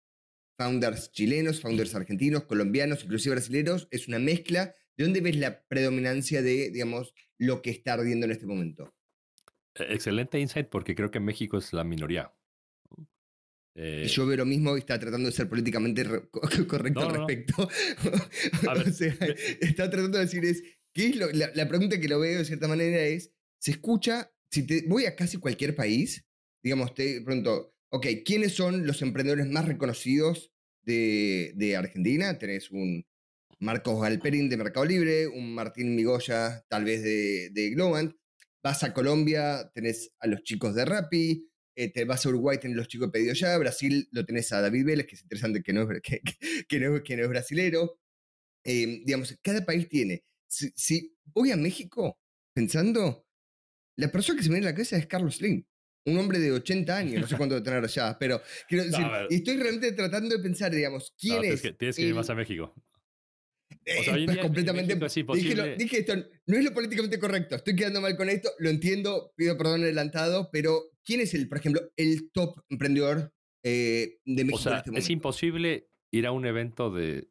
founders 0.57 1.13
chilenos, 1.13 1.61
founders 1.61 1.95
argentinos, 1.95 2.45
colombianos, 2.45 3.05
inclusive 3.05 3.35
brasileños, 3.35 3.89
es 3.91 4.09
una 4.09 4.19
mezcla. 4.19 4.75
¿De 4.97 5.05
dónde 5.05 5.21
ves 5.21 5.37
la 5.37 5.63
predominancia 5.67 6.43
de, 6.43 6.71
digamos, 6.71 7.15
lo 7.39 7.61
que 7.63 7.71
está 7.71 7.95
ardiendo 7.95 8.27
en 8.27 8.33
este 8.33 8.47
momento? 8.47 8.95
E, 9.75 9.95
excelente 9.95 10.41
insight 10.41 10.69
porque 10.69 10.95
creo 10.95 11.11
que 11.11 11.21
México 11.21 11.59
es 11.59 11.73
la 11.73 11.85
minoría. 11.85 12.33
Eh, 13.79 14.07
yo 14.09 14.27
veo 14.27 14.39
lo 14.39 14.47
mismo 14.47 14.75
y 14.75 14.79
está 14.79 14.99
tratando 14.99 15.29
de 15.29 15.33
ser 15.33 15.51
políticamente 15.51 16.03
correcto 16.67 17.01
al 17.01 17.15
respecto. 17.15 17.69
o 18.89 18.91
sea, 18.91 19.15
está 19.61 19.91
tratando 19.91 20.17
de 20.17 20.25
decir 20.25 20.47
es, 20.47 20.63
¿qué 20.95 21.09
es 21.09 21.17
la, 21.17 21.51
la, 21.55 21.69
pregunta 21.69 22.01
que 22.01 22.09
lo 22.09 22.19
veo 22.19 22.39
de 22.39 22.47
cierta 22.47 22.69
manera 22.69 23.03
es, 23.03 23.35
se 23.59 23.73
escucha, 23.73 24.33
si 24.51 24.67
te, 24.67 24.85
voy 24.87 25.07
a 25.07 25.17
casi 25.17 25.39
cualquier 25.39 25.75
país, 25.75 26.25
digamos, 26.63 26.95
te 26.95 27.21
pronto, 27.23 27.75
ok, 27.91 28.07
¿quiénes 28.25 28.55
son 28.55 28.87
los 28.87 29.03
emprendedores 29.03 29.47
más 29.47 29.67
reconocidos 29.67 30.53
de, 30.83 31.75
Argentina? 31.77 32.39
Tenés 32.39 32.71
un 32.71 33.05
Marcos 33.59 34.01
Galperín 34.01 34.49
de 34.49 34.57
Mercado 34.57 34.87
Libre, 34.87 35.27
un 35.29 35.55
Martín 35.55 35.95
Migoya 35.95 36.65
tal 36.69 36.85
vez 36.85 37.03
de, 37.03 37.51
de 37.51 37.71
Globant. 37.71 38.15
Vas 38.63 38.83
a 38.83 38.93
Colombia, 38.93 39.71
tenés 39.75 40.13
a 40.19 40.27
los 40.27 40.43
chicos 40.43 40.75
de 40.75 40.85
Rappi, 40.85 41.49
eh, 41.77 41.93
te 41.93 42.05
vas 42.05 42.25
a 42.25 42.31
Uruguay, 42.31 42.59
tenés 42.59 42.77
los 42.77 42.89
chicos 42.89 43.09
de 43.09 43.13
Pedido 43.13 43.35
Ya, 43.35 43.57
Brasil 43.59 44.09
lo 44.11 44.25
tenés 44.25 44.51
a 44.53 44.63
David 44.63 44.87
Vélez, 44.87 45.07
que 45.07 45.15
es 45.15 45.23
interesante 45.23 45.63
que 45.63 45.73
no 45.75 45.83
es, 45.83 46.01
que, 46.69 46.81
no, 46.81 47.03
que 47.03 47.17
no 47.17 47.23
es 47.23 47.29
brasilero. 47.29 48.01
Em, 48.65 49.05
digamos, 49.05 49.39
cada 49.43 49.65
país 49.65 49.89
tiene. 49.89 50.25
Si, 50.49 51.17
voy 51.27 51.53
a 51.53 51.57
México 51.57 52.19
pensando, 52.55 53.26
la 53.97 54.11
persona 54.11 54.37
que 54.37 54.43
se 54.43 54.51
me 54.51 54.57
viene 54.57 54.69
a 54.69 54.71
la 54.71 54.75
cabeza 54.75 54.97
es 54.97 55.07
Carlos 55.07 55.37
Slim 55.37 55.65
un 56.07 56.19
hombre 56.19 56.39
de 56.39 56.53
80 56.53 56.97
años, 56.97 57.21
no 57.21 57.27
sé 57.27 57.37
cuánto 57.37 57.61
tener 57.63 57.83
allá, 57.83 58.17
pero 58.19 58.41
quiero 58.69 58.85
decir, 58.85 59.05
estoy 59.29 59.57
realmente 59.57 59.93
tratando 59.93 60.37
de 60.37 60.43
pensar, 60.43 60.73
digamos, 60.73 61.13
¿quién 61.19 61.45
es? 61.45 61.63
Tienes 61.77 61.97
que, 61.97 62.03
ir 62.03 62.15
más 62.15 62.31
a 62.31 62.35
México. 62.35 62.75
O 63.69 64.03
sea, 64.05 64.17
es 64.17 64.39
completamente. 64.39 64.95
dije, 65.35 65.77
dije, 65.77 65.99
esto, 65.99 66.15
no 66.47 66.57
es 66.57 66.65
lo 66.65 66.73
políticamente 66.73 67.19
correcto, 67.19 67.57
estoy 67.57 67.75
quedando 67.75 68.01
mal 68.01 68.17
con 68.17 68.29
esto, 68.29 68.51
lo 68.59 68.71
entiendo, 68.71 69.33
pido 69.37 69.59
perdón 69.59 69.83
adelantado, 69.83 70.49
pero 70.53 70.91
¿quién 71.05 71.21
es 71.21 71.35
el, 71.35 71.49
por 71.49 71.59
ejemplo, 71.59 71.83
el 71.97 72.31
top 72.31 72.61
emprendedor 72.69 73.33
eh, 73.65 74.19
de 74.25 74.45
México. 74.45 74.59
O 74.59 74.63
sea, 74.63 74.73
en 74.75 74.79
este 74.79 74.99
es 74.99 75.11
imposible 75.11 75.91
ir 76.13 76.27
a 76.27 76.33
un 76.33 76.47
evento 76.47 76.91
de 76.91 77.29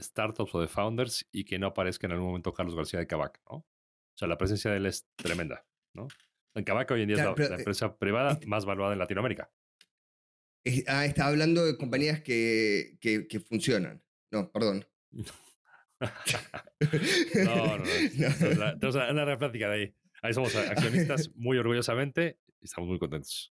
startups 0.00 0.54
o 0.54 0.60
de 0.62 0.68
founders 0.68 1.28
y 1.30 1.44
que 1.44 1.58
no 1.58 1.66
aparezca 1.66 2.06
en 2.06 2.12
algún 2.12 2.28
momento 2.28 2.54
Carlos 2.54 2.74
García 2.74 3.00
de 3.00 3.06
Cabac, 3.06 3.38
¿no? 3.50 3.56
O 3.56 4.16
sea, 4.16 4.28
la 4.28 4.38
presencia 4.38 4.70
de 4.70 4.78
él 4.78 4.86
es 4.86 5.06
tremenda, 5.16 5.66
¿no? 5.94 6.08
En 6.54 6.64
Cabac 6.64 6.90
hoy 6.90 7.02
en 7.02 7.08
día 7.08 7.16
Claro, 7.16 7.30
es 7.32 7.36
la, 7.38 7.42
pero, 7.44 7.48
la 7.50 7.56
eh, 7.56 7.60
empresa 7.60 7.96
privada 7.98 8.32
este- 8.32 8.46
más 8.46 8.64
valuada 8.64 8.92
en 8.92 8.98
Latinoamérica. 8.98 9.50
Eh, 10.64 10.84
Ah, 10.86 11.04
está 11.06 11.26
hablando 11.26 11.64
de 11.66 11.76
compañías 11.76 12.20
que, 12.22 12.96
que, 13.00 13.26
que 13.26 13.40
funcionan. 13.40 14.02
No, 14.30 14.50
perdón. 14.52 14.86
No, 17.44 17.78
no, 17.78 17.84
no. 17.84 17.84
Una- 18.56 18.74
tenemos 18.78 18.94
una, 18.96 19.10
una 19.12 19.38
plática 19.38 19.68
de 19.70 19.74
ahí. 19.74 19.94
Ahí 20.22 20.34
somos 20.34 20.54
accionistas 20.56 21.30
muy 21.36 21.58
orgullosamente 21.58 22.38
y 22.60 22.64
estamos 22.64 22.88
muy 22.88 22.98
contentos. 22.98 23.54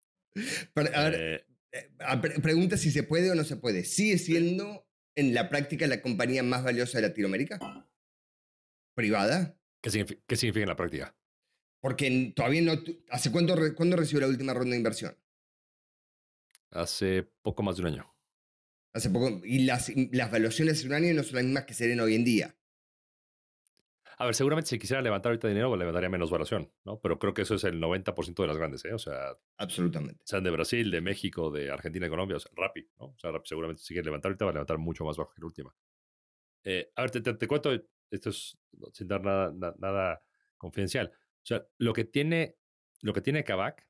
Pero, 0.73 0.89
a 0.95 1.09
ver, 1.09 1.15
Eh, 1.15 1.45
eh, 1.71 1.89
pre- 2.21 2.39
pregunta 2.39 2.77
si 2.77 2.91
se 2.91 3.03
puede 3.03 3.31
o 3.31 3.35
no 3.35 3.43
se 3.43 3.57
puede. 3.57 3.83
¿Sigue 3.83 4.17
siendo 4.17 4.87
en 5.15 5.33
la 5.33 5.49
práctica 5.49 5.87
la 5.87 6.01
compañía 6.01 6.43
más 6.43 6.63
valiosa 6.63 6.99
de 6.99 7.07
Latinoamérica? 7.07 7.59
¿Privada? 8.95 9.57
¿qué, 9.81 9.89
signifi- 9.89 10.21
qué 10.27 10.35
significa 10.35 10.63
en 10.63 10.69
la 10.69 10.75
práctica? 10.75 11.15
Porque 11.85 12.33
todavía 12.35 12.63
no. 12.63 12.73
¿Hace 13.09 13.31
cuánto, 13.31 13.53
cuándo 13.75 13.95
recibió 13.95 14.21
la 14.21 14.27
última 14.33 14.53
ronda 14.55 14.71
de 14.71 14.77
inversión? 14.77 15.15
Hace 16.69 17.23
poco 17.41 17.63
más 17.63 17.75
de 17.77 17.81
un 17.81 17.87
año. 17.87 18.15
Hace 18.93 19.11
poco. 19.11 19.41
Y 19.45 19.59
las, 19.65 19.91
las 20.11 20.31
valuaciones 20.31 20.79
hace 20.79 20.87
un 20.87 20.93
año 20.93 21.13
no 21.13 21.21
son 21.21 21.35
las 21.35 21.43
mismas 21.45 21.65
que 21.65 21.75
serían 21.75 21.99
hoy 21.99 22.15
en 22.15 22.25
día. 22.25 22.55
A 24.17 24.25
ver, 24.25 24.35
seguramente 24.35 24.69
si 24.69 24.79
quisiera 24.79 25.01
levantar 25.01 25.31
ahorita 25.31 25.47
dinero, 25.47 25.75
levantaría 25.75 26.09
menos 26.09 26.31
valoración, 26.31 26.71
¿no? 26.85 26.99
Pero 27.01 27.19
creo 27.19 27.33
que 27.33 27.41
eso 27.41 27.55
es 27.55 27.63
el 27.65 27.79
90% 27.79 28.43
de 28.43 28.47
las 28.47 28.57
grandes, 28.57 28.85
¿eh? 28.85 28.93
O 28.93 28.99
sea, 28.99 29.35
Absolutamente. 29.57 30.23
sean 30.23 30.43
de 30.43 30.51
Brasil, 30.51 30.91
de 30.91 31.01
México, 31.01 31.51
de 31.51 31.71
Argentina, 31.71 32.09
Colombia, 32.09 32.37
o 32.37 32.39
sea, 32.39 32.51
Rappi, 32.55 32.87
¿no? 32.99 33.07
O 33.07 33.15
sea, 33.19 33.31
Rappi 33.31 33.49
seguramente 33.49 33.83
si 33.83 33.93
quiere 33.93 34.05
levantar 34.05 34.29
ahorita 34.31 34.45
va 34.45 34.51
a 34.51 34.53
levantar 34.55 34.77
mucho 34.77 35.05
más 35.05 35.17
bajo 35.17 35.33
que 35.33 35.41
la 35.41 35.47
última. 35.47 35.75
Eh, 36.63 36.91
a 36.95 37.01
ver, 37.03 37.11
te, 37.11 37.21
te- 37.21 37.33
te 37.35 37.47
cuento, 37.47 37.71
esto 38.11 38.29
es 38.29 38.57
sin 38.93 39.07
dar 39.07 39.23
nada, 39.23 39.53
na- 39.55 39.75
nada 39.79 40.23
confidencial. 40.57 41.11
O 41.45 41.47
sea, 41.47 41.67
lo 41.77 41.93
que 41.93 42.05
tiene, 42.05 42.57
lo 43.01 43.13
que 43.13 43.21
tiene 43.21 43.43
Kavak, 43.43 43.87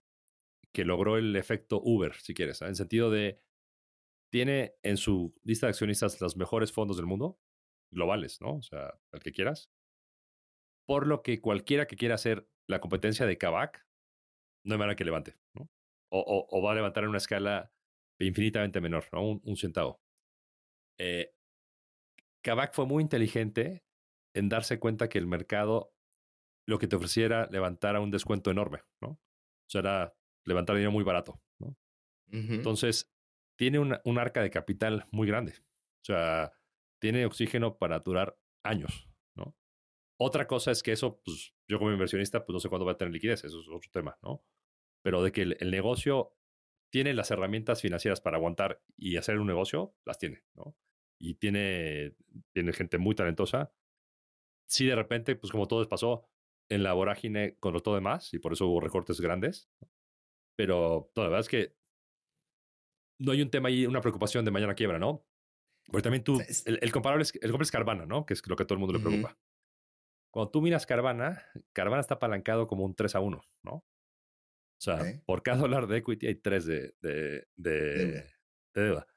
que 0.73 0.85
logró 0.85 1.17
el 1.17 1.35
efecto 1.35 1.81
Uber, 1.83 2.13
si 2.15 2.33
quieres, 2.33 2.61
¿eh? 2.61 2.67
en 2.67 2.75
sentido 2.75 3.09
de, 3.09 3.41
tiene 4.31 4.75
en 4.83 4.97
su 4.97 5.33
lista 5.43 5.67
de 5.67 5.71
accionistas 5.71 6.19
los 6.21 6.37
mejores 6.37 6.71
fondos 6.73 6.97
del 6.97 7.05
mundo, 7.05 7.39
globales, 7.91 8.41
¿no? 8.41 8.57
O 8.57 8.61
sea, 8.61 8.99
el 9.13 9.21
que 9.21 9.31
quieras. 9.31 9.71
Por 10.87 11.07
lo 11.07 11.23
que 11.23 11.41
cualquiera 11.41 11.87
que 11.87 11.95
quiera 11.95 12.15
hacer 12.15 12.47
la 12.67 12.79
competencia 12.79 13.25
de 13.25 13.37
Kavak, 13.37 13.87
no 14.65 14.75
hay 14.75 14.79
manera 14.79 14.95
que 14.95 15.05
levante, 15.05 15.37
¿no? 15.55 15.69
O, 16.11 16.19
o- 16.19 16.47
o 16.49 16.61
va 16.63 16.71
a 16.71 16.75
levantar 16.75 17.03
en 17.03 17.09
una 17.09 17.17
escala 17.19 17.71
infinitamente 18.19 18.81
menor, 18.81 19.05
¿no? 19.13 19.23
Un, 19.27 19.41
un 19.45 19.57
centavo. 19.57 20.01
Eh, 20.99 21.33
Kavak 22.43 22.73
fue 22.73 22.85
muy 22.85 23.01
inteligente 23.01 23.83
en 24.35 24.49
darse 24.49 24.79
cuenta 24.79 25.09
que 25.09 25.17
el 25.17 25.27
mercado 25.27 25.94
lo 26.67 26.79
que 26.79 26.87
te 26.87 26.95
ofreciera 26.95 27.47
levantar 27.51 27.95
a 27.95 28.01
un 28.01 28.11
descuento 28.11 28.51
enorme, 28.51 28.81
¿no? 29.01 29.09
O 29.09 29.69
sea, 29.69 29.81
era 29.81 30.15
levantar 30.45 30.75
dinero 30.75 30.91
muy 30.91 31.03
barato, 31.03 31.41
¿no? 31.59 31.77
Entonces, 32.31 33.11
tiene 33.57 33.79
un 33.79 34.19
arca 34.19 34.41
de 34.41 34.49
capital 34.49 35.07
muy 35.11 35.27
grande. 35.27 35.53
O 36.01 36.05
sea, 36.05 36.51
tiene 36.99 37.25
oxígeno 37.25 37.77
para 37.77 37.99
durar 37.99 38.37
años, 38.63 39.09
¿no? 39.35 39.55
Otra 40.19 40.47
cosa 40.47 40.71
es 40.71 40.83
que 40.83 40.91
eso, 40.91 41.21
pues, 41.23 41.53
yo 41.67 41.77
como 41.79 41.91
inversionista, 41.91 42.45
pues 42.45 42.53
no 42.53 42.59
sé 42.59 42.69
cuándo 42.69 42.85
va 42.85 42.93
a 42.93 42.97
tener 42.97 43.13
liquidez, 43.13 43.43
eso 43.43 43.59
es 43.59 43.67
otro 43.67 43.89
tema, 43.91 44.17
¿no? 44.21 44.43
Pero 45.03 45.23
de 45.23 45.31
que 45.31 45.43
el, 45.43 45.57
el 45.59 45.71
negocio 45.71 46.35
tiene 46.91 47.13
las 47.13 47.31
herramientas 47.31 47.81
financieras 47.81 48.21
para 48.21 48.37
aguantar 48.37 48.81
y 48.97 49.17
hacer 49.17 49.39
un 49.39 49.47
negocio, 49.47 49.95
las 50.05 50.17
tiene, 50.17 50.43
¿no? 50.53 50.75
Y 51.19 51.35
tiene, 51.35 52.15
tiene 52.53 52.73
gente 52.73 52.97
muy 52.97 53.15
talentosa. 53.15 53.73
Sí, 54.67 54.85
de 54.85 54.95
repente, 54.95 55.35
pues 55.35 55.51
como 55.51 55.67
todo 55.67 55.87
pasó 55.87 56.27
en 56.69 56.83
la 56.83 56.93
vorágine 56.93 57.55
con 57.59 57.79
todo 57.81 57.95
demás, 57.95 58.33
y 58.33 58.39
por 58.39 58.53
eso 58.53 58.67
hubo 58.67 58.79
recortes 58.79 59.19
grandes. 59.21 59.69
Pero 60.57 61.11
no, 61.15 61.23
la 61.23 61.29
verdad 61.29 61.41
es 61.41 61.49
que 61.49 61.75
no 63.19 63.31
hay 63.31 63.41
un 63.41 63.49
tema 63.49 63.69
ahí, 63.69 63.85
una 63.85 64.01
preocupación 64.01 64.45
de 64.45 64.51
mañana 64.51 64.75
quiebra, 64.75 64.99
¿no? 64.99 65.25
Porque 65.87 66.03
también 66.03 66.23
tú, 66.23 66.39
el, 66.65 66.79
el 66.81 66.91
comparable 66.91 67.23
es, 67.23 67.33
el 67.35 67.41
comparable 67.51 67.63
es 67.63 67.71
Carvana, 67.71 68.05
¿no? 68.05 68.25
Que 68.25 68.33
es 68.33 68.45
lo 68.47 68.55
que 68.55 68.63
a 68.63 68.67
todo 68.67 68.75
el 68.75 68.79
mundo 68.79 68.93
le 68.97 69.03
preocupa. 69.03 69.37
Cuando 70.31 70.51
tú 70.51 70.61
miras 70.61 70.85
Carvana, 70.85 71.43
Carvana 71.73 72.01
está 72.01 72.15
apalancado 72.15 72.67
como 72.67 72.83
un 72.83 72.95
3 72.95 73.15
a 73.15 73.19
1, 73.21 73.41
¿no? 73.63 73.71
O 73.73 73.85
sea, 74.81 74.97
por 75.25 75.43
cada 75.43 75.59
dólar 75.59 75.87
de 75.87 75.97
equity 75.97 76.27
hay 76.27 76.35
3 76.35 76.65
de, 76.65 76.95
de, 77.01 77.47
de- 77.55 77.95
Deuda. 77.95 78.23
de 78.73 78.81
deuda. 78.83 79.07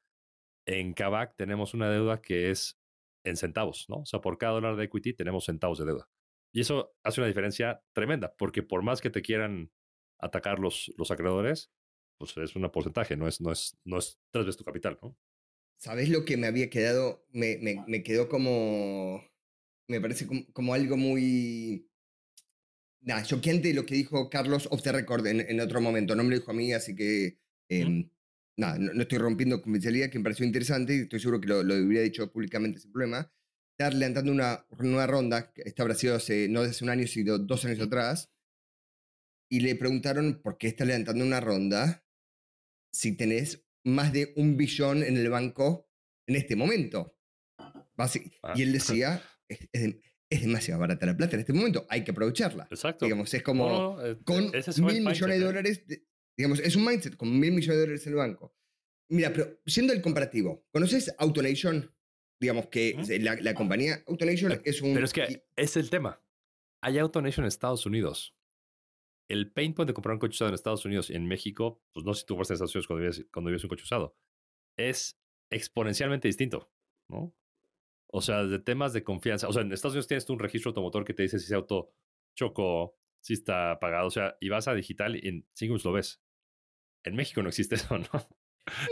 En 0.67 0.93
Kavak 0.93 1.35
tenemos 1.37 1.75
una 1.75 1.91
deuda 1.91 2.21
que 2.21 2.51
es 2.51 2.79
en 3.25 3.37
centavos, 3.37 3.87
¿no? 3.89 3.97
O 4.01 4.07
sea, 4.07 4.21
por 4.21 4.39
cada 4.39 4.53
dólar 4.53 4.77
de 4.77 4.85
equity 4.85 5.15
tenemos 5.15 5.47
centavos 5.47 5.79
de 5.79 5.87
deuda. 5.87 6.09
Y 6.53 6.61
eso 6.61 6.95
hace 7.03 7.21
una 7.21 7.29
diferencia 7.29 7.83
tremenda, 7.93 8.35
porque 8.37 8.63
por 8.63 8.83
más 8.83 9.01
que 9.01 9.11
te 9.11 9.23
quieran 9.23 9.73
atacar 10.19 10.59
los, 10.59 10.93
los 10.97 11.11
acreedores, 11.11 11.73
pues 12.19 12.37
es 12.37 12.57
un 12.57 12.69
porcentaje, 12.71 13.17
no 13.17 13.29
es, 13.29 13.41
no 13.41 13.53
es, 13.53 13.79
no 13.85 13.99
es 13.99 14.21
tres 14.31 14.47
veces 14.47 14.59
tu 14.59 14.65
capital, 14.65 14.99
¿no? 15.03 15.17
¿Sabes 15.79 16.09
lo 16.09 16.25
que 16.25 16.37
me 16.37 16.47
había 16.49 16.71
quedado? 16.71 17.25
Me, 17.31 17.59
me, 17.59 17.85
me 17.87 18.03
quedó 18.03 18.29
como. 18.29 19.23
Me 19.89 20.01
parece 20.01 20.27
como, 20.27 20.45
como 20.53 20.75
algo 20.75 20.97
muy. 20.97 21.89
Nada, 23.01 23.23
choqueante 23.23 23.73
lo 23.75 23.87
que 23.87 23.95
dijo 23.95 24.29
Carlos 24.29 24.69
off 24.71 24.83
the 24.83 24.93
record 24.93 25.27
en, 25.27 25.41
en 25.41 25.61
otro 25.61 25.81
momento. 25.81 26.15
No 26.17 26.25
me 26.25 26.31
lo 26.31 26.37
dijo 26.37 26.51
a 26.51 26.55
mí, 26.55 26.73
así 26.73 26.95
que. 26.95 27.39
em, 27.69 28.11
Nada, 28.57 28.77
no, 28.77 28.93
no 28.93 29.03
estoy 29.03 29.19
rompiendo 29.19 29.63
confidencialidad, 29.63 30.11
que 30.11 30.19
me 30.19 30.25
pareció 30.25 30.45
interesante 30.45 30.97
y 30.97 31.01
estoy 31.03 31.21
seguro 31.21 31.41
que 31.41 31.47
lo, 31.47 31.63
lo 31.63 31.77
hubiera 31.77 32.03
dicho 32.03 32.33
públicamente 32.33 32.81
sin 32.81 32.91
problema. 32.91 33.33
Está 33.81 33.97
levantando 33.97 34.33
una 34.33 34.67
nueva 34.81 35.07
ronda, 35.07 35.53
que 35.53 35.62
esta 35.64 35.85
habrá 35.85 35.95
sido 35.95 36.17
hace, 36.17 36.49
no 36.49 36.64
de 36.64 36.71
hace 36.71 36.83
un 36.83 36.91
año, 36.91 37.07
sino 37.07 37.38
dos 37.38 37.64
años 37.64 37.79
atrás. 37.81 38.29
Y 39.49 39.61
le 39.61 39.77
preguntaron 39.77 40.41
por 40.43 40.59
qué 40.59 40.67
está 40.67 40.85
levantando 40.85 41.25
una 41.25 41.38
ronda 41.38 42.05
si 42.93 43.17
tenés 43.17 43.64
más 43.85 44.12
de 44.12 44.33
un 44.35 44.57
billón 44.57 45.05
en 45.05 45.17
el 45.17 45.31
banco 45.31 45.88
en 46.27 46.35
este 46.35 46.57
momento. 46.57 47.17
Ah. 47.57 48.55
Y 48.57 48.62
él 48.62 48.73
decía, 48.73 49.23
es, 49.49 49.69
es 49.73 49.95
es 50.31 50.43
demasiado 50.43 50.81
barata 50.81 51.07
la 51.07 51.17
plata 51.17 51.37
en 51.37 51.41
este 51.41 51.53
momento, 51.53 51.87
hay 51.88 52.03
que 52.03 52.11
aprovecharla. 52.11 52.67
Exacto. 52.73 53.05
Digamos, 53.05 53.33
es 53.33 53.43
como 53.45 53.69
No, 53.69 53.97
no, 53.97 54.07
eh, 54.07 54.19
con 54.25 54.51
fue 54.51 54.93
el 54.93 55.03
mil 55.03 55.07
millones 55.07 55.07
mindset, 55.07 55.29
de 55.29 55.37
¿eh? 55.37 55.41
dólares, 55.41 55.87
de- 55.87 56.07
digamos, 56.37 56.59
es 56.59 56.75
un 56.77 56.85
mindset, 56.85 57.17
con 57.17 57.31
mil 57.31 57.53
millones 57.53 57.77
de 57.77 57.81
dólares 57.81 58.07
en 58.07 58.12
el 58.12 58.17
banco. 58.19 58.55
Mira, 59.11 59.33
pero 59.33 59.59
siendo 59.64 59.93
el 59.93 60.03
comparativo, 60.03 60.67
¿conoces 60.71 61.14
AutoNation? 61.17 61.95
Digamos 62.40 62.66
que 62.68 62.96
la, 63.20 63.35
la 63.37 63.55
compañía 63.55 64.03
AutoNation 64.07 64.61
es 64.64 64.81
un... 64.81 64.94
Pero 64.94 65.05
es 65.05 65.12
que 65.12 65.44
es 65.57 65.77
el 65.77 65.90
tema. 65.90 66.22
Hay 66.83 66.98
AutoNation 66.98 67.44
en 67.44 67.48
Estados 67.48 67.85
Unidos. 67.87 68.37
El 69.29 69.51
pain 69.51 69.74
point 69.74 69.88
de 69.88 69.94
comprar 69.94 70.14
un 70.14 70.20
coche 70.20 70.37
usado 70.37 70.48
en 70.48 70.55
Estados 70.55 70.85
Unidos 70.85 71.11
y 71.11 71.14
en 71.14 71.27
México, 71.27 71.83
pues 71.92 72.07
no 72.07 72.14
sé 72.14 72.20
si 72.20 72.27
tú 72.27 72.35
compraste 72.35 72.53
en 72.53 72.57
Estados 72.57 72.74
Unidos 72.74 72.87
cuando 72.87 73.01
vives, 73.03 73.27
cuando 73.33 73.48
vives 73.48 73.64
un 73.64 73.68
coche 73.68 73.83
usado, 73.83 74.16
es 74.79 75.20
exponencialmente 75.51 76.29
distinto, 76.29 76.72
¿no? 77.11 77.35
O 78.11 78.22
sea, 78.22 78.44
de 78.44 78.59
temas 78.59 78.92
de 78.92 79.05
confianza. 79.05 79.48
O 79.48 79.53
sea, 79.53 79.62
en 79.62 79.72
Estados 79.72 79.94
Unidos 79.94 80.07
tienes 80.07 80.24
tú 80.24 80.33
un 80.33 80.38
registro 80.38 80.70
automotor 80.70 81.05
que 81.05 81.12
te 81.12 81.24
dice 81.24 81.38
si 81.38 81.44
ese 81.44 81.55
auto 81.55 81.92
chocó, 82.35 82.96
si 83.20 83.35
está 83.35 83.72
apagado. 83.72 84.07
O 84.07 84.11
sea, 84.11 84.37
y 84.40 84.48
vas 84.48 84.68
a 84.68 84.74
digital 84.74 85.16
y 85.16 85.29
en 85.29 85.46
cinco 85.55 85.72
minutos 85.72 85.85
lo 85.85 85.92
ves. 85.92 86.22
En 87.05 87.16
México 87.16 87.42
no 87.42 87.48
existe 87.48 87.74
eso, 87.77 87.98
¿no? 87.98 88.09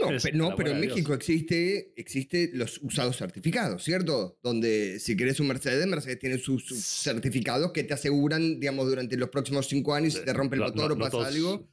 No, 0.00 0.10
Es 0.10 0.24
pero 0.56 0.70
en. 0.72 0.80
México 0.80 1.14
existe, 1.14 1.92
existe 1.96 2.50
los 2.54 2.78
usados 2.82 3.16
certificados, 3.16 3.82
¿cierto? 3.84 4.38
Donde 4.42 4.98
si 5.00 5.16
querés 5.16 5.40
un 5.40 5.48
Mercedes, 5.48 5.86
Mercedes 5.86 6.18
tiene 6.18 6.38
sus, 6.38 6.64
sus 6.66 6.84
certificados 6.84 7.72
que 7.72 7.84
te 7.84 7.94
aseguran, 7.94 8.60
digamos, 8.60 8.86
durante 8.88 9.16
los 9.16 9.28
próximos 9.30 9.66
cinco 9.68 9.94
años, 9.94 10.14
si 10.14 10.24
te 10.24 10.32
rompe 10.32 10.56
el 10.56 10.60
No- 10.62 10.68
motor 10.68 10.88
no- 10.90 10.94
o 10.94 10.98
pasa 10.98 11.10
todos- 11.10 11.26
algo. 11.26 11.68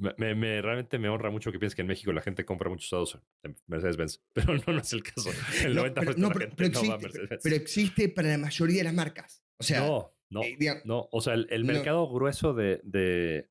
Me, 0.00 0.14
me- 0.16 0.34
me- 0.36 0.62
realmente 0.62 0.96
me 0.98 1.08
honra 1.08 1.28
mucho 1.30 1.50
que 1.50 1.58
pienses 1.58 1.74
que 1.74 1.82
en 1.82 1.88
México 1.88 2.12
la 2.12 2.22
gente 2.22 2.44
compra 2.44 2.70
muchos 2.70 2.86
usados 2.86 3.18
en 3.42 3.56
Mercedes-Benz, 3.66 4.20
pero 4.32 4.54
no, 4.54 4.72
no 4.72 4.80
es 4.80 4.92
el 4.92 5.02
caso. 5.02 5.28
El 5.64 5.74
No, 5.74 5.82
90% 5.86 5.94
pero, 5.94 6.14
de 6.14 6.20
la 6.20 6.28
pero- 6.28 6.40
gente 6.40 6.54
pero 6.56 6.68
no 6.70 6.74
va 6.74 6.94
a 6.94 6.96
existe, 6.96 7.02
Mercedes-Benz. 7.02 7.40
pero 7.42 7.56
existe 7.56 8.08
para 8.08 8.28
la 8.28 8.38
mayoría 8.38 8.76
de 8.78 8.84
las 8.84 8.94
marcas. 8.94 9.42
O 9.58 9.64
sea, 9.64 9.80
no, 9.80 10.14
no, 10.30 10.42
eh, 10.44 10.56
no. 10.84 11.08
O 11.10 11.20
sea, 11.20 11.34
el, 11.34 11.64
mercado 11.64 12.08
grueso 12.08 12.54
de, 12.54 12.80
de, 12.84 13.48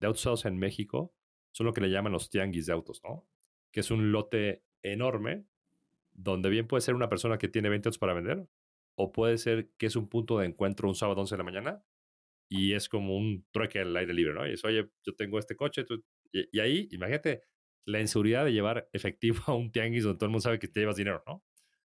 de 0.00 0.06
autos 0.06 0.22
usados 0.22 0.44
en 0.46 0.58
México 0.58 1.14
son 1.56 1.64
lo 1.66 1.72
que 1.72 1.80
le 1.80 1.88
llaman 1.88 2.12
los 2.12 2.28
tianguis 2.28 2.66
de 2.66 2.72
autos, 2.74 3.00
¿no? 3.02 3.26
Que 3.72 3.80
es 3.80 3.90
un 3.90 4.12
lote 4.12 4.62
enorme 4.82 5.46
donde 6.12 6.50
bien 6.50 6.66
puede 6.66 6.82
ser 6.82 6.94
una 6.94 7.08
persona 7.08 7.38
que 7.38 7.48
tiene 7.48 7.70
20 7.70 7.88
autos 7.88 7.98
para 7.98 8.12
vender 8.12 8.46
o 8.94 9.10
puede 9.10 9.38
ser 9.38 9.70
que 9.78 9.86
es 9.86 9.96
un 9.96 10.08
punto 10.08 10.38
de 10.38 10.46
encuentro 10.46 10.86
un 10.86 10.94
sábado 10.94 11.20
11 11.22 11.34
de 11.34 11.38
la 11.38 11.44
mañana 11.44 11.84
y 12.50 12.74
es 12.74 12.88
como 12.90 13.16
un 13.16 13.46
trueque 13.52 13.80
al 13.80 13.96
aire 13.96 14.12
libre, 14.12 14.34
¿no? 14.34 14.46
Y 14.46 14.52
es, 14.52 14.64
oye, 14.66 14.90
yo 15.02 15.14
tengo 15.16 15.38
este 15.38 15.56
coche. 15.56 15.84
tú- 15.84 16.04
Y, 16.32 16.46
y 16.52 16.60
ahí, 16.60 16.88
imagínate 16.90 17.42
la 17.86 18.00
inseguridad 18.00 18.44
de 18.44 18.52
llevar 18.52 18.88
efectivo 18.92 19.38
a 19.46 19.54
un 19.54 19.72
tianguis 19.72 20.04
donde 20.04 20.18
todo 20.18 20.26
el 20.26 20.32
mundo 20.32 20.42
sabe 20.42 20.58
que 20.58 20.68
te 20.68 20.80
llevas 20.80 20.96
dinero, 20.96 21.22
¿no? 21.26 21.42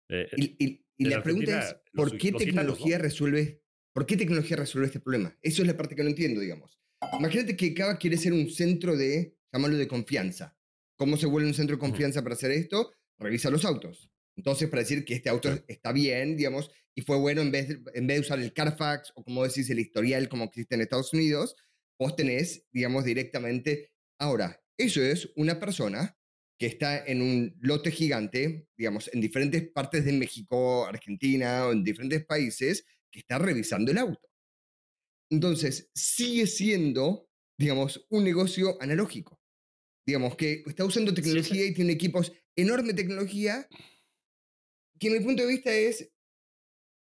Eh, 0.10 0.28
y, 0.36 0.44
y- 0.66 0.86
y 0.98 1.04
en 1.06 1.10
la 1.12 1.24
pregunta 1.24 1.58
Argentina, 1.58 1.82
es, 1.86 1.92
¿por 1.94 2.12
los- 2.12 2.22
qué 2.22 2.32
los 2.32 2.44
tecnología 2.44 2.98
¿no? 2.98 3.04
resuelve, 3.04 3.62
por 3.94 4.06
qué 4.06 4.18
tecnología 4.18 4.58
resuelve 4.58 4.88
este 4.88 5.00
problema? 5.00 5.38
Eso 5.42 5.62
es 5.62 5.68
la 5.68 5.78
parte 5.78 5.96
que 5.96 6.04
no 6.04 6.10
entiendo, 6.10 6.42
digamos. 6.42 6.78
Imagínate 7.18 7.56
que 7.56 7.74
Cava 7.74 7.98
quiere 7.98 8.18
ser 8.18 8.34
un 8.34 8.50
centro 8.50 8.96
de, 8.98 9.36
llamarlo 9.52 9.78
de 9.78 9.88
confianza. 9.88 10.58
¿Cómo 10.98 11.18
se 11.18 11.26
vuelve 11.26 11.48
un 11.48 11.54
centro 11.54 11.76
de 11.76 11.80
confianza 11.80 12.22
para 12.22 12.36
hacer 12.36 12.52
esto? 12.52 12.94
Revisa 13.18 13.50
los 13.50 13.66
autos. 13.66 14.12
Entonces, 14.36 14.70
para 14.70 14.82
decir 14.82 15.04
que 15.04 15.16
este 15.16 15.30
auto 15.30 15.50
está 15.68 15.92
bien, 15.92 16.38
digamos, 16.38 16.72
y 16.96 17.02
fue 17.02 17.18
bueno 17.18 17.42
en 17.42 17.52
vez, 17.52 17.68
de, 17.68 17.82
en 17.94 18.08
vez 18.08 18.18
de 18.18 18.22
usar 18.22 18.40
el 18.40 18.54
Carfax 18.54 19.12
o 19.16 19.24
como 19.24 19.44
decís, 19.44 19.70
el 19.70 19.80
historial 19.80 20.30
como 20.30 20.46
existe 20.46 20.76
en 20.76 20.82
Estados 20.82 21.14
Unidos, 21.14 21.56
vos 22.00 22.16
tenés, 22.16 22.68
digamos, 22.72 23.06
directamente. 23.06 23.92
Ahora, 24.20 24.62
eso 24.78 25.02
es 25.02 25.32
una 25.36 25.60
persona 25.60 26.18
que 26.58 26.68
está 26.68 27.04
en 27.06 27.22
un 27.22 27.56
lote 27.60 27.92
gigante, 27.92 28.68
digamos, 28.78 29.10
en 29.14 29.22
diferentes 29.22 29.68
partes 29.72 30.06
de 30.06 30.14
México, 30.14 30.86
Argentina 30.86 31.66
o 31.66 31.72
en 31.72 31.84
diferentes 31.84 32.24
países, 32.26 32.86
que 33.12 33.20
está 33.20 33.40
revisando 33.40 33.92
el 33.92 33.98
auto. 33.98 34.30
Entonces, 35.32 35.90
sigue 35.96 36.46
siendo, 36.46 37.30
digamos, 37.58 38.06
un 38.10 38.24
negocio 38.24 38.78
analógico. 38.80 39.41
Digamos, 40.06 40.36
que 40.36 40.64
está 40.66 40.86
usando 40.86 41.14
tecnología 41.14 41.66
y 41.66 41.74
tiene 41.74 41.94
equipos, 41.94 42.34
enorme 42.56 42.94
tecnología, 42.94 43.68
que 45.00 45.10
mi 45.10 45.20
punto 45.20 45.44
de 45.44 45.50
vista 45.50 45.74
es, 45.74 46.12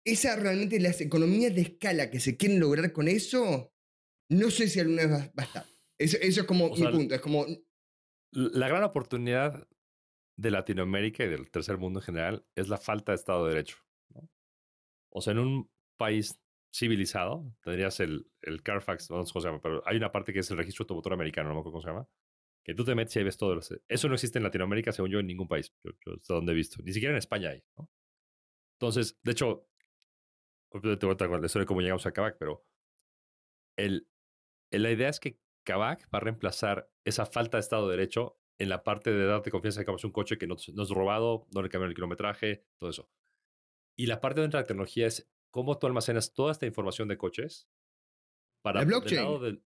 esa 0.05 0.35
realmente 0.35 0.79
las 0.79 1.01
economías 1.01 1.53
de 1.53 1.61
escala 1.61 2.09
que 2.09 2.19
se 2.19 2.37
quieren 2.37 2.59
lograr 2.59 2.91
con 2.91 3.07
eso, 3.07 3.73
no 4.29 4.51
sé 4.51 4.67
si 4.67 4.79
alguna 4.79 5.03
vez 5.03 5.11
va, 5.11 5.31
a 5.35 5.43
estar. 5.43 5.65
Eso, 5.97 6.17
eso 6.21 6.41
es 6.41 6.47
como 6.47 6.69
mi 6.69 6.87
punto, 6.87 7.15
es 7.15 7.21
como... 7.21 7.45
La 8.31 8.67
gran 8.67 8.83
oportunidad 8.83 9.67
de 10.37 10.51
Latinoamérica 10.51 11.25
y 11.25 11.29
del 11.29 11.51
tercer 11.51 11.77
mundo 11.77 11.99
en 11.99 12.05
general 12.05 12.45
es 12.55 12.69
la 12.69 12.77
falta 12.77 13.11
de 13.11 13.17
Estado 13.17 13.45
de 13.45 13.53
Derecho. 13.53 13.77
O 15.11 15.21
sea, 15.21 15.31
en 15.31 15.39
un 15.39 15.71
país 15.97 16.39
civilizado, 16.73 17.51
tendrías 17.63 17.99
el, 17.99 18.31
el 18.41 18.61
Carfax, 18.61 19.09
no 19.09 19.25
sé 19.25 19.33
cómo 19.33 19.41
se 19.41 19.47
llama, 19.47 19.61
pero 19.61 19.81
hay 19.85 19.97
una 19.97 20.11
parte 20.11 20.31
que 20.31 20.39
es 20.39 20.51
el 20.51 20.57
registro 20.57 20.83
automotor 20.83 21.13
americano, 21.13 21.49
no 21.49 21.55
me 21.55 21.59
acuerdo 21.61 21.73
cómo 21.73 21.81
se 21.81 21.89
llama, 21.89 22.07
que 22.69 22.75
tú 22.75 22.85
te 22.85 22.93
metes 22.93 23.15
y 23.15 23.23
ves 23.23 23.37
todo. 23.37 23.59
Eso 23.87 24.07
no 24.07 24.13
existe 24.13 24.37
en 24.37 24.43
Latinoamérica, 24.43 24.91
según 24.91 25.09
yo, 25.09 25.19
en 25.19 25.27
ningún 25.27 25.47
país, 25.47 25.73
yo, 25.83 25.91
hasta 26.13 26.35
donde 26.35 26.51
he 26.51 26.55
visto. 26.55 26.81
Ni 26.83 26.93
siquiera 26.93 27.13
en 27.13 27.17
España 27.17 27.49
hay. 27.49 27.63
¿no? 27.77 27.89
Entonces, 28.79 29.19
de 29.23 29.31
hecho, 29.31 29.67
te 30.71 30.79
voy 30.79 30.95
a 30.95 30.99
contar 30.99 31.29
la 31.29 31.45
historia 31.45 31.63
de 31.63 31.67
cómo 31.67 31.81
llegamos 31.81 32.05
a 32.05 32.11
Kavak, 32.11 32.37
pero 32.37 32.65
el, 33.75 34.07
la 34.71 34.91
idea 34.91 35.09
es 35.09 35.19
que 35.19 35.39
Kavak 35.65 36.07
va 36.13 36.17
a 36.17 36.21
reemplazar 36.21 36.91
esa 37.05 37.25
falta 37.25 37.57
de 37.57 37.61
Estado 37.61 37.87
de 37.87 37.97
Derecho 37.97 38.39
en 38.59 38.69
la 38.69 38.83
parte 38.83 39.11
de 39.11 39.25
darte 39.25 39.51
confianza 39.51 39.79
de 39.79 39.85
que 39.85 39.91
es 39.93 40.03
un 40.03 40.11
coche 40.11 40.37
que 40.37 40.45
no, 40.45 40.55
no 40.73 40.83
es 40.83 40.89
robado, 40.89 41.47
no 41.53 41.61
le 41.61 41.69
cambian 41.69 41.89
el 41.89 41.95
kilometraje, 41.95 42.65
todo 42.77 42.89
eso. 42.89 43.09
Y 43.97 44.05
la 44.05 44.21
parte 44.21 44.41
de 44.41 44.47
la 44.47 44.63
tecnología 44.63 45.07
es 45.07 45.29
cómo 45.49 45.79
tú 45.79 45.87
almacenas 45.87 46.33
toda 46.33 46.51
esta 46.51 46.65
información 46.65 47.07
de 47.07 47.17
coches 47.17 47.67
para... 48.61 48.81
¿El 48.81 48.87
blockchain? 48.87 49.63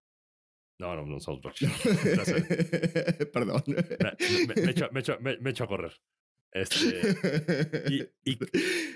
No, 0.79 0.95
no, 0.95 1.05
no 1.05 1.19
somos 1.19 1.41
blockchain. 1.43 1.71
Perdón. 3.31 3.63
Me, 3.67 5.37
me, 5.39 5.49
echo, 5.51 5.63
a 5.63 5.67
correr. 5.67 5.93
Este, 6.51 7.01
y, 7.89 8.31
y 8.31 8.37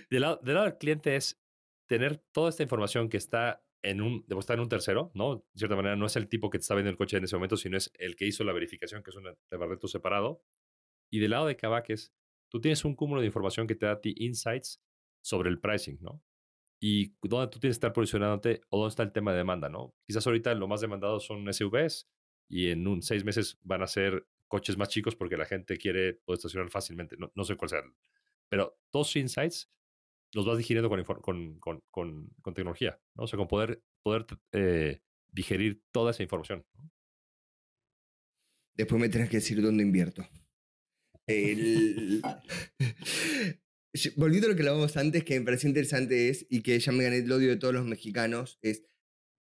del, 0.09 0.21
lado, 0.21 0.39
del, 0.43 0.55
lado, 0.55 0.65
del 0.67 0.77
cliente 0.77 1.15
es 1.15 1.41
tener 1.87 2.17
toda 2.31 2.49
esta 2.49 2.63
información 2.63 3.09
que 3.09 3.17
está 3.17 3.63
en 3.83 4.01
un, 4.01 4.25
debo 4.27 4.39
estar 4.39 4.55
en 4.55 4.61
un 4.61 4.69
tercero, 4.69 5.11
¿no? 5.13 5.37
De 5.37 5.43
cierta 5.55 5.75
manera, 5.75 5.95
no 5.95 6.05
es 6.05 6.15
el 6.15 6.27
tipo 6.27 6.49
que 6.49 6.57
te 6.57 6.63
está 6.63 6.75
vendiendo 6.75 6.91
el 6.91 6.97
coche 6.97 7.17
en 7.17 7.23
ese 7.23 7.35
momento, 7.35 7.57
sino 7.57 7.77
es 7.77 7.91
el 7.97 8.15
que 8.15 8.25
hizo 8.25 8.43
la 8.43 8.53
verificación, 8.53 9.03
que 9.03 9.11
es 9.11 9.15
un 9.15 9.23
departamento 9.23 9.87
separado. 9.87 10.43
Y 11.09 11.19
del 11.19 11.31
lado 11.31 11.47
de 11.47 11.55
Kavak 11.55 11.89
es, 11.89 12.13
tú 12.49 12.59
tienes 12.59 12.83
un 12.85 12.95
cúmulo 12.95 13.21
de 13.21 13.27
información 13.27 13.67
que 13.67 13.75
te 13.75 13.85
da 13.85 13.93
a 13.93 14.01
ti 14.01 14.13
insights 14.17 14.81
sobre 15.21 15.49
el 15.49 15.59
pricing, 15.59 15.99
¿no? 16.01 16.21
Y 16.79 17.13
dónde 17.21 17.47
tú 17.47 17.59
tienes 17.59 17.75
que 17.75 17.79
estar 17.79 17.93
posicionándote 17.93 18.61
o 18.69 18.77
dónde 18.79 18.89
está 18.89 19.03
el 19.03 19.11
tema 19.11 19.31
de 19.31 19.37
demanda, 19.37 19.69
¿no? 19.69 19.95
Quizás 20.05 20.25
ahorita 20.27 20.53
lo 20.53 20.67
más 20.67 20.81
demandado 20.81 21.19
son 21.19 21.51
SUVs 21.51 22.07
y 22.49 22.69
en 22.69 22.87
un 22.87 23.01
seis 23.01 23.23
meses 23.23 23.57
van 23.63 23.81
a 23.81 23.87
ser 23.87 24.27
coches 24.47 24.77
más 24.77 24.89
chicos 24.89 25.15
porque 25.15 25.37
la 25.37 25.45
gente 25.45 25.77
quiere 25.77 26.13
poder 26.13 26.37
estacionar 26.37 26.69
fácilmente. 26.69 27.17
No, 27.17 27.31
no 27.35 27.43
sé 27.43 27.55
cuál 27.55 27.69
sea. 27.69 27.81
Pero 28.49 28.77
todos 28.91 29.15
insights 29.15 29.69
los 30.33 30.45
vas 30.45 30.57
digiriendo 30.57 30.89
con, 30.89 31.03
con, 31.59 31.59
con, 31.59 32.29
con, 32.41 32.53
tecnología, 32.53 32.99
¿no? 33.15 33.23
O 33.23 33.27
sea, 33.27 33.37
con 33.37 33.47
poder, 33.47 33.81
poder 34.03 34.25
eh, 34.51 35.01
digerir 35.31 35.81
toda 35.91 36.11
esa 36.11 36.23
información. 36.23 36.65
Después 38.75 39.01
me 39.01 39.09
tienes 39.09 39.29
que 39.29 39.37
decir 39.37 39.61
dónde 39.61 39.83
invierto. 39.83 40.23
El... 41.27 42.21
volviendo 44.15 44.47
a 44.47 44.51
lo 44.51 44.55
que 44.55 44.61
hablábamos 44.61 44.97
antes, 44.97 45.23
que 45.23 45.39
me 45.39 45.45
pareció 45.45 45.69
interesante 45.69 46.29
es, 46.29 46.45
y 46.49 46.61
que 46.61 46.79
ya 46.79 46.91
me 46.91 47.03
gané 47.03 47.17
el 47.17 47.31
odio 47.31 47.49
de 47.49 47.57
todos 47.57 47.73
los 47.73 47.85
mexicanos, 47.85 48.59
es, 48.61 48.83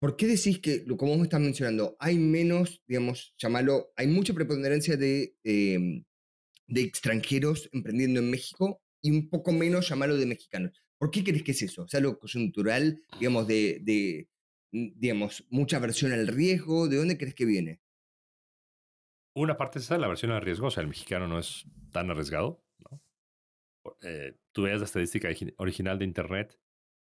¿por 0.00 0.16
qué 0.16 0.26
decís 0.26 0.60
que, 0.60 0.84
como 0.96 1.12
vos 1.12 1.18
me 1.18 1.24
estás 1.24 1.40
mencionando, 1.40 1.96
hay 1.98 2.18
menos, 2.18 2.82
digamos, 2.86 3.34
llamarlo, 3.38 3.92
hay 3.96 4.06
mucha 4.06 4.34
preponderancia 4.34 4.96
de, 4.96 5.36
em, 5.44 6.04
de 6.66 6.80
extranjeros 6.82 7.68
emprendiendo 7.72 8.20
en 8.20 8.30
México 8.30 8.82
y 9.02 9.10
un 9.10 9.28
poco 9.28 9.52
menos 9.52 9.88
llamarlo 9.88 10.16
de 10.16 10.26
mexicanos? 10.26 10.82
¿Por 10.98 11.10
qué 11.10 11.24
crees 11.24 11.42
que 11.42 11.52
es 11.52 11.62
eso? 11.62 11.84
¿Es 11.86 11.94
algo 11.94 12.18
coyuntural, 12.18 13.02
digamos, 13.18 13.46
de, 13.46 13.80
de 13.82 14.28
digamos, 14.72 15.46
mucha 15.50 15.76
aversión 15.76 16.12
al 16.12 16.28
riesgo? 16.28 16.88
¿De 16.88 16.96
dónde 16.96 17.18
crees 17.18 17.34
que 17.34 17.44
viene? 17.44 17.80
Una 19.36 19.56
parte 19.56 19.80
es 19.80 19.90
la 19.90 20.08
versión 20.08 20.30
al 20.30 20.42
riesgo, 20.42 20.68
o 20.68 20.70
sea, 20.70 20.82
el 20.82 20.88
mexicano 20.88 21.26
no 21.26 21.38
es 21.38 21.66
tan 21.90 22.10
arriesgado. 22.10 22.63
Eh, 24.04 24.36
tú 24.52 24.62
veas 24.62 24.80
la 24.80 24.84
estadística 24.84 25.28
original 25.56 25.98
de 25.98 26.04
Internet 26.04 26.58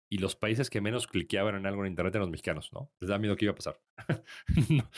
y 0.10 0.20
los 0.20 0.36
países 0.36 0.70
que 0.70 0.80
menos 0.80 1.08
cliqueaban 1.08 1.56
en 1.56 1.66
algo 1.66 1.84
en 1.84 1.92
Internet 1.92 2.14
eran 2.14 2.28
los 2.28 2.32
mexicanos, 2.32 2.72
¿no? 2.72 2.92
Les 3.00 3.10
da 3.10 3.18
miedo 3.18 3.36
que 3.36 3.46
iba 3.46 3.54
a 3.54 3.56
pasar. 3.56 3.82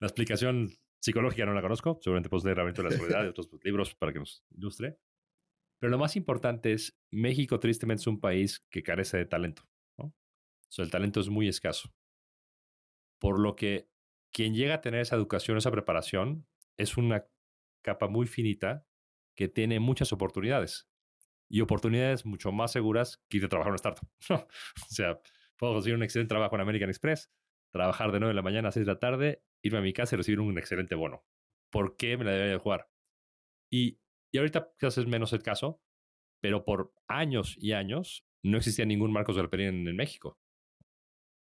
La 0.00 0.06
explicación 0.06 0.70
psicológica 1.00 1.44
no 1.44 1.52
la 1.52 1.62
conozco, 1.62 1.98
seguramente 2.00 2.30
puedes 2.30 2.44
leer 2.44 2.56
de 2.56 2.82
la 2.82 2.90
Soledad 2.90 3.24
y 3.24 3.28
otros 3.28 3.50
libros 3.62 3.94
para 3.94 4.12
que 4.12 4.20
nos 4.20 4.44
ilustre. 4.50 4.98
Pero 5.78 5.90
lo 5.90 5.98
más 5.98 6.16
importante 6.16 6.72
es, 6.72 6.98
México 7.10 7.60
tristemente 7.60 8.00
es 8.00 8.06
un 8.06 8.20
país 8.20 8.64
que 8.70 8.82
carece 8.82 9.18
de 9.18 9.26
talento. 9.26 9.68
O 9.98 10.12
sea, 10.74 10.84
el 10.84 10.90
talento 10.90 11.20
es 11.20 11.28
muy 11.28 11.48
escaso. 11.48 11.92
Por 13.20 13.38
lo 13.38 13.54
que 13.54 13.90
quien 14.32 14.54
llega 14.54 14.74
a 14.74 14.80
tener 14.80 15.00
esa 15.00 15.16
educación, 15.16 15.58
esa 15.58 15.70
preparación, 15.70 16.46
es 16.78 16.96
una 16.96 17.26
capa 17.82 18.08
muy 18.08 18.26
finita 18.26 18.86
que 19.36 19.48
tiene 19.48 19.80
muchas 19.80 20.12
oportunidades 20.12 20.88
y 21.52 21.60
oportunidades 21.60 22.24
mucho 22.24 22.50
más 22.50 22.72
seguras 22.72 23.22
que 23.28 23.36
ir 23.36 23.44
a 23.44 23.48
trabajar 23.48 23.68
en 23.68 23.72
una 23.72 23.76
startup. 23.76 24.08
o 24.30 24.88
sea, 24.88 25.20
puedo 25.58 25.74
conseguir 25.74 25.96
un 25.96 26.02
excelente 26.02 26.30
trabajo 26.30 26.54
en 26.54 26.62
American 26.62 26.88
Express, 26.88 27.30
trabajar 27.72 28.10
de 28.10 28.20
9 28.20 28.30
de 28.30 28.34
la 28.34 28.42
mañana 28.42 28.70
a 28.70 28.72
6 28.72 28.86
de 28.86 28.92
la 28.92 28.98
tarde, 28.98 29.44
irme 29.62 29.78
a 29.78 29.82
mi 29.82 29.92
casa 29.92 30.14
y 30.14 30.18
recibir 30.18 30.40
un 30.40 30.56
excelente 30.56 30.94
bono. 30.94 31.26
¿Por 31.70 31.96
qué 31.96 32.16
me 32.16 32.24
la 32.24 32.32
debería 32.32 32.58
jugar? 32.58 32.88
Y, 33.70 34.00
y 34.32 34.38
ahorita 34.38 34.72
quizás 34.78 34.96
es 34.96 35.06
menos 35.06 35.34
el 35.34 35.42
caso, 35.42 35.82
pero 36.40 36.64
por 36.64 36.94
años 37.06 37.54
y 37.58 37.72
años 37.72 38.24
no 38.42 38.56
existía 38.56 38.86
ningún 38.86 39.12
Marcos 39.12 39.36
Galperín 39.36 39.68
en, 39.68 39.88
en 39.88 39.96
México. 39.96 40.38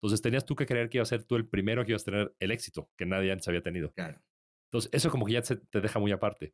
Entonces 0.01 0.21
tenías 0.21 0.45
tú 0.45 0.57
que 0.57 0.65
creer 0.65 0.89
que 0.89 0.97
iba 0.97 1.03
a 1.03 1.05
ser 1.05 1.23
tú 1.23 1.37
el 1.37 1.47
primero 1.47 1.85
que 1.85 1.93
ibas 1.93 2.01
a 2.01 2.11
tener 2.11 2.35
el 2.39 2.51
éxito 2.51 2.91
que 2.97 3.05
nadie 3.05 3.31
antes 3.31 3.47
había 3.47 3.63
tenido. 3.63 3.93
Claro. 3.93 4.21
Entonces 4.69 4.89
eso 4.93 5.09
como 5.09 5.25
que 5.25 5.31
ya 5.31 5.41
te 5.41 5.79
deja 5.79 5.97
muy 5.99 6.11
aparte. 6.11 6.53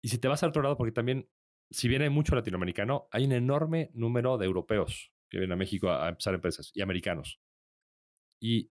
Y 0.00 0.10
si 0.10 0.18
te 0.18 0.28
vas 0.28 0.44
al 0.44 0.50
otro 0.50 0.62
lado, 0.62 0.76
porque 0.76 0.92
también, 0.92 1.28
si 1.70 1.88
bien 1.88 2.02
hay 2.02 2.10
mucho 2.10 2.34
latinoamericano, 2.34 3.08
hay 3.10 3.24
un 3.24 3.32
enorme 3.32 3.90
número 3.94 4.38
de 4.38 4.46
europeos 4.46 5.12
que 5.30 5.38
vienen 5.38 5.52
a 5.52 5.56
México 5.56 5.90
a, 5.90 6.08
empezar 6.08 6.34
empresas 6.34 6.70
y 6.74 6.82
americanos. 6.82 7.40
Y 8.40 8.70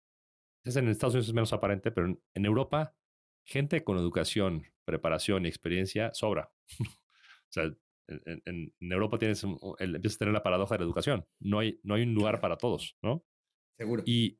en 0.65 0.87
Estados 0.87 1.15
Unidos 1.15 1.27
es 1.27 1.33
menos 1.33 1.53
aparente, 1.53 1.91
pero 1.91 2.17
en, 2.33 2.45
Europa, 2.45 2.95
gente 3.45 3.83
con 3.83 3.97
educación, 3.97 4.63
preparación 4.85 5.45
y 5.45 5.49
experiencia 5.49 6.13
sobra. 6.13 6.51
o 6.79 7.51
sea, 7.51 7.73
en, 8.07 8.73
Europa 8.79 9.17
tienes 9.17 9.43
empiezas 9.43 10.15
a 10.15 10.19
tener 10.19 10.33
la 10.33 10.43
paradoja 10.43 10.75
de 10.75 10.79
la 10.79 10.85
educación. 10.85 11.25
No 11.39 11.59
hay, 11.59 11.79
no 11.83 11.95
hay 11.95 12.03
un 12.03 12.13
lugar 12.13 12.39
para 12.39 12.57
todos, 12.57 12.97
¿no? 13.01 13.25
Seguro. 13.77 14.03
Y, 14.05 14.39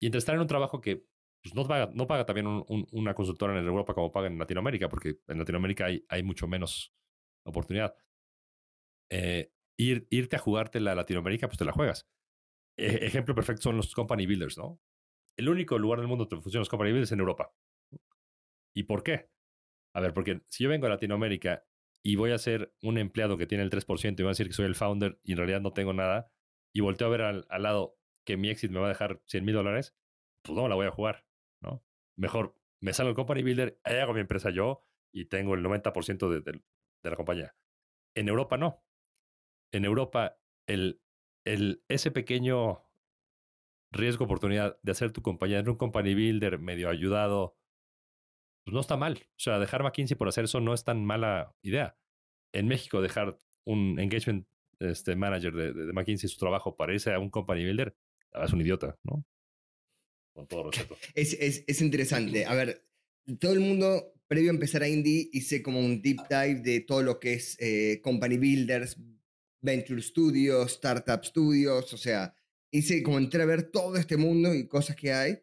y 0.00 0.06
entre 0.06 0.18
estar 0.18 0.34
en 0.34 0.42
un 0.42 0.46
trabajo 0.46 0.80
que 0.80 1.06
pues 1.42 1.54
no 1.54 1.66
paga, 1.66 1.90
no 1.94 2.06
paga 2.06 2.26
también 2.26 2.64
una 2.92 3.14
consultora 3.14 3.58
en 3.58 3.66
Europa 3.66 3.94
como 3.94 4.12
paga 4.12 4.26
en 4.26 4.38
Latinoamérica, 4.38 4.88
porque 4.88 5.18
en 5.28 5.38
Latinoamérica 5.38 5.86
hay, 5.86 6.04
hay 6.08 6.22
mucho 6.22 6.46
menos 6.48 6.94
oportunidad. 7.50 7.94
Eh, 9.10 9.52
ir, 9.78 10.06
irte 10.10 10.36
a 10.36 10.38
jugarte 10.38 10.80
la 10.80 10.94
Latinoamérica, 10.94 11.48
pues 11.48 11.58
te 11.58 11.64
la 11.64 11.72
juegas. 11.72 12.08
E, 12.78 13.06
ejemplo 13.06 13.34
perfecto 13.34 13.62
son 13.62 13.76
los 13.76 13.94
company 13.94 14.26
builders, 14.26 14.58
¿no? 14.58 14.80
El 15.36 15.48
único 15.48 15.78
lugar 15.78 16.00
del 16.00 16.08
mundo 16.08 16.26
donde 16.26 16.42
funcionan 16.42 16.62
los 16.62 16.68
company 16.68 16.90
builders 16.90 17.08
es 17.08 17.12
en 17.12 17.20
Europa. 17.20 17.52
¿Y 18.74 18.84
por 18.84 19.02
qué? 19.02 19.30
A 19.94 20.00
ver, 20.00 20.12
porque 20.14 20.42
si 20.48 20.64
yo 20.64 20.70
vengo 20.70 20.86
a 20.86 20.90
Latinoamérica 20.90 21.64
y 22.04 22.16
voy 22.16 22.32
a 22.32 22.38
ser 22.38 22.74
un 22.82 22.98
empleado 22.98 23.36
que 23.36 23.46
tiene 23.46 23.64
el 23.64 23.70
3% 23.70 24.20
y 24.20 24.22
voy 24.22 24.28
a 24.28 24.30
decir 24.30 24.46
que 24.46 24.52
soy 24.52 24.66
el 24.66 24.74
founder 24.74 25.18
y 25.22 25.32
en 25.32 25.38
realidad 25.38 25.60
no 25.60 25.72
tengo 25.72 25.92
nada, 25.92 26.30
y 26.72 26.80
volteo 26.80 27.08
a 27.08 27.10
ver 27.10 27.22
al, 27.22 27.46
al 27.48 27.62
lado 27.62 27.98
que 28.24 28.36
mi 28.36 28.50
exit 28.50 28.70
me 28.70 28.78
va 28.78 28.86
a 28.86 28.90
dejar 28.90 29.20
100 29.26 29.44
mil 29.44 29.54
dólares, 29.54 29.96
pues 30.42 30.56
no 30.56 30.68
la 30.68 30.74
voy 30.74 30.86
a 30.86 30.90
jugar. 30.90 31.24
¿no? 31.60 31.82
Mejor 32.16 32.54
me 32.80 32.92
salgo 32.92 33.10
el 33.10 33.16
company 33.16 33.42
builder, 33.42 33.80
hago 33.84 34.14
mi 34.14 34.20
empresa 34.20 34.50
yo 34.50 34.84
y 35.12 35.26
tengo 35.26 35.54
el 35.54 35.64
90% 35.64 36.28
de, 36.28 36.40
de, 36.40 36.60
la 37.02 37.16
compañía. 37.16 37.54
En 38.14 38.28
Europa 38.28 38.56
no. 38.56 38.84
En 39.72 39.84
Europa, 39.84 40.38
el, 40.66 41.00
el, 41.44 41.84
ese 41.88 42.10
pequeño 42.10 42.84
riesgo, 43.92 44.24
oportunidad 44.24 44.78
de 44.82 44.92
hacer 44.92 45.12
tu 45.12 45.22
compañía 45.22 45.58
en 45.58 45.68
un 45.68 45.76
company 45.76 46.14
builder 46.14 46.58
medio 46.58 46.88
ayudado, 46.88 47.56
pues 48.64 48.74
no 48.74 48.80
está 48.80 48.96
mal. 48.96 49.18
O 49.30 49.38
sea, 49.38 49.58
dejar 49.58 49.82
McKinsey 49.82 50.16
por 50.16 50.28
hacer 50.28 50.44
eso 50.44 50.60
no 50.60 50.74
es 50.74 50.84
tan 50.84 51.04
mala 51.04 51.54
idea. 51.62 51.96
En 52.52 52.66
México, 52.68 53.00
dejar 53.00 53.38
un 53.64 53.98
engagement 53.98 54.46
este, 54.80 55.16
manager 55.16 55.54
de, 55.54 55.72
de, 55.72 55.92
McKinsey 55.92 56.28
su 56.28 56.38
trabajo 56.38 56.76
para 56.76 56.92
irse 56.92 57.12
a 57.12 57.18
un 57.18 57.30
company 57.30 57.64
builder, 57.64 57.96
es 58.32 58.52
un 58.52 58.60
idiota, 58.60 58.98
¿no? 59.04 59.24
Con 60.34 60.46
todo 60.46 60.70
respeto. 60.70 60.96
Es, 61.14 61.34
es, 61.34 61.64
es 61.66 61.80
interesante. 61.80 62.46
A 62.46 62.54
ver, 62.54 62.84
todo 63.40 63.52
el 63.52 63.60
mundo, 63.60 64.12
previo 64.28 64.50
a 64.50 64.54
empezar 64.54 64.82
a 64.82 64.88
Indie, 64.88 65.30
hice 65.32 65.62
como 65.62 65.80
un 65.80 66.00
deep 66.02 66.18
dive 66.28 66.60
de 66.60 66.80
todo 66.80 67.02
lo 67.02 67.18
que 67.18 67.34
es 67.34 67.56
eh, 67.58 68.00
company 68.02 68.36
builders, 68.36 68.96
venture 69.60 70.00
studios, 70.02 70.72
startup 70.72 71.24
studios, 71.24 71.92
o 71.92 71.96
sea, 71.96 72.34
hice 72.70 73.02
como 73.02 73.18
entré 73.18 73.42
a 73.42 73.46
ver 73.46 73.70
todo 73.70 73.96
este 73.96 74.16
mundo 74.16 74.54
y 74.54 74.68
cosas 74.68 74.94
que 74.94 75.12
hay. 75.12 75.38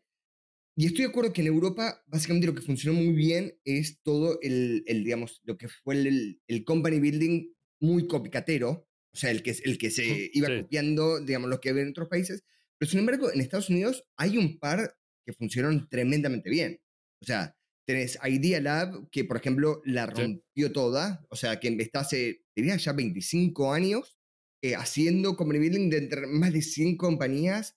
Y 0.77 0.85
estoy 0.87 1.05
de 1.05 1.09
acuerdo 1.09 1.33
que 1.33 1.41
en 1.41 1.47
Europa, 1.47 2.03
básicamente 2.07 2.47
lo 2.47 2.55
que 2.55 2.61
funcionó 2.61 2.99
muy 2.99 3.13
bien 3.13 3.57
es 3.63 4.01
todo 4.03 4.39
el, 4.41 4.83
el 4.87 5.03
digamos, 5.03 5.41
lo 5.45 5.57
que 5.57 5.67
fue 5.69 5.95
el, 5.95 6.41
el 6.47 6.63
company 6.65 6.99
building 6.99 7.53
muy 7.79 8.07
copicatero, 8.07 8.87
o 9.13 9.17
sea, 9.17 9.31
el 9.31 9.41
que, 9.41 9.55
el 9.63 9.77
que 9.77 9.89
se 9.89 10.29
iba 10.33 10.49
copiando, 10.61 11.21
digamos, 11.21 11.49
lo 11.49 11.61
que 11.61 11.71
ven 11.71 11.85
en 11.85 11.89
otros 11.91 12.09
países. 12.09 12.43
Pero 12.77 12.91
sin 12.91 12.99
embargo, 12.99 13.31
en 13.31 13.39
Estados 13.39 13.69
Unidos 13.69 14.03
hay 14.17 14.37
un 14.37 14.59
par 14.59 14.97
que 15.25 15.31
funcionaron 15.33 15.87
tremendamente 15.89 16.49
bien. 16.49 16.81
O 17.21 17.25
sea, 17.25 17.55
tenés 17.85 18.17
Idea 18.23 18.59
Lab, 18.59 19.09
que 19.11 19.23
por 19.23 19.37
ejemplo 19.37 19.81
la 19.85 20.05
rompió 20.07 20.71
toda, 20.71 21.25
o 21.29 21.35
sea, 21.35 21.59
que 21.59 21.67
está 21.79 22.01
hace, 22.01 22.43
diría 22.55 22.77
ya 22.77 22.93
25 22.93 23.73
años, 23.73 24.17
eh, 24.63 24.75
haciendo 24.75 25.35
company 25.35 25.59
building 25.59 25.89
de 25.89 25.97
entre 25.97 26.27
más 26.27 26.51
de 26.51 26.61
100 26.61 26.97
compañías 26.97 27.75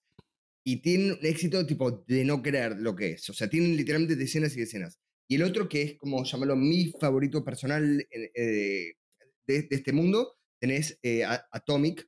y 0.65 0.81
tienen 0.81 1.11
un 1.11 1.25
éxito 1.25 1.65
tipo 1.65 2.03
de 2.07 2.25
no 2.25 2.41
creer 2.41 2.77
lo 2.79 2.95
que 2.95 3.11
es. 3.11 3.29
O 3.29 3.33
sea, 3.33 3.49
tienen 3.49 3.77
literalmente 3.77 4.15
decenas 4.15 4.55
y 4.55 4.61
decenas. 4.61 4.99
Y 5.29 5.35
el 5.35 5.43
otro 5.43 5.69
que 5.69 5.81
es 5.83 5.97
como 5.97 6.23
llamarlo 6.23 6.55
mi 6.55 6.91
favorito 6.99 7.43
personal 7.43 8.07
eh, 8.11 8.93
de, 9.47 9.67
este 9.69 9.93
mundo, 9.93 10.35
tenés 10.59 10.97
eh, 11.03 11.23
Atomic, 11.51 12.07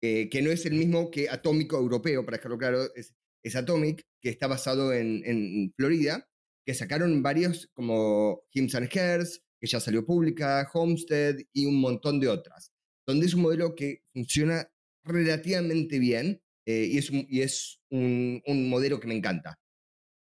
que 0.00 0.42
no 0.42 0.50
es 0.50 0.66
el 0.66 0.72
mismo 0.72 1.12
que 1.12 1.28
Atómico 1.28 1.76
Europeo, 1.76 2.24
para 2.24 2.38
dejarlo 2.38 2.58
claro, 2.58 2.92
es, 2.96 3.14
es 3.44 3.54
Atomic, 3.54 4.02
que 4.20 4.30
está 4.30 4.48
basado 4.48 4.92
en, 4.92 5.22
en 5.24 5.72
Florida, 5.76 6.28
que 6.64 6.74
sacaron 6.74 7.22
varios 7.22 7.68
como 7.72 8.42
Hims 8.52 8.74
and 8.74 8.88
Hers, 8.92 9.42
que 9.60 9.66
ya 9.66 9.80
salió 9.80 10.04
pública, 10.04 10.68
Homestead 10.72 11.36
y 11.52 11.66
un 11.66 11.80
montón 11.80 12.20
de 12.20 12.28
otras, 12.28 12.72
donde 13.06 13.26
es 13.26 13.34
un 13.34 13.42
modelo 13.42 13.74
que 13.74 14.02
funciona 14.12 14.68
relativamente 15.04 15.98
bien 15.98 16.42
eh, 16.66 16.88
y 16.90 16.98
es, 16.98 17.10
un, 17.10 17.26
y 17.28 17.40
es 17.40 17.80
un, 17.90 18.42
un, 18.46 18.68
modelo 18.68 19.00
que 19.00 19.08
me 19.08 19.16
encanta. 19.16 19.58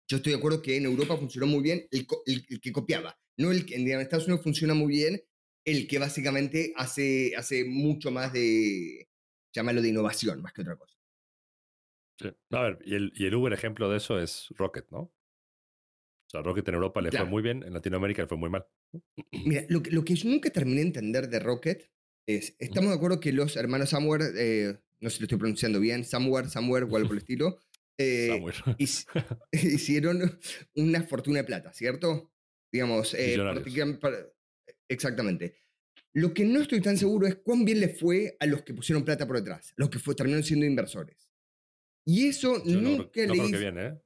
Yo 0.07 0.17
estoy 0.17 0.33
de 0.33 0.37
acuerdo 0.37 0.61
que 0.61 0.75
en 0.75 0.85
Europa 0.85 1.17
funcionó 1.17 1.47
muy 1.47 1.63
bien 1.63 1.87
el, 1.91 2.05
el, 2.25 2.61
que 2.61 2.71
copiaba, 2.71 3.17
no 3.37 3.51
el 3.51 3.65
que 3.65 3.75
en 3.75 3.87
Estados 3.99 4.25
Unidos 4.25 4.43
funciona 4.43 4.73
muy 4.73 4.89
bien 4.89 5.21
el 5.65 5.87
que 5.87 5.97
básicamente 5.97 6.73
hace, 6.75 7.33
hace 7.35 7.65
mucho 7.65 8.11
más 8.11 8.31
de, 8.31 9.09
llamarlo 9.55 9.81
de 9.81 9.89
innovación, 9.89 10.41
más 10.41 10.53
que 10.53 10.61
otra 10.61 10.75
cosa. 10.75 10.95
Sí. 12.19 12.29
A 12.51 12.61
ver, 12.61 12.79
y 12.85 12.95
el, 12.95 13.11
y 13.15 13.25
el 13.25 13.35
Uber 13.35 13.51
ejemplo 13.51 13.89
de 13.89 13.97
eso 13.97 14.19
es 14.19 14.47
Rocket, 14.51 14.89
¿no? 14.91 15.11
O 16.27 16.29
sea, 16.29 16.41
Rocket 16.41 16.67
en 16.67 16.75
Europa 16.75 17.01
le 17.01 17.11
fue 17.11 17.25
muy 17.25 17.43
bien, 17.43 17.63
en 17.63 17.73
Latinoamérica 17.73 18.23
le 18.23 18.27
fue 18.27 18.37
muy 18.37 18.49
mal. 18.49 18.65
Mira, 19.31 19.63
lo, 19.69 19.81
lo, 19.91 20.03
que 20.03 20.15
yo 20.15 20.29
nunca 20.29 20.49
terminé 20.49 20.81
de 20.81 20.87
entender 20.87 21.29
de 21.29 21.39
Rocket 21.39 21.89
es, 22.27 22.55
estamos 22.59 22.89
de 22.89 22.95
acuerdo 22.95 23.19
que 23.19 23.31
los 23.31 23.55
hermanos 23.55 23.91
Samware, 23.91 24.23
eh, 24.35 24.79
no 24.99 25.09
sé 25.09 25.17
si 25.17 25.21
lo 25.21 25.25
estoy 25.25 25.37
pronunciando 25.37 25.79
bien, 25.79 26.03
Samware, 26.03 26.49
Samware 26.49 26.85
o 26.85 26.95
algo 26.95 27.09
por 27.09 27.17
el 27.17 27.17
estilo, 27.23 27.59
eh, 27.97 28.41
hicieron 29.51 30.39
una 30.75 31.03
fortuna 31.03 31.39
de 31.39 31.43
plata, 31.45 31.73
¿cierto? 31.73 32.31
Digamos, 32.71 33.13
eh, 33.13 33.37
exactamente. 34.89 35.55
Lo 36.13 36.33
que 36.33 36.45
no 36.45 36.61
estoy 36.61 36.81
tan 36.81 36.97
seguro 36.97 37.27
es 37.27 37.35
cuán 37.35 37.65
bien 37.65 37.79
le 37.79 37.89
fue 37.89 38.37
a 38.39 38.45
los 38.45 38.63
que 38.63 38.73
pusieron 38.73 39.03
plata 39.03 39.27
por 39.27 39.37
detrás, 39.37 39.73
los 39.75 39.89
que 39.89 39.99
fue, 39.99 40.15
terminaron 40.15 40.43
siendo 40.43 40.65
inversores. 40.65 41.29
Y 42.05 42.27
eso 42.27 42.61
nunca 42.65 43.25
no, 43.25 43.33
le 43.33 43.39
creo 43.39 43.51
que 43.51 43.57
bien, 43.57 43.77
¿eh? 43.77 43.99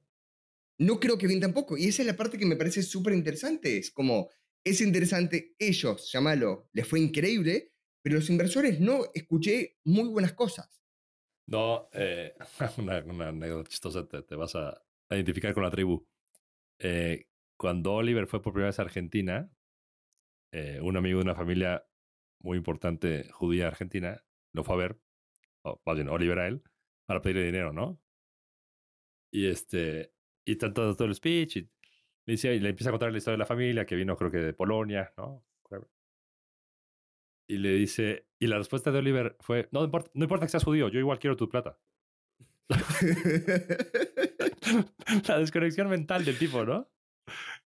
No 0.80 0.98
creo 0.98 1.18
que 1.18 1.26
bien 1.26 1.40
tampoco. 1.40 1.76
Y 1.76 1.86
esa 1.86 2.02
es 2.02 2.06
la 2.06 2.16
parte 2.16 2.38
que 2.38 2.46
me 2.46 2.56
parece 2.56 2.82
súper 2.82 3.12
interesante. 3.12 3.76
Es 3.76 3.90
como, 3.90 4.30
es 4.64 4.80
interesante, 4.80 5.54
ellos, 5.58 6.10
llámalo, 6.10 6.70
les 6.72 6.88
fue 6.88 7.00
increíble, 7.00 7.74
pero 8.02 8.16
los 8.16 8.30
inversores 8.30 8.80
no 8.80 9.02
escuché 9.12 9.78
muy 9.84 10.08
buenas 10.08 10.32
cosas. 10.32 10.82
No, 11.46 11.90
eh, 11.92 12.34
una, 12.78 13.04
una, 13.04 13.28
anécdota 13.28 13.68
chistosa, 13.68 14.08
te, 14.08 14.34
vas 14.34 14.54
a 14.54 14.82
identificar 15.10 15.52
con 15.52 15.64
la 15.64 15.70
tribu. 15.70 16.06
Eh, 16.78 17.28
cuando 17.58 17.92
Oliver 17.92 18.26
fue 18.26 18.40
por 18.40 18.54
primera 18.54 18.70
vez 18.70 18.78
a 18.78 18.82
Argentina, 18.82 19.52
eh, 20.52 20.80
un 20.80 20.96
amigo 20.96 21.18
de 21.18 21.24
una 21.24 21.34
familia 21.34 21.84
muy 22.40 22.56
importante 22.56 23.28
judía 23.32 23.68
argentina 23.68 24.24
lo 24.54 24.64
fue 24.64 24.76
a 24.76 24.78
ver, 24.78 25.00
o 25.62 25.78
Oliver 25.84 26.38
a 26.38 26.48
él, 26.48 26.62
para 27.06 27.20
pedirle 27.20 27.44
dinero, 27.44 27.74
¿no? 27.74 28.00
Y 29.30 29.46
este, 29.46 30.14
y 30.44 30.52
está 30.52 30.72
todo, 30.72 30.94
todo 30.96 31.08
el 31.08 31.14
speech 31.14 31.56
y 31.56 31.60
le, 32.26 32.32
dice, 32.32 32.54
y 32.54 32.60
le 32.60 32.70
empieza 32.70 32.90
a 32.90 32.92
contar 32.92 33.12
la 33.12 33.18
historia 33.18 33.34
de 33.34 33.38
la 33.38 33.46
familia 33.46 33.86
que 33.86 33.96
vino 33.96 34.16
creo 34.16 34.30
que 34.30 34.38
de 34.38 34.52
Polonia, 34.52 35.12
¿no? 35.16 35.44
Y 37.48 37.58
le 37.58 37.74
dice, 37.74 38.28
y 38.38 38.46
la 38.46 38.58
respuesta 38.58 38.92
de 38.92 39.00
Oliver 39.00 39.36
fue, 39.40 39.68
no 39.72 39.82
importa, 39.82 40.08
no 40.14 40.24
importa 40.24 40.46
que 40.46 40.50
seas 40.50 40.62
judío, 40.62 40.88
yo 40.88 41.00
igual 41.00 41.18
quiero 41.18 41.36
tu 41.36 41.48
plata. 41.48 41.76
la 45.26 45.38
desconexión 45.40 45.88
mental 45.88 46.24
del 46.24 46.38
tipo, 46.38 46.64
¿no? 46.64 46.88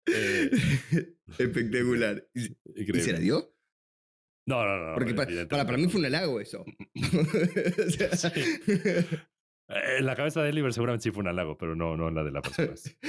Eh, 0.05 0.51
Espectacular. 1.39 2.27
¿Y, 2.35 2.55
¿Y 2.75 3.01
se 3.01 3.13
la 3.13 3.19
dio? 3.19 3.55
No, 4.45 4.63
no, 4.65 4.85
no. 4.85 4.93
Porque 4.93 5.15
para, 5.15 5.47
para, 5.47 5.65
para, 5.65 5.77
mí 5.77 5.87
fue 5.87 5.99
un 5.99 6.05
halago 6.05 6.39
eso. 6.39 6.63
o 6.95 7.89
sea, 7.89 8.15
sí. 8.15 8.29
Eh, 9.71 9.97
en 9.99 10.05
la 10.05 10.15
cabeza 10.15 10.41
de 10.43 10.49
Oliver 10.49 10.73
seguramente 10.73 11.03
sí 11.03 11.11
fue 11.11 11.21
un 11.21 11.27
halago, 11.27 11.57
pero 11.57 11.75
no, 11.75 11.95
no 11.97 12.09
en 12.09 12.15
la 12.15 12.23
de 12.23 12.31
la 12.31 12.41
persona. 12.41 12.73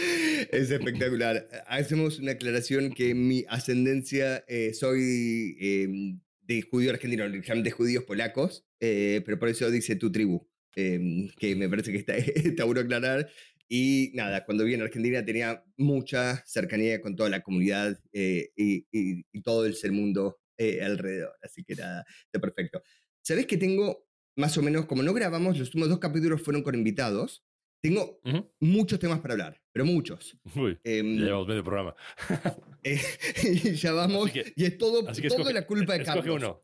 es 0.51 0.71
espectacular. 0.71 1.49
Hacemos 1.67 2.19
una 2.19 2.33
aclaración 2.33 2.93
que 2.93 3.15
mi 3.15 3.45
ascendencia 3.49 4.45
eh, 4.49 4.73
soy 4.75 5.57
eh, 5.61 6.17
de 6.43 6.63
judío 6.63 6.91
argentino, 6.91 7.29
de 7.29 7.71
judíos 7.71 8.05
polacos, 8.05 8.67
eh, 8.81 9.23
pero 9.25 9.39
por 9.39 9.49
eso 9.49 9.71
dice 9.71 9.97
tu 9.97 10.11
tribu, 10.11 10.49
em, 10.77 11.29
que 11.39 11.55
me 11.57 11.69
parece 11.69 11.93
que 11.93 11.99
está, 11.99 12.17
está 12.17 12.65
bueno 12.65 12.81
aclarar. 12.81 13.29
Y 13.69 14.13
nada, 14.15 14.45
cuando 14.45 14.65
vi 14.65 14.75
en 14.75 14.83
Argentina 14.83 15.25
tenía 15.25 15.65
mucha 15.79 16.43
cercanía 16.45 17.01
con 17.01 17.17
toda 17.17 17.31
la 17.31 17.43
comunidad 17.43 17.99
y, 18.13 18.43
y, 18.55 18.87
y, 19.33 19.43
todo 19.43 19.65
el 19.65 19.75
ser 19.75 19.93
mundo 19.93 20.41
alrededor. 20.59 21.35
Así 21.43 21.65
que 21.65 21.75
nada, 21.75 22.05
está 22.27 22.39
perfecto. 22.39 22.83
¿Sabes 23.23 23.47
que 23.47 23.57
tengo 23.57 24.07
más 24.37 24.57
o 24.59 24.63
menos, 24.63 24.87
como 24.87 25.03
no 25.03 25.13
grabamos, 25.13 25.59
los 25.59 25.69
últimos 25.69 25.89
dos 25.89 25.99
capítulos 25.99 26.43
fueron 26.43 26.63
con 26.63 26.75
invitados. 26.75 27.45
Tengo 27.81 28.21
muchos 28.61 29.01
temas 29.01 29.21
para 29.21 29.35
hablar, 29.35 29.61
pero 29.73 29.85
muchos. 29.85 30.39
Uy, 30.55 30.79
ya 30.85 30.93
llevamos 30.93 31.49
medio 31.49 31.65
programa. 31.65 31.97
eh, 32.85 33.01
y 33.43 33.75
ya 33.75 33.93
vamos, 33.93 34.31
y 34.35 34.65
es 34.65 34.79
todo, 34.79 35.03
todo 35.03 35.11
escoge, 35.11 35.53
la 35.53 35.67
culpa 35.67 35.95
de 35.95 36.05
Carlos. 36.05 36.25
Escoge 36.25 36.45
uno. 36.45 36.63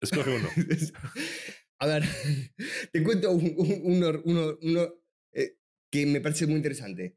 Escoge 0.00 0.36
uno. 0.36 0.48
A 1.78 1.86
ver, 1.86 2.04
te 2.92 3.02
cuento 3.02 3.32
uno, 3.32 4.20
uno, 4.24 4.58
uno 4.62 4.94
eh, 5.32 5.56
que 5.90 6.06
me 6.06 6.20
parece 6.20 6.46
muy 6.46 6.56
interesante. 6.56 7.16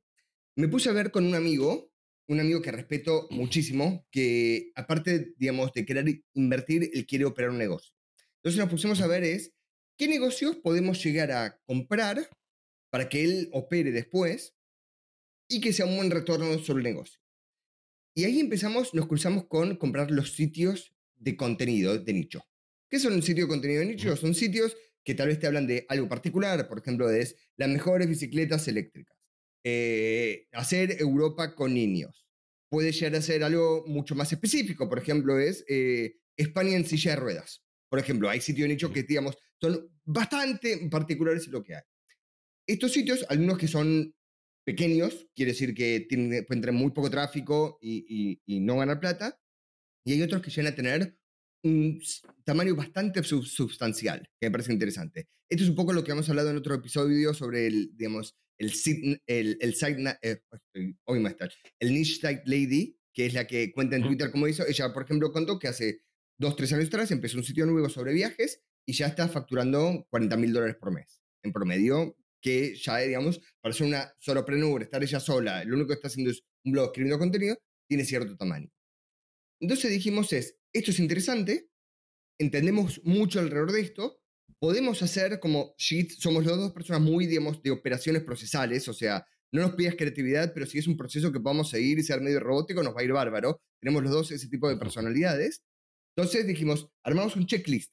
Me 0.55 0.67
puse 0.67 0.89
a 0.89 0.93
ver 0.93 1.11
con 1.11 1.25
un 1.25 1.35
amigo, 1.35 1.91
un 2.27 2.39
amigo 2.39 2.63
que 2.63 2.71
respeto 2.71 3.27
muchísimo, 3.29 4.07
que 4.09 4.71
aparte, 4.73 5.35
digamos, 5.37 5.71
de 5.73 5.85
querer 5.85 6.23
invertir, 6.33 6.89
él 6.93 7.05
quiere 7.05 7.25
operar 7.25 7.51
un 7.51 7.59
negocio. 7.59 7.93
Entonces 8.37 8.59
nos 8.59 8.69
pusimos 8.69 9.01
a 9.01 9.07
ver 9.07 9.23
es 9.23 9.54
¿Qué 9.97 10.09
negocios 10.09 10.57
podemos 10.57 11.01
llegar 11.01 11.31
a 11.31 11.57
comprar 11.65 12.29
para 12.89 13.07
que 13.07 13.23
él 13.23 13.49
opere 13.53 13.91
después 13.91 14.53
y 15.47 15.61
que 15.61 15.71
sea 15.71 15.85
un 15.85 15.95
buen 15.95 16.11
retorno 16.11 16.59
sobre 16.59 16.79
el 16.79 16.95
negocio? 16.95 17.21
Y 18.13 18.25
ahí 18.25 18.41
empezamos, 18.41 18.93
nos 18.93 19.07
cruzamos 19.07 19.45
con 19.45 19.77
comprar 19.77 20.11
los 20.11 20.33
sitios 20.33 20.93
de 21.15 21.37
contenido 21.37 21.97
de 21.97 22.11
nicho. 22.11 22.43
¿Qué 22.89 22.99
son 22.99 23.13
un 23.13 23.23
sitio 23.23 23.45
de 23.45 23.49
contenido 23.49 23.79
de 23.79 23.87
nicho? 23.87 24.17
Son 24.17 24.35
sitios 24.35 24.75
que 25.05 25.15
tal 25.15 25.29
vez 25.29 25.39
te 25.39 25.47
hablan 25.47 25.65
de 25.65 25.85
algo 25.87 26.09
particular, 26.09 26.67
por 26.67 26.79
ejemplo, 26.79 27.09
es 27.09 27.37
las 27.55 27.69
mejores 27.69 28.09
bicicletas 28.09 28.67
eléctricas, 28.67 29.17
eh, 29.63 30.47
hacer 30.51 30.97
Europa 30.99 31.55
con 31.55 31.73
niños. 31.73 32.25
Puede 32.69 32.91
llegar 32.91 33.15
a 33.15 33.21
ser 33.21 33.45
algo 33.45 33.85
mucho 33.87 34.13
más 34.13 34.33
específico, 34.33 34.89
por 34.89 34.99
ejemplo, 34.99 35.39
es 35.39 35.63
eh, 35.69 36.17
España 36.35 36.75
en 36.75 36.85
silla 36.85 37.11
de 37.11 37.17
ruedas. 37.17 37.64
Por 37.95 38.03
ejemplo, 38.03 38.29
hay 38.29 38.41
sitios 38.41 38.67
de 38.67 38.73
nicho 38.73 38.91
que, 38.91 39.03
digamos, 39.03 39.37
son 39.61 39.89
bastante 40.03 40.85
particulares 40.91 41.45
en 41.45 41.53
lo 41.53 41.63
que 41.63 41.75
hay. 41.75 41.81
Estos 42.67 42.91
sitios, 42.91 43.25
algunos 43.29 43.57
que 43.57 43.69
son 43.69 44.13
pequeños, 44.65 45.29
quiere 45.33 45.53
decir 45.53 45.73
que 45.73 46.01
tienen, 46.01 46.43
pueden 46.43 46.59
tener 46.59 46.73
muy 46.73 46.91
poco 46.91 47.09
tráfico 47.09 47.79
y, 47.81 48.41
y, 48.45 48.59
no 48.59 48.79
ganar 48.79 48.99
plata, 48.99 49.39
y 50.03 50.11
hay 50.11 50.21
otros 50.23 50.41
que 50.41 50.49
llegan 50.49 50.73
a 50.73 50.75
tener 50.75 51.17
un 51.63 52.01
tamaño 52.43 52.75
bastante 52.75 53.23
sustancial, 53.23 54.29
que 54.41 54.47
me 54.47 54.51
parece 54.51 54.73
interesante. 54.73 55.29
Esto 55.47 55.63
es 55.63 55.69
un 55.69 55.75
poco 55.77 55.93
lo 55.93 56.03
que 56.03 56.11
hemos 56.11 56.27
hablado 56.27 56.49
en 56.49 56.57
otro 56.57 56.75
episodio 56.75 57.33
sobre 57.33 57.67
el, 57.67 57.95
digamos, 57.95 58.35
el, 58.57 58.73
el, 59.25 59.57
el 59.61 59.73
site, 59.73 60.19
eh, 60.21 60.41
hoy 61.05 61.21
más 61.21 61.37
el 61.79 61.93
niche 61.93 62.15
site 62.15 62.43
lady, 62.45 62.99
que 63.13 63.27
es 63.27 63.33
la 63.33 63.47
que 63.47 63.71
cuenta 63.71 63.95
en 63.95 64.03
Twitter 64.03 64.31
cómo 64.31 64.49
hizo, 64.49 64.67
ella, 64.67 64.91
por 64.91 65.03
ejemplo, 65.03 65.31
contó 65.31 65.57
que 65.57 65.69
hace 65.69 66.01
dos, 66.37 66.55
tres 66.55 66.73
años 66.73 66.87
atrás 66.87 67.11
empezó 67.11 67.37
un 67.37 67.43
sitio 67.43 67.65
nuevo 67.65 67.89
sobre 67.89 68.13
viajes 68.13 68.61
y 68.85 68.93
ya 68.93 69.07
está 69.07 69.27
facturando 69.27 70.05
40 70.09 70.37
mil 70.37 70.53
dólares 70.53 70.75
por 70.79 70.91
mes, 70.91 71.21
en 71.43 71.51
promedio, 71.51 72.17
que 72.41 72.75
ya, 72.75 72.97
digamos, 72.97 73.41
para 73.61 73.73
ser 73.73 73.87
una 73.87 74.13
solopreneur, 74.19 74.83
estar 74.83 75.03
ella 75.03 75.19
sola, 75.19 75.63
lo 75.63 75.75
único 75.75 75.89
que 75.89 75.93
está 75.95 76.07
haciendo 76.07 76.31
es 76.31 76.43
un 76.63 76.73
blog 76.73 76.87
escribiendo 76.87 77.17
contenido, 77.17 77.57
tiene 77.87 78.05
cierto 78.05 78.35
tamaño. 78.37 78.69
Entonces 79.59 79.89
dijimos 79.89 80.31
es, 80.33 80.57
esto 80.73 80.91
es 80.91 80.99
interesante, 80.99 81.69
entendemos 82.39 83.01
mucho 83.03 83.39
alrededor 83.39 83.71
de 83.71 83.81
esto, 83.81 84.19
podemos 84.59 85.01
hacer 85.01 85.39
como 85.39 85.73
Sheet, 85.77 86.11
somos 86.11 86.45
las 86.45 86.57
dos 86.57 86.73
personas 86.73 87.01
muy, 87.01 87.25
digamos, 87.25 87.61
de 87.63 87.71
operaciones 87.71 88.23
procesales, 88.23 88.87
o 88.87 88.93
sea, 88.93 89.25
no 89.51 89.61
nos 89.61 89.75
pidas 89.75 89.95
creatividad, 89.95 90.53
pero 90.53 90.65
si 90.65 90.79
es 90.79 90.87
un 90.87 90.97
proceso 90.97 91.31
que 91.31 91.39
podamos 91.39 91.69
seguir 91.69 91.97
y 91.97 92.03
ser 92.03 92.19
medio 92.21 92.41
robótico, 92.41 92.83
nos 92.83 92.95
va 92.95 93.01
a 93.01 93.03
ir 93.03 93.13
bárbaro. 93.13 93.61
Tenemos 93.79 94.03
los 94.03 94.11
dos 94.11 94.31
ese 94.31 94.49
tipo 94.49 94.67
de 94.67 94.75
personalidades. 94.75 95.63
Entonces 96.15 96.47
dijimos, 96.47 96.89
armamos 97.03 97.35
un 97.35 97.45
checklist 97.45 97.91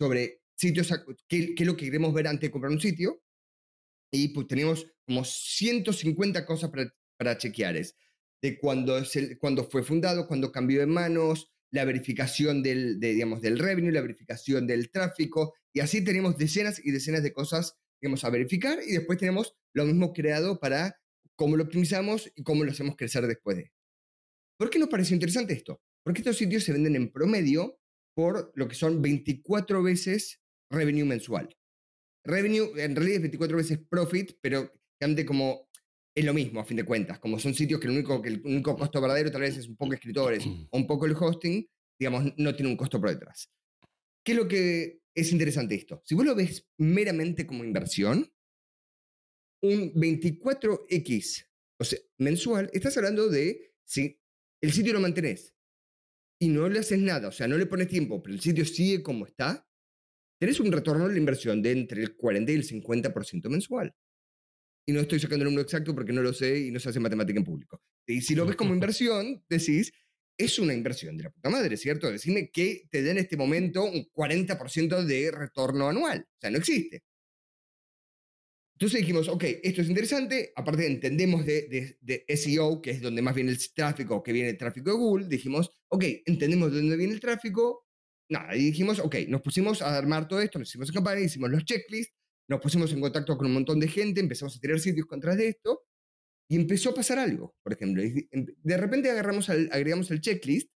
sobre 0.00 0.42
sitios, 0.56 0.92
qué, 1.28 1.54
qué 1.54 1.62
es 1.62 1.66
lo 1.66 1.76
que 1.76 1.84
queremos 1.84 2.14
ver 2.14 2.26
antes 2.26 2.48
de 2.48 2.50
comprar 2.50 2.72
un 2.72 2.80
sitio. 2.80 3.22
Y 4.10 4.28
pues 4.28 4.46
tenemos 4.46 4.86
como 5.06 5.24
150 5.24 6.46
cosas 6.46 6.70
para, 6.70 6.94
para 7.16 7.36
chequear. 7.36 7.76
Es 7.76 7.96
de 8.42 8.58
cuando, 8.58 8.98
es 8.98 9.16
el, 9.16 9.38
cuando 9.38 9.64
fue 9.64 9.82
fundado, 9.82 10.26
cuando 10.26 10.52
cambió 10.52 10.80
de 10.80 10.86
manos, 10.86 11.50
la 11.70 11.84
verificación 11.84 12.62
del, 12.62 12.98
de, 13.00 13.12
digamos, 13.12 13.42
del 13.42 13.58
revenue, 13.58 13.92
la 13.92 14.00
verificación 14.00 14.66
del 14.66 14.90
tráfico. 14.90 15.54
Y 15.72 15.80
así 15.80 16.02
tenemos 16.02 16.38
decenas 16.38 16.80
y 16.82 16.90
decenas 16.90 17.22
de 17.22 17.32
cosas 17.32 17.76
digamos, 18.00 18.24
a 18.24 18.30
verificar. 18.30 18.78
Y 18.86 18.92
después 18.92 19.18
tenemos 19.18 19.56
lo 19.74 19.84
mismo 19.84 20.12
creado 20.12 20.58
para 20.58 20.98
cómo 21.36 21.56
lo 21.56 21.64
optimizamos 21.64 22.30
y 22.34 22.42
cómo 22.42 22.64
lo 22.64 22.70
hacemos 22.70 22.96
crecer 22.96 23.26
después 23.26 23.56
de. 23.56 23.72
¿Por 24.56 24.70
qué 24.70 24.78
nos 24.78 24.88
pareció 24.88 25.14
interesante 25.14 25.52
esto? 25.52 25.80
Porque 26.08 26.22
estos 26.22 26.38
sitios 26.38 26.64
se 26.64 26.72
venden 26.72 26.96
en 26.96 27.12
promedio 27.12 27.78
por 28.16 28.50
lo 28.54 28.66
que 28.66 28.74
son 28.74 29.02
24 29.02 29.82
veces 29.82 30.40
revenue 30.70 31.04
mensual. 31.04 31.54
Revenue 32.24 32.70
en 32.78 32.96
realidad 32.96 33.16
es 33.16 33.22
24 33.24 33.56
veces 33.58 33.78
profit, 33.90 34.38
pero 34.40 34.72
cambia 34.98 35.26
como 35.26 35.68
es 36.16 36.24
lo 36.24 36.32
mismo 36.32 36.60
a 36.60 36.64
fin 36.64 36.78
de 36.78 36.86
cuentas. 36.86 37.18
Como 37.18 37.38
son 37.38 37.52
sitios 37.52 37.78
que 37.78 37.88
el 37.88 37.92
único, 37.92 38.22
que 38.22 38.30
el 38.30 38.40
único 38.42 38.74
costo 38.74 39.02
verdadero 39.02 39.30
tal 39.30 39.42
vez 39.42 39.58
es 39.58 39.68
un 39.68 39.76
poco 39.76 39.92
escritores 39.92 40.46
o 40.46 40.68
un 40.78 40.86
poco 40.86 41.04
el 41.04 41.12
hosting, 41.14 41.68
digamos, 42.00 42.32
no 42.38 42.56
tiene 42.56 42.70
un 42.70 42.78
costo 42.78 42.98
por 42.98 43.10
detrás. 43.10 43.52
¿Qué 44.24 44.32
es 44.32 44.38
lo 44.38 44.48
que 44.48 45.02
es 45.14 45.30
interesante 45.30 45.74
esto? 45.74 46.00
Si 46.06 46.14
vos 46.14 46.24
lo 46.24 46.34
ves 46.34 46.66
meramente 46.78 47.46
como 47.46 47.64
inversión, 47.64 48.32
un 49.60 49.92
24X 49.92 51.44
o 51.78 51.84
sea, 51.84 51.98
mensual, 52.16 52.70
estás 52.72 52.96
hablando 52.96 53.28
de 53.28 53.74
si 53.84 54.18
el 54.62 54.72
sitio 54.72 54.94
lo 54.94 55.00
mantenés 55.00 55.54
y 56.40 56.48
no 56.48 56.68
le 56.68 56.78
haces 56.78 56.98
nada, 56.98 57.28
o 57.28 57.32
sea, 57.32 57.48
no 57.48 57.56
le 57.56 57.66
pones 57.66 57.88
tiempo, 57.88 58.22
pero 58.22 58.34
el 58.34 58.40
sitio 58.40 58.64
sigue 58.64 59.02
como 59.02 59.26
está, 59.26 59.66
tenés 60.40 60.60
un 60.60 60.70
retorno 60.70 61.06
de 61.06 61.14
la 61.14 61.18
inversión 61.18 61.60
de 61.62 61.72
entre 61.72 62.02
el 62.02 62.16
40 62.16 62.52
y 62.52 62.54
el 62.54 62.64
50% 62.64 63.48
mensual. 63.48 63.94
Y 64.86 64.92
no 64.92 65.00
estoy 65.00 65.20
sacando 65.20 65.44
el 65.44 65.50
número 65.50 65.62
exacto 65.62 65.94
porque 65.94 66.12
no 66.12 66.22
lo 66.22 66.32
sé 66.32 66.58
y 66.60 66.70
no 66.70 66.80
se 66.80 66.88
hace 66.88 67.00
matemática 67.00 67.38
en 67.38 67.44
público. 67.44 67.82
Y 68.06 68.22
si 68.22 68.34
lo 68.34 68.46
ves 68.46 68.56
como 68.56 68.72
inversión, 68.74 69.44
decís, 69.48 69.92
es 70.38 70.58
una 70.58 70.72
inversión 70.72 71.16
de 71.16 71.24
la 71.24 71.30
puta 71.30 71.50
madre, 71.50 71.76
¿cierto? 71.76 72.10
Decime 72.10 72.50
que 72.50 72.84
te 72.90 73.02
den 73.02 73.18
en 73.18 73.24
este 73.24 73.36
momento 73.36 73.84
un 73.84 74.08
40% 74.14 75.04
de 75.04 75.30
retorno 75.32 75.88
anual. 75.88 76.20
O 76.20 76.40
sea, 76.40 76.50
no 76.50 76.58
existe. 76.58 77.02
Entonces 78.78 79.00
dijimos, 79.00 79.26
ok, 79.26 79.42
esto 79.64 79.82
es 79.82 79.88
interesante, 79.88 80.52
aparte 80.54 80.86
entendemos 80.86 81.44
de, 81.44 81.96
de, 82.00 82.24
SEO, 82.36 82.80
que 82.80 82.92
es 82.92 83.02
donde 83.02 83.22
más 83.22 83.34
viene 83.34 83.50
el 83.50 83.74
tráfico, 83.74 84.22
que 84.22 84.32
viene 84.32 84.50
el 84.50 84.56
tráfico 84.56 84.90
de 84.90 84.96
Google, 84.96 85.26
dijimos, 85.26 85.72
ok, 85.88 86.04
entendemos 86.26 86.70
de 86.70 86.78
dónde 86.78 86.96
viene 86.96 87.12
el 87.12 87.18
tráfico, 87.18 87.88
nada, 88.30 88.54
y 88.54 88.66
dijimos, 88.66 89.00
ok, 89.00 89.16
nos 89.26 89.42
pusimos 89.42 89.82
a 89.82 89.98
armar 89.98 90.28
todo 90.28 90.40
esto, 90.40 90.60
nos 90.60 90.68
hicimos 90.68 90.92
campaña, 90.92 91.22
hicimos 91.22 91.50
los 91.50 91.64
checklists, 91.64 92.14
nos 92.48 92.60
pusimos 92.60 92.92
en 92.92 93.00
contacto 93.00 93.36
con 93.36 93.48
un 93.48 93.54
montón 93.54 93.80
de 93.80 93.88
gente, 93.88 94.20
empezamos 94.20 94.56
a 94.56 94.60
tirar 94.60 94.78
sitios 94.78 95.06
contra 95.06 95.34
de 95.34 95.48
esto, 95.48 95.82
y 96.48 96.54
empezó 96.54 96.90
a 96.90 96.94
pasar 96.94 97.18
algo, 97.18 97.56
por 97.64 97.72
ejemplo. 97.72 98.00
Em, 98.00 98.46
de 98.62 98.76
repente 98.76 99.10
agarramos 99.10 99.50
agregamos 99.50 100.08
el 100.12 100.20
checklist, 100.20 100.70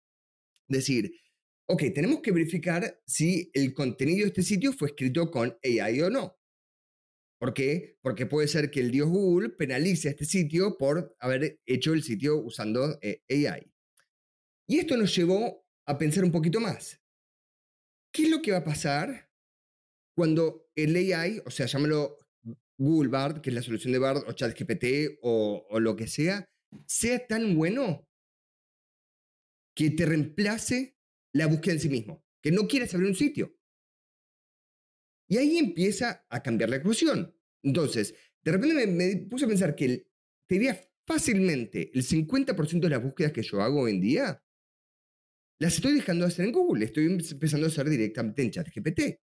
decir, 0.69 1.11
ok, 1.67 1.83
tenemos 1.93 2.21
que 2.21 2.31
verificar 2.31 3.01
si 3.05 3.51
el 3.53 3.73
contenido 3.73 4.21
de 4.21 4.27
este 4.27 4.43
sitio 4.43 4.71
fue 4.71 4.87
escrito 4.87 5.29
con 5.29 5.57
AI 5.65 6.01
o 6.03 6.09
no. 6.09 6.38
¿Por 7.39 7.53
qué? 7.53 7.97
Porque 8.01 8.25
puede 8.25 8.47
ser 8.47 8.69
que 8.69 8.81
el 8.81 8.91
dios 8.91 9.07
Google 9.07 9.49
penalice 9.49 10.09
a 10.09 10.11
este 10.11 10.25
sitio 10.25 10.77
por 10.77 11.15
haber 11.19 11.59
hecho 11.65 11.93
el 11.93 12.03
sitio 12.03 12.37
usando 12.37 12.99
eh, 13.01 13.23
AI. 13.29 13.71
Y 14.67 14.79
esto 14.79 14.97
nos 14.97 15.15
llevó 15.15 15.65
a 15.87 15.97
pensar 15.97 16.25
un 16.25 16.31
poquito 16.31 16.59
más. 16.59 17.01
¿Qué 18.13 18.23
es 18.23 18.29
lo 18.29 18.41
que 18.41 18.51
va 18.51 18.57
a 18.57 18.63
pasar 18.63 19.29
cuando 20.15 20.69
el 20.75 20.95
AI, 20.95 21.41
o 21.45 21.49
sea, 21.49 21.65
llámalo 21.65 22.17
Google 22.77 23.09
Bard, 23.09 23.41
que 23.41 23.51
es 23.51 23.55
la 23.55 23.61
solución 23.61 23.93
de 23.93 23.99
Bard, 23.99 24.23
o 24.27 24.33
ChatGPT, 24.33 25.19
o, 25.21 25.65
o 25.69 25.79
lo 25.79 25.95
que 25.95 26.07
sea, 26.07 26.45
sea 26.85 27.25
tan 27.25 27.55
bueno 27.55 28.05
que 29.75 29.91
te 29.91 30.05
reemplace 30.05 30.97
la 31.33 31.47
búsqueda 31.47 31.75
en 31.75 31.79
sí 31.79 31.89
mismo, 31.89 32.21
que 32.43 32.51
no 32.51 32.67
quieras 32.67 32.93
abrir 32.93 33.09
un 33.09 33.15
sitio. 33.15 33.55
Y 35.29 35.37
ahí 35.37 35.57
empieza 35.57 36.25
a 36.27 36.41
cambiar 36.41 36.69
la 36.71 36.77
ecuación. 36.77 37.33
Entonces, 37.63 38.15
de 38.43 38.51
repente 38.51 38.87
me, 38.87 39.15
puse 39.29 39.45
a 39.45 39.47
pensar 39.47 39.75
que 39.75 40.07
te 40.47 40.89
fácilmente 41.05 41.91
el 41.93 42.03
50% 42.03 42.81
de 42.81 42.89
las 42.89 43.01
búsquedas 43.01 43.31
que 43.31 43.43
yo 43.43 43.61
hago 43.61 43.81
hoy 43.81 43.91
en 43.91 44.01
día, 44.01 44.43
las 45.59 45.75
estoy 45.75 45.93
dejando 45.93 46.25
de 46.25 46.31
hacer 46.31 46.45
en 46.45 46.51
Google, 46.51 46.85
estoy 46.85 47.05
empezando 47.05 47.65
a 47.65 47.69
hacer 47.69 47.89
directamente 47.89 48.41
en 48.41 48.51
ChatGPT. 48.51 48.95
Te 48.95 49.19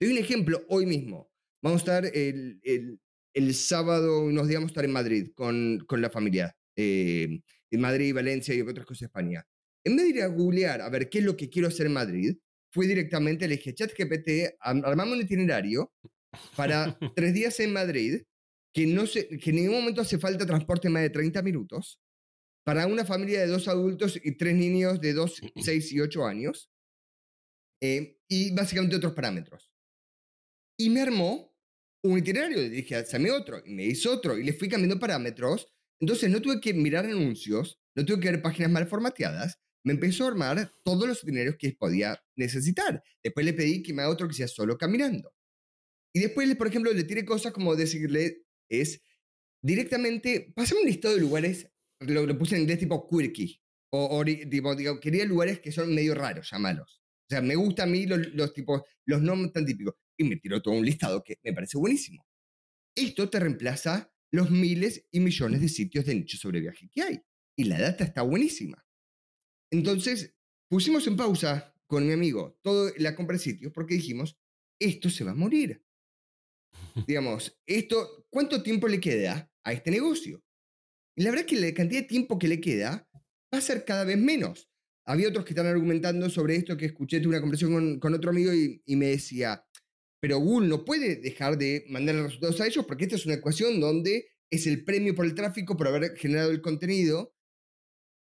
doy 0.00 0.12
un 0.12 0.18
ejemplo 0.18 0.64
hoy 0.68 0.84
mismo. 0.84 1.30
Vamos 1.62 1.80
a 1.80 1.84
estar 1.84 2.16
el, 2.16 2.60
el, 2.62 3.00
el 3.34 3.54
sábado, 3.54 4.30
nos 4.30 4.48
digamos 4.48 4.70
estar 4.70 4.84
en 4.84 4.92
Madrid 4.92 5.30
con, 5.34 5.84
con 5.86 6.02
la 6.02 6.10
familia, 6.10 6.56
eh, 6.74 7.40
en 7.70 7.80
Madrid, 7.80 8.14
Valencia 8.14 8.54
y 8.54 8.60
otras 8.60 8.86
cosas 8.86 9.00
de 9.00 9.06
España. 9.06 9.46
En 9.84 9.96
vez 9.96 10.06
de 10.06 10.10
ir 10.10 10.22
a 10.22 10.26
googlear 10.26 10.80
a 10.80 10.88
ver 10.88 11.08
qué 11.08 11.18
es 11.18 11.24
lo 11.24 11.36
que 11.36 11.48
quiero 11.48 11.68
hacer 11.68 11.86
en 11.86 11.92
Madrid, 11.92 12.36
fui 12.76 12.86
directamente, 12.86 13.48
le 13.48 13.56
dije, 13.56 13.72
ChatGPT, 13.72 14.58
armamos 14.60 15.16
un 15.16 15.22
itinerario 15.22 15.90
para 16.54 16.98
tres 17.16 17.32
días 17.32 17.58
en 17.60 17.72
Madrid, 17.72 18.22
que, 18.74 18.86
no 18.86 19.06
se, 19.06 19.26
que 19.38 19.48
en 19.50 19.56
ningún 19.56 19.76
momento 19.76 20.02
hace 20.02 20.18
falta 20.18 20.44
transporte 20.44 20.90
más 20.90 21.00
de 21.00 21.08
30 21.08 21.40
minutos, 21.40 21.98
para 22.66 22.86
una 22.86 23.06
familia 23.06 23.40
de 23.40 23.46
dos 23.46 23.66
adultos 23.66 24.20
y 24.22 24.36
tres 24.36 24.54
niños 24.54 25.00
de 25.00 25.14
2, 25.14 25.40
6 25.56 25.92
y 25.92 26.00
8 26.00 26.26
años, 26.26 26.70
eh, 27.80 28.18
y 28.28 28.54
básicamente 28.54 28.96
otros 28.96 29.14
parámetros. 29.14 29.72
Y 30.78 30.90
me 30.90 31.00
armó 31.00 31.54
un 32.04 32.18
itinerario, 32.18 32.58
le 32.58 32.68
dije, 32.68 32.96
hazme 32.96 33.30
otro, 33.30 33.62
y 33.64 33.72
me 33.72 33.86
hizo 33.86 34.12
otro, 34.12 34.36
y 34.36 34.44
le 34.44 34.52
fui 34.52 34.68
cambiando 34.68 35.00
parámetros, 35.00 35.72
entonces 35.98 36.30
no 36.30 36.42
tuve 36.42 36.60
que 36.60 36.74
mirar 36.74 37.06
anuncios, 37.06 37.80
no 37.94 38.04
tuve 38.04 38.20
que 38.20 38.32
ver 38.32 38.42
páginas 38.42 38.70
mal 38.70 38.86
formateadas, 38.86 39.62
me 39.86 39.92
empezó 39.92 40.24
a 40.24 40.28
armar 40.28 40.72
todos 40.82 41.06
los 41.06 41.22
itinerarios 41.22 41.54
que 41.56 41.70
podía 41.70 42.20
necesitar. 42.34 43.04
Después 43.22 43.46
le 43.46 43.52
pedí 43.52 43.84
que 43.84 43.94
me 43.94 44.02
haga 44.02 44.10
otro 44.10 44.26
que 44.26 44.34
sea 44.34 44.48
solo 44.48 44.76
caminando. 44.76 45.32
Y 46.12 46.18
después, 46.18 46.52
por 46.56 46.66
ejemplo, 46.66 46.92
le 46.92 47.04
tiré 47.04 47.24
cosas 47.24 47.52
como 47.52 47.76
decirle, 47.76 48.42
es 48.68 49.00
directamente, 49.62 50.52
pásame 50.56 50.80
un 50.80 50.88
listado 50.88 51.14
de 51.14 51.20
lugares, 51.20 51.70
lo, 52.00 52.36
puse 52.36 52.56
en 52.56 52.62
inglés 52.62 52.80
tipo 52.80 53.08
quirky, 53.08 53.62
o, 53.92 54.24
tipo, 54.24 54.74
digo, 54.74 54.98
quería 54.98 55.24
lugares 55.24 55.60
que 55.60 55.70
son 55.70 55.94
medio 55.94 56.16
raros, 56.16 56.50
llamalos. 56.50 57.00
O 57.30 57.30
sea, 57.30 57.40
me 57.40 57.54
gusta 57.54 57.84
a 57.84 57.86
mí 57.86 58.06
los, 58.06 58.26
los 58.34 58.52
tipos, 58.52 58.82
los 59.04 59.22
nombres 59.22 59.52
tan 59.52 59.64
típicos. 59.64 59.94
Y 60.18 60.24
me 60.24 60.34
tiró 60.36 60.60
todo 60.60 60.74
un 60.74 60.84
listado 60.84 61.22
que 61.22 61.36
me 61.44 61.52
parece 61.52 61.78
buenísimo. 61.78 62.26
Esto 62.96 63.30
te 63.30 63.38
reemplaza 63.38 64.12
los 64.32 64.50
miles 64.50 65.06
y 65.12 65.20
millones 65.20 65.60
de 65.60 65.68
sitios 65.68 66.06
de 66.06 66.16
nicho 66.16 66.38
sobre 66.38 66.58
viaje 66.58 66.88
que 66.92 67.02
hay. 67.02 67.20
Y 67.56 67.64
la 67.64 67.78
data 67.78 68.02
está 68.02 68.22
buenísima. 68.22 68.85
Entonces, 69.76 70.34
pusimos 70.70 71.06
en 71.06 71.16
pausa 71.16 71.74
con 71.86 72.06
mi 72.06 72.12
amigo 72.14 72.58
toda 72.62 72.92
la 72.96 73.14
compra 73.14 73.36
de 73.36 73.42
sitios 73.42 73.72
porque 73.74 73.94
dijimos, 73.94 74.38
esto 74.80 75.10
se 75.10 75.22
va 75.22 75.32
a 75.32 75.34
morir. 75.34 75.84
Digamos, 77.06 77.60
esto, 77.66 78.26
¿cuánto 78.30 78.62
tiempo 78.62 78.88
le 78.88 79.00
queda 79.00 79.50
a 79.64 79.72
este 79.74 79.90
negocio? 79.90 80.42
Y 81.14 81.22
la 81.22 81.30
verdad 81.30 81.46
es 81.46 81.52
que 81.52 81.60
la 81.60 81.74
cantidad 81.74 82.00
de 82.00 82.08
tiempo 82.08 82.38
que 82.38 82.48
le 82.48 82.58
queda 82.58 83.06
va 83.14 83.58
a 83.58 83.60
ser 83.60 83.84
cada 83.84 84.04
vez 84.04 84.16
menos. 84.16 84.70
Había 85.04 85.28
otros 85.28 85.44
que 85.44 85.50
están 85.50 85.66
argumentando 85.66 86.30
sobre 86.30 86.56
esto 86.56 86.76
que 86.78 86.86
escuché 86.86 87.20
tuve 87.20 87.34
una 87.34 87.40
conversación 87.42 88.00
con, 88.00 88.14
otro 88.14 88.30
amigo 88.30 88.54
y, 88.54 88.82
y, 88.86 88.96
me 88.96 89.08
decía, 89.08 89.62
pero 90.20 90.38
Google 90.38 90.68
no 90.68 90.86
puede 90.86 91.16
dejar 91.16 91.58
de 91.58 91.84
mandar 91.90 92.14
los 92.14 92.24
resultados 92.28 92.60
a 92.62 92.66
ellos 92.66 92.86
porque 92.86 93.04
esta 93.04 93.16
es 93.16 93.26
una 93.26 93.36
ecuación 93.36 93.78
donde 93.78 94.26
es 94.50 94.66
el 94.66 94.84
premio 94.84 95.14
por 95.14 95.26
el 95.26 95.34
tráfico 95.34 95.76
por 95.76 95.86
haber 95.86 96.16
generado 96.16 96.50
el 96.50 96.62
contenido 96.62 97.35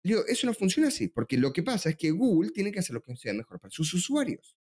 Digo, 0.03 0.25
eso 0.27 0.47
no 0.47 0.55
funciona 0.55 0.89
así, 0.89 1.09
porque 1.09 1.37
lo 1.37 1.53
que 1.53 1.63
pasa 1.63 1.91
es 1.91 1.97
que 1.97 2.11
Google 2.11 2.51
tiene 2.51 2.73
que 2.73 2.79
hacer 2.79 2.95
lo 2.95 3.03
que 3.03 3.17
sea 3.17 3.35
mejor 3.35 3.61
para 3.61 3.71
sus 3.71 3.93
usuarios. 3.95 4.57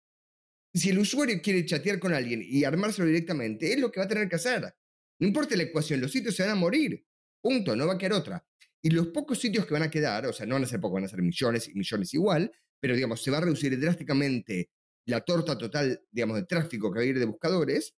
Si 0.72 0.90
el 0.90 0.98
usuario 0.98 1.40
quiere 1.42 1.64
chatear 1.64 1.98
con 1.98 2.12
alguien 2.14 2.42
y 2.42 2.64
armárselo 2.64 3.06
directamente, 3.06 3.72
es 3.72 3.78
lo 3.78 3.90
que 3.90 4.00
va 4.00 4.06
a 4.06 4.08
tener 4.08 4.28
que 4.28 4.36
hacer. 4.36 4.74
No 5.18 5.26
importa 5.26 5.56
la 5.56 5.64
ecuación, 5.64 6.00
los 6.00 6.10
sitios 6.12 6.34
se 6.34 6.42
van 6.42 6.52
a 6.52 6.56
morir. 6.56 7.04
Punto, 7.40 7.76
no 7.76 7.86
va 7.86 7.94
a 7.94 7.98
quedar 7.98 8.14
otra. 8.14 8.44
y 8.82 8.90
los 8.90 9.08
pocos 9.08 9.38
sitios 9.38 9.66
que 9.66 9.72
van 9.72 9.82
a 9.82 9.90
quedar, 9.90 10.26
o 10.26 10.32
sea, 10.32 10.44
no 10.44 10.56
van 10.56 10.64
a 10.64 10.66
ser 10.66 10.78
pocos, 10.78 10.96
van 10.96 11.04
a 11.04 11.08
ser 11.08 11.22
millones 11.22 11.68
y 11.68 11.74
millones 11.74 12.12
igual, 12.12 12.52
pero 12.80 12.94
digamos, 12.94 13.22
se 13.22 13.30
va 13.30 13.38
a 13.38 13.40
reducir 13.40 13.78
drásticamente 13.80 14.68
la 15.06 15.22
torta 15.22 15.56
total, 15.56 16.02
digamos, 16.10 16.36
de 16.36 16.44
tráfico 16.44 16.92
que 16.92 16.98
va 16.98 17.02
a 17.02 17.06
ir 17.06 17.18
de 17.18 17.24
buscadores, 17.24 17.94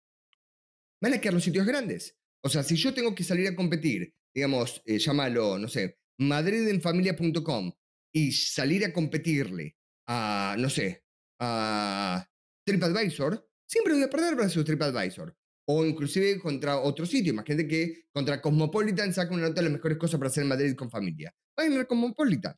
van 1.00 1.14
a 1.14 1.20
quedar 1.20 1.34
los 1.34 1.44
sitios 1.44 1.66
grandes. 1.66 2.16
O 2.40 2.48
sea, 2.48 2.62
si 2.62 2.76
yo 2.76 2.94
tengo 2.94 3.14
que 3.14 3.24
salir 3.24 3.48
a 3.48 3.56
competir, 3.56 4.14
digamos, 4.32 4.82
eh, 4.84 4.98
llámalo, 4.98 5.58
no 5.58 5.66
sé, 5.66 5.98
madridenfamilia.com 6.18 7.72
y 8.12 8.32
salir 8.32 8.84
a 8.84 8.92
competirle 8.92 9.76
a, 10.08 10.56
no 10.58 10.70
sé, 10.70 11.04
a 11.40 12.26
TripAdvisor, 12.66 13.48
siempre 13.68 13.94
voy 13.94 14.02
a 14.02 14.10
perder 14.10 14.36
versus 14.36 14.64
TripAdvisor. 14.64 15.36
O 15.68 15.84
inclusive 15.84 16.38
contra 16.38 16.78
otro 16.78 17.04
sitio. 17.06 17.32
Imagínate 17.32 17.66
que 17.66 18.04
contra 18.12 18.40
Cosmopolitan 18.40 19.12
saca 19.12 19.34
una 19.34 19.48
nota 19.48 19.60
de 19.60 19.64
las 19.64 19.72
mejores 19.72 19.98
cosas 19.98 20.18
para 20.18 20.28
hacer 20.28 20.44
en 20.44 20.48
Madrid 20.48 20.76
con 20.76 20.90
familia. 20.90 21.34
Vayan 21.56 21.80
a 21.80 21.84
Cosmopolitan. 21.84 22.54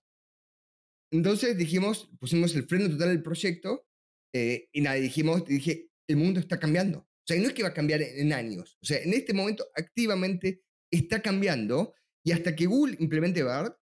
Entonces 1.10 1.56
dijimos, 1.56 2.10
pusimos 2.20 2.54
el 2.54 2.66
freno 2.68 2.90
total 2.90 3.08
del 3.08 3.22
proyecto 3.22 3.86
eh, 4.34 4.68
y 4.72 4.82
nada, 4.82 4.96
dijimos, 4.96 5.46
dije, 5.46 5.88
el 6.06 6.16
mundo 6.16 6.40
está 6.40 6.58
cambiando. 6.58 6.98
O 7.00 7.26
sea, 7.26 7.40
no 7.40 7.48
es 7.48 7.54
que 7.54 7.62
va 7.62 7.70
a 7.70 7.74
cambiar 7.74 8.02
en, 8.02 8.32
años. 8.32 8.78
O 8.82 8.86
sea, 8.86 8.98
en 9.02 9.12
este 9.12 9.32
momento 9.32 9.66
activamente 9.74 10.62
está 10.90 11.20
cambiando 11.20 11.94
y 12.24 12.32
hasta 12.32 12.54
que 12.54 12.66
Google 12.66 12.96
implemente 12.98 13.42
BART, 13.42 13.76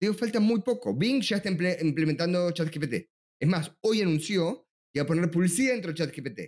digo, 0.00 0.14
falta 0.14 0.40
muy 0.40 0.60
poco. 0.62 0.94
Bing 0.96 1.22
ya 1.22 1.36
está 1.36 1.50
implementando 1.50 2.50
ChatGPT. 2.50 3.08
Es 3.40 3.48
más, 3.48 3.72
hoy 3.82 4.02
anunció 4.02 4.66
que 4.92 5.00
va 5.00 5.04
a 5.04 5.06
poner 5.06 5.30
publicidad 5.30 5.72
dentro 5.72 5.92
de 5.92 5.98
ChatGPT 5.98 6.40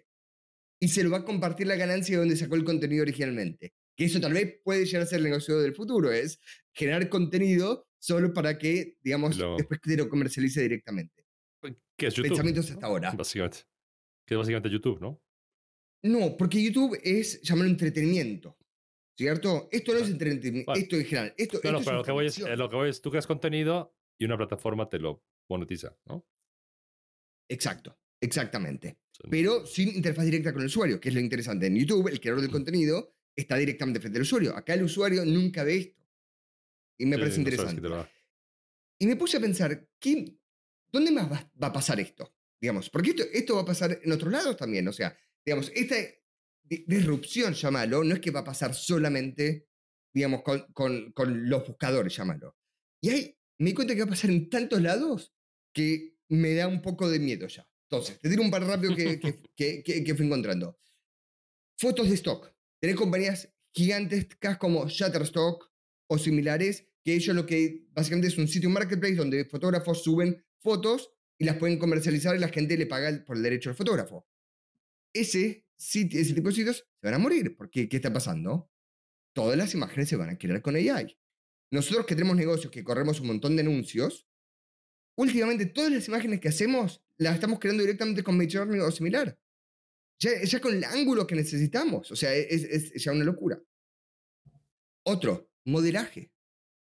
y 0.81 0.89
se 0.89 1.03
lo 1.03 1.11
va 1.11 1.19
a 1.19 1.25
compartir 1.25 1.67
la 1.67 1.77
ganancia 1.77 2.17
de 2.17 2.21
donde 2.21 2.37
sacó 2.37 2.55
el 2.55 2.65
contenido 2.65 3.03
originalmente. 3.03 3.75
Que 3.97 4.05
eso 4.05 4.21
tal 4.21 4.33
vez 4.33 4.61
puede 4.63 4.85
llegar 4.85 5.03
a 5.03 5.07
ser 5.07 5.19
el 5.19 5.25
negocio 5.25 5.59
del 5.59 5.75
futuro, 5.75 6.13
es 6.13 6.39
generar 6.73 7.09
contenido 7.09 7.89
solo 7.99 8.33
para 8.33 8.57
que, 8.57 8.97
digamos, 9.03 9.37
después 9.57 9.81
que 9.81 9.97
lo 9.97 10.09
comercialice 10.09 10.63
directamente. 10.63 11.25
¿Qué 11.97 12.07
es 12.07 12.15
YouTube? 12.15 12.29
Pensamientos 12.29 12.71
hasta 12.71 12.87
ahora. 12.87 13.11
Básicamente. 13.11 13.59
Que 14.25 14.35
es 14.35 14.39
básicamente 14.39 14.71
YouTube, 14.71 15.01
¿no? 15.01 15.21
No, 16.05 16.37
porque 16.37 16.63
YouTube 16.63 16.97
es 17.03 17.43
llamarlo 17.43 17.71
entretenimiento. 17.71 18.57
¿Cierto? 19.19 19.69
Esto 19.73 19.95
no 19.95 19.99
es 19.99 20.11
entretenimiento, 20.11 20.73
esto 20.75 20.95
en 20.95 21.05
general. 21.05 21.35
Esto, 21.37 21.61
no, 21.65 21.73
no, 21.73 21.81
pero 21.81 21.97
lo 21.97 22.05
que, 22.05 22.13
voy 22.13 22.27
es, 22.27 22.39
eh, 22.39 22.57
lo 22.57 22.71
que 22.71 22.77
voy 22.77 22.89
es, 22.89 23.01
tú 23.03 23.11
creas 23.11 23.27
contenido 23.27 23.93
y 24.17 24.25
una 24.25 24.37
plataforma 24.37 24.89
te 24.89 25.01
lo 25.01 25.25
monetiza, 25.49 25.99
¿no? 26.05 26.25
Exacto, 27.49 27.99
exactamente. 28.21 29.01
Pero 29.29 29.67
sin 29.67 29.89
interfaz 29.89 30.25
directa 30.25 30.53
con 30.53 30.63
el 30.63 30.69
usuario, 30.69 31.01
que 31.01 31.09
es 31.09 31.15
lo 31.17 31.21
interesante. 31.21 31.67
En 31.67 31.75
YouTube, 31.75 32.07
el 32.07 32.21
creador 32.21 32.43
del 32.43 32.53
contenido 32.53 33.17
está 33.35 33.57
directamente 33.57 33.99
frente 33.99 34.19
al 34.19 34.23
usuario. 34.23 34.57
Acá 34.57 34.75
el 34.75 34.85
usuario 34.85 35.25
nunca 35.25 35.65
ve 35.65 35.77
esto. 35.79 36.07
Y 36.97 37.07
me 37.07 37.19
parece 37.19 37.41
interesante. 37.41 37.83
y 39.01 39.07
me 39.09 39.17
puse 39.17 39.39
a 39.39 39.41
pensar, 39.41 39.89
¿qué, 39.99 40.33
¿dónde 40.93 41.11
más 41.11 41.29
va, 41.29 41.51
a 41.61 41.73
pasar 41.73 41.99
esto? 41.99 42.33
Digamos, 42.61 42.89
porque 42.89 43.11
esto, 43.11 43.25
esto 43.33 43.57
va 43.57 43.63
a 43.63 43.67
pasar 43.67 43.99
en 44.01 44.13
otros 44.13 44.31
lados 44.31 44.57
también. 44.57 44.87
O 44.87 44.93
sea, 44.93 45.17
digamos, 45.45 45.73
esta 45.75 45.97
disrupción, 46.87 47.55
llámalo, 47.55 48.05
no 48.05 48.15
es 48.15 48.21
que 48.21 48.31
va 48.31 48.41
a 48.41 48.45
pasar 48.45 48.75
solamente, 48.75 49.69
digamos, 50.15 50.43
con, 50.43 50.67
con, 50.73 51.13
con 51.13 51.49
los 51.49 51.67
buscadores, 51.67 52.17
llámalo. 52.17 52.57
Y 53.01 53.11
ahí 53.11 53.39
me 53.59 53.71
di 53.71 53.75
cuenta 53.75 53.95
que 53.95 54.01
va 54.01 54.07
a 54.07 54.11
pasar 54.11 54.31
en 54.31 54.49
tantos 54.49 54.81
lados 54.81 55.35
que 55.73 56.19
me 56.29 56.55
da 56.55 56.69
un 56.69 56.83
poco 56.83 57.09
de 57.09 57.19
miedo 57.19 57.47
ya. 57.49 57.69
Entonces, 57.91 58.19
te 58.21 58.29
digo 58.29 58.43
un 58.43 58.51
par 58.51 58.65
rápido 58.65 58.95
que, 58.95 59.19
que, 59.57 59.83
que, 59.83 60.05
que, 60.05 60.15
fui 60.15 60.27
encontrando. 60.27 60.79
Fotos 61.79 62.09
de 62.09 62.15
stock. 62.17 62.53
Tenés 62.81 62.97
compañías 62.97 63.53
gigantescas 63.75 64.59
como 64.59 64.89
Shutterstock 64.89 65.71
o 66.11 66.19
similares, 66.19 66.87
que 67.05 67.15
ellos 67.15 67.35
lo 67.35 67.47
que 67.47 67.87
básicamente 67.91 68.29
es 68.29 68.39
un 68.39 68.49
sitio 68.49 68.71
marketplace 68.71 69.15
donde 69.15 69.45
fotógrafos 69.45 70.03
suben 70.03 70.45
fotos 70.61 71.11
y 71.39 71.45
las 71.45 71.57
pueden 71.57 71.79
comercializar 71.79 72.37
y 72.37 72.41
la 72.41 72.49
gente 72.49 72.77
le 72.77 72.87
paga 72.87 73.25
por 73.25 73.37
el 73.37 73.43
derecho 73.43 73.71
al 73.71 73.77
fotógrafo. 73.77 74.27
Ese, 75.15 75.67
ese 75.79 76.35
tipo 76.35 76.49
de 76.49 76.55
sitios 76.55 76.77
se 76.79 77.07
van 77.07 77.15
a 77.15 77.19
morir. 77.19 77.57
porque 77.57 77.89
¿qué 77.89 77.97
está 77.97 78.13
pasando? 78.13 78.71
Todas 79.35 79.57
las 79.57 79.73
imágenes 79.75 80.09
se 80.09 80.17
van 80.17 80.31
a 80.31 80.39
crear 80.39 80.61
con 80.61 80.77
AI. 80.77 81.17
Nosotros 81.71 82.07
que 82.07 82.15
tenemos 82.15 82.37
negocios, 82.37 82.73
que 82.73 82.83
corremos 82.83 83.21
un 83.21 83.29
montón 83.29 83.55
de 83.57 83.63
anuncios, 83.63 84.27
últimamente 85.17 85.67
todas 85.67 85.93
las 85.93 86.09
imágenes 86.09 86.41
que 86.41 86.49
hacemos 86.49 87.05
las 87.19 87.35
estamos 87.35 87.59
creando 87.59 87.83
directamente 87.83 88.23
con 88.23 88.37
Midjourney 88.37 88.81
o 88.81 88.91
similar. 88.91 89.39
Ya, 90.21 90.43
ya, 90.43 90.61
con 90.61 90.75
el 90.75 90.85
ángulo 90.85 91.27
que 91.27 91.37
necesitamos. 91.37 92.11
O 92.11 92.17
sea, 92.17 92.35
es, 92.35 92.65
es, 92.65 93.05
ya 93.05 93.13
una 93.13 93.25
locura. 93.25 93.63
Otro, 95.05 95.51
modelaje. 95.65 96.33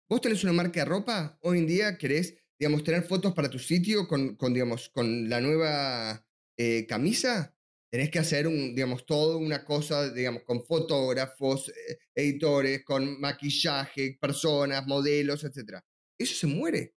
Vos 0.09 0.21
tenés 0.21 0.43
una 0.43 0.53
marca 0.53 0.81
de 0.81 0.87
ropa, 0.87 1.39
hoy 1.43 1.59
en 1.59 1.67
día 1.67 1.97
querés, 1.97 2.37
digamos, 2.59 2.83
tener 2.83 3.05
fotos 3.05 3.33
para 3.35 3.49
tu 3.49 3.59
sitio 3.59 4.09
con, 4.09 4.35
con 4.37 4.53
digamos, 4.53 4.89
con 4.89 5.29
la 5.29 5.41
nueva 5.41 6.27
eh, 6.57 6.87
camisa. 6.89 7.55
Tenés 7.91 8.11
que 8.11 8.21
hacer, 8.21 8.47
un, 8.47 8.75
digamos, 8.75 9.05
todo 9.05 9.39
una 9.39 9.65
cosa, 9.65 10.11
digamos, 10.13 10.45
con 10.45 10.65
fotógrafos, 10.65 11.69
eh, 11.71 11.99
editores, 12.15 12.85
con 12.85 13.21
maquillaje, 13.21 14.17
personas, 14.21 14.87
modelos, 14.87 15.43
etc. 15.43 15.81
Eso 16.17 16.35
se 16.35 16.47
muere. 16.47 16.95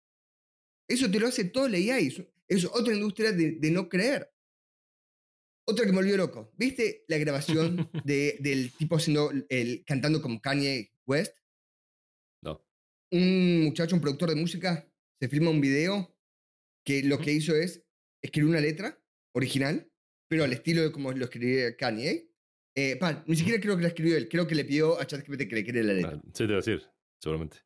Eso 0.89 1.09
te 1.09 1.19
lo 1.19 1.27
hace 1.27 1.45
todo 1.45 1.69
la 1.69 1.77
AI. 1.77 2.13
Es 2.49 2.65
otra 2.65 2.93
industria 2.93 3.31
de, 3.31 3.71
no 3.71 3.87
creer. 3.87 4.29
Otra 5.65 5.85
que 5.85 5.91
me 5.91 5.99
volvió 5.99 6.17
loco. 6.17 6.51
¿Viste 6.57 7.05
la 7.07 7.17
grabación 7.17 7.89
de, 8.03 8.37
del 8.41 8.73
tipo 8.73 8.97
haciendo 8.97 9.31
el, 9.47 9.85
cantando 9.85 10.21
como 10.21 10.41
Kanye 10.41 10.91
West? 11.07 11.37
No. 12.43 12.65
Un 13.11 13.63
muchacho, 13.63 13.95
un 13.95 14.01
productor 14.01 14.29
de 14.29 14.35
música, 14.35 14.91
se 15.21 15.29
filma 15.29 15.51
un 15.51 15.61
video 15.61 16.13
que 16.85 17.03
lo 17.03 17.19
que 17.19 17.31
hizo 17.31 17.55
es 17.55 17.85
escribir 18.21 18.49
una 18.49 18.59
letra 18.59 19.01
original, 19.33 19.90
pero 20.32 20.45
al 20.45 20.53
estilo 20.53 20.82
de 20.82 20.93
como 20.93 21.11
lo 21.11 21.25
escribía 21.25 21.75
Kanye. 21.75 22.32
Eh, 22.73 22.97
ni 23.25 23.36
siquiera 23.36 23.59
creo 23.59 23.75
que 23.75 23.82
la 23.82 23.89
escribió 23.89 24.15
él, 24.15 24.29
creo 24.29 24.47
que 24.47 24.55
le 24.55 24.63
pidió 24.63 24.97
a 24.97 25.05
ChatGPT 25.05 25.49
que 25.49 25.55
le 25.55 25.65
cree 25.65 25.84
la 25.84 25.91
letra. 25.91 26.13
Ah, 26.15 26.21
sí, 26.34 26.47
te 26.47 26.53
decir, 26.53 26.82
seguramente. 27.19 27.57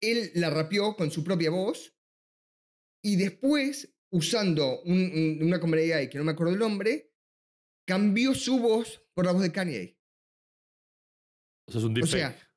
Él 0.00 0.30
la 0.36 0.48
rapeó 0.48 0.96
con 0.96 1.10
su 1.10 1.22
propia 1.22 1.50
voz 1.50 1.94
y 3.04 3.16
después, 3.16 3.94
usando 4.10 4.80
una 4.80 5.60
comedia 5.60 6.08
que 6.08 6.16
no 6.16 6.24
me 6.24 6.32
acuerdo 6.32 6.54
el 6.54 6.58
nombre, 6.58 7.12
cambió 7.86 8.34
su 8.34 8.58
voz 8.58 9.02
por 9.12 9.26
la 9.26 9.32
voz 9.32 9.42
de 9.42 9.52
Kanye. 9.52 9.98
O 11.66 11.72
sea, 11.72 11.80
es 11.80 11.84
un 11.84 11.92
deepfake. 11.92 12.14
O 12.14 12.16
sea, 12.16 12.50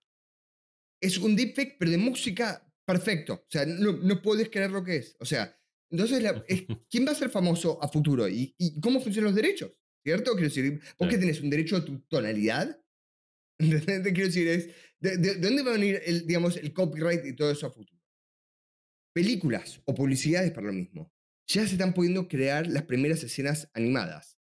es 1.01 1.17
un 1.17 1.35
deepfake, 1.35 1.75
pero 1.77 1.91
de 1.91 1.97
música 1.97 2.65
perfecto. 2.85 3.33
O 3.33 3.51
sea, 3.51 3.65
no, 3.65 3.91
no 3.91 4.21
puedes 4.21 4.49
creer 4.49 4.71
lo 4.71 4.85
que 4.85 4.95
es. 4.95 5.17
O 5.19 5.25
sea, 5.25 5.53
entonces, 5.93 6.23
¿quién 6.89 7.05
va 7.05 7.11
a 7.11 7.15
ser 7.15 7.29
famoso 7.29 7.81
a 7.81 7.87
futuro? 7.87 8.27
¿Y, 8.27 8.55
cómo 8.81 8.99
funcionan 8.99 9.31
los 9.31 9.35
derechos? 9.35 9.71
¿Cierto? 10.03 10.31
Quiero 10.31 10.49
decir, 10.49 10.81
¿por 10.97 11.07
qué 11.07 11.17
tienes 11.17 11.39
un 11.39 11.49
derecho 11.49 11.77
a 11.77 11.85
tu 11.85 11.99
tonalidad? 12.09 12.81
Quiero 13.59 14.25
decir, 14.25 14.47
es, 14.47 14.69
de, 14.99 15.17
de, 15.17 15.35
dónde 15.35 15.61
va 15.61 15.69
a 15.69 15.77
venir 15.77 16.01
el, 16.03 16.25
digamos, 16.25 16.57
el 16.57 16.73
copyright 16.73 17.23
y 17.25 17.35
todo 17.35 17.51
eso 17.51 17.67
a 17.67 17.71
futuro? 17.71 18.03
películas 19.13 19.79
o 19.85 19.93
publicidades 19.93 20.51
para 20.51 20.67
lo 20.67 20.73
mismo. 20.73 21.13
Ya 21.47 21.67
se 21.67 21.73
están 21.73 21.93
pudiendo 21.93 22.27
crear 22.27 22.65
las 22.65 22.83
primeras 22.83 23.23
escenas 23.23 23.69
animadas. 23.75 24.39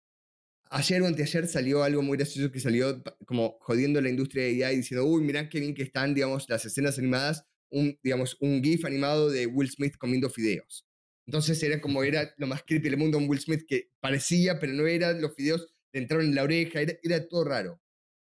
Ayer 0.69 1.01
o 1.01 1.07
anteayer 1.07 1.45
salió 1.47 1.83
algo 1.83 2.01
muy 2.01 2.17
gracioso 2.17 2.49
que 2.49 2.61
salió 2.61 3.03
como 3.25 3.57
jodiendo 3.59 3.99
la 3.99 4.09
industria 4.09 4.45
de 4.45 4.63
AI 4.63 4.77
diciendo, 4.77 5.05
uy, 5.05 5.21
mirá 5.21 5.49
qué 5.49 5.59
bien 5.59 5.73
que 5.73 5.83
están, 5.83 6.13
digamos, 6.13 6.47
las 6.47 6.63
escenas 6.63 6.97
animadas, 6.97 7.43
un, 7.69 7.99
digamos, 8.01 8.37
un 8.39 8.63
GIF 8.63 8.85
animado 8.85 9.29
de 9.29 9.47
Will 9.47 9.69
Smith 9.69 9.97
comiendo 9.97 10.29
fideos. 10.29 10.87
Entonces 11.27 11.61
era 11.63 11.79
como 11.79 12.03
era 12.03 12.33
lo 12.37 12.47
más 12.47 12.63
creepy 12.63 12.89
del 12.89 12.97
mundo 12.97 13.17
un 13.17 13.29
Will 13.29 13.39
Smith 13.39 13.65
que 13.67 13.91
parecía, 13.99 14.59
pero 14.59 14.73
no 14.73 14.87
era, 14.87 15.13
los 15.13 15.35
fideos 15.35 15.73
le 15.93 16.01
entraron 16.01 16.25
en 16.25 16.35
la 16.35 16.43
oreja, 16.43 16.81
era, 16.81 16.93
era 17.03 17.27
todo 17.27 17.43
raro. 17.43 17.81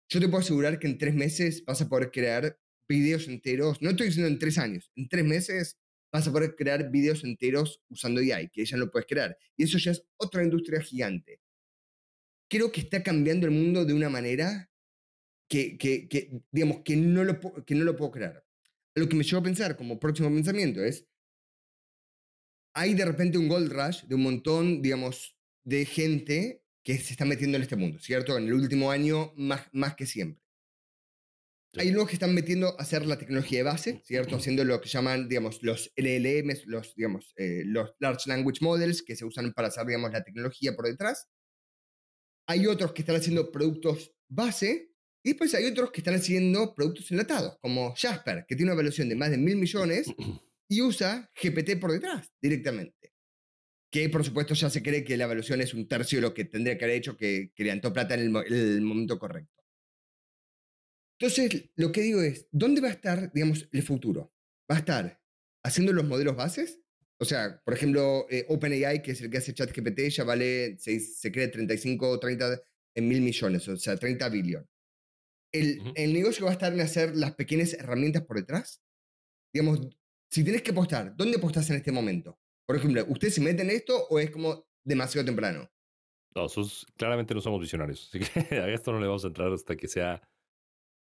Yo 0.08 0.20
te 0.20 0.28
puedo 0.28 0.40
asegurar 0.40 0.78
que 0.78 0.86
en 0.86 0.98
tres 0.98 1.14
meses 1.14 1.64
vas 1.64 1.80
a 1.82 1.88
poder 1.88 2.10
crear 2.10 2.58
videos 2.88 3.26
enteros, 3.28 3.82
no 3.82 3.90
estoy 3.90 4.06
diciendo 4.06 4.28
en 4.28 4.38
tres 4.38 4.58
años, 4.58 4.92
en 4.94 5.08
tres 5.08 5.24
meses 5.24 5.78
vas 6.12 6.26
a 6.28 6.32
poder 6.32 6.54
crear 6.56 6.90
videos 6.90 7.24
enteros 7.24 7.82
usando 7.88 8.20
AI, 8.20 8.48
que 8.50 8.64
ya 8.64 8.76
lo 8.76 8.90
puedes 8.90 9.06
crear. 9.06 9.36
Y 9.56 9.64
eso 9.64 9.78
ya 9.78 9.90
es 9.90 10.02
otra 10.16 10.42
industria 10.42 10.80
gigante. 10.80 11.40
Creo 12.48 12.70
que 12.70 12.80
está 12.80 13.02
cambiando 13.02 13.46
el 13.46 13.52
mundo 13.52 13.84
de 13.84 13.92
una 13.92 14.08
manera 14.08 14.70
que, 15.48 15.76
que, 15.76 16.08
digamos, 16.50 16.82
que 16.84 16.96
no, 16.96 17.24
lo, 17.24 17.40
que 17.64 17.74
no 17.74 17.84
lo 17.84 17.96
puedo 17.96 18.12
crear. 18.12 18.44
Lo 18.94 19.08
que 19.08 19.16
me 19.16 19.24
lleva 19.24 19.40
a 19.40 19.44
pensar 19.44 19.76
como 19.76 19.98
próximo 19.98 20.28
pensamiento 20.30 20.82
es, 20.82 21.06
hay 22.76 22.92
de 22.92 23.06
repente 23.06 23.38
un 23.38 23.48
gold 23.48 23.72
rush 23.72 24.02
de 24.02 24.14
un 24.14 24.22
montón, 24.22 24.82
digamos, 24.82 25.34
de 25.64 25.86
gente 25.86 26.62
que 26.84 26.98
se 26.98 27.14
está 27.14 27.24
metiendo 27.24 27.56
en 27.56 27.62
este 27.62 27.74
mundo, 27.74 27.98
¿cierto? 27.98 28.36
En 28.36 28.44
el 28.44 28.52
último 28.52 28.90
año 28.90 29.32
más, 29.34 29.62
más 29.72 29.96
que 29.96 30.04
siempre. 30.06 30.42
Hay 31.78 31.90
unos 31.90 32.06
que 32.06 32.14
están 32.14 32.34
metiendo 32.34 32.78
a 32.78 32.82
hacer 32.82 33.06
la 33.06 33.18
tecnología 33.18 33.58
de 33.58 33.64
base, 33.64 34.02
¿cierto? 34.04 34.36
Haciendo 34.36 34.62
lo 34.62 34.80
que 34.80 34.90
llaman, 34.90 35.26
digamos, 35.26 35.62
los 35.62 35.90
LLMs, 35.96 36.66
los, 36.66 36.94
digamos, 36.94 37.32
eh, 37.36 37.62
los 37.64 37.94
Large 37.98 38.28
Language 38.28 38.58
Models, 38.60 39.02
que 39.02 39.16
se 39.16 39.24
usan 39.24 39.52
para 39.54 39.68
hacer, 39.68 39.86
digamos, 39.86 40.12
la 40.12 40.22
tecnología 40.22 40.76
por 40.76 40.86
detrás. 40.86 41.28
Hay 42.46 42.66
otros 42.66 42.92
que 42.92 43.02
están 43.02 43.16
haciendo 43.16 43.50
productos 43.50 44.12
base 44.28 44.92
Y 45.22 45.30
después 45.30 45.54
hay 45.54 45.64
otros 45.64 45.90
que 45.90 46.00
están 46.00 46.14
haciendo 46.14 46.74
productos 46.74 47.10
enlatados, 47.10 47.58
como 47.60 47.94
Jasper, 47.96 48.44
que 48.46 48.54
tiene 48.54 48.70
una 48.70 48.74
evaluación 48.74 49.08
de 49.08 49.16
más 49.16 49.30
de 49.30 49.38
mil 49.38 49.56
millones 49.56 50.06
y 50.68 50.82
usa 50.82 51.30
GPT 51.40 51.78
por 51.80 51.92
detrás 51.92 52.32
directamente. 52.40 53.12
Que 53.90 54.08
por 54.08 54.24
supuesto 54.24 54.54
ya 54.54 54.68
se 54.68 54.82
cree 54.82 55.04
que 55.04 55.16
la 55.16 55.24
evaluación 55.24 55.60
es 55.60 55.74
un 55.74 55.86
tercio 55.88 56.18
de 56.18 56.22
lo 56.22 56.34
que 56.34 56.44
tendría 56.44 56.76
que 56.76 56.84
haber 56.84 56.96
hecho, 56.96 57.16
que, 57.16 57.52
que 57.54 57.64
levantó 57.64 57.92
plata 57.92 58.14
en 58.14 58.20
el, 58.20 58.52
el 58.52 58.80
momento 58.82 59.18
correcto. 59.18 59.56
Entonces, 61.18 61.70
lo 61.76 61.92
que 61.92 62.02
digo 62.02 62.20
es, 62.20 62.46
¿dónde 62.50 62.80
va 62.80 62.88
a 62.88 62.92
estar, 62.92 63.32
digamos, 63.32 63.68
el 63.72 63.82
futuro? 63.82 64.34
¿Va 64.70 64.76
a 64.76 64.80
estar 64.80 65.22
haciendo 65.64 65.92
los 65.92 66.04
modelos 66.04 66.36
bases? 66.36 66.80
O 67.18 67.24
sea, 67.24 67.62
por 67.64 67.72
ejemplo, 67.72 68.26
eh, 68.30 68.44
OpenAI, 68.48 69.02
que 69.02 69.12
es 69.12 69.20
el 69.22 69.30
que 69.30 69.38
hace 69.38 69.54
ChatGPT, 69.54 70.10
ya 70.10 70.24
vale, 70.24 70.76
se, 70.78 71.00
se 71.00 71.32
cree 71.32 71.48
35 71.48 72.08
o 72.08 72.20
30 72.20 72.60
en 72.96 73.08
mil 73.08 73.22
millones, 73.22 73.66
o 73.68 73.76
sea, 73.76 73.96
30 73.96 74.28
billones. 74.28 74.68
El, 75.52 75.80
el, 75.94 76.12
negocio 76.12 76.44
va 76.44 76.50
a 76.50 76.54
estar 76.54 76.72
en 76.72 76.80
hacer 76.80 77.16
las 77.16 77.34
pequeñas 77.34 77.72
herramientas 77.72 78.24
por 78.24 78.36
detrás. 78.36 78.82
Digamos, 79.54 79.88
si 80.30 80.44
tienes 80.44 80.62
que 80.62 80.72
apostar, 80.72 81.14
¿dónde 81.16 81.38
apostas 81.38 81.68
en 81.70 81.76
este 81.76 81.92
momento? 81.92 82.38
Por 82.66 82.76
ejemplo, 82.76 83.04
¿usted 83.08 83.30
se 83.30 83.40
mete 83.40 83.62
en 83.62 83.70
esto 83.70 84.06
o 84.08 84.18
es 84.18 84.30
como 84.30 84.66
demasiado 84.84 85.24
temprano? 85.24 85.70
No, 86.34 86.46
claramente 86.96 87.34
no 87.34 87.40
somos 87.40 87.60
visionarios, 87.60 88.08
así 88.08 88.20
que 88.20 88.56
a 88.60 88.68
esto 88.68 88.92
no 88.92 89.00
le 89.00 89.06
vamos 89.06 89.24
a 89.24 89.28
entrar 89.28 89.52
hasta 89.52 89.76
que 89.76 89.88
sea 89.88 90.20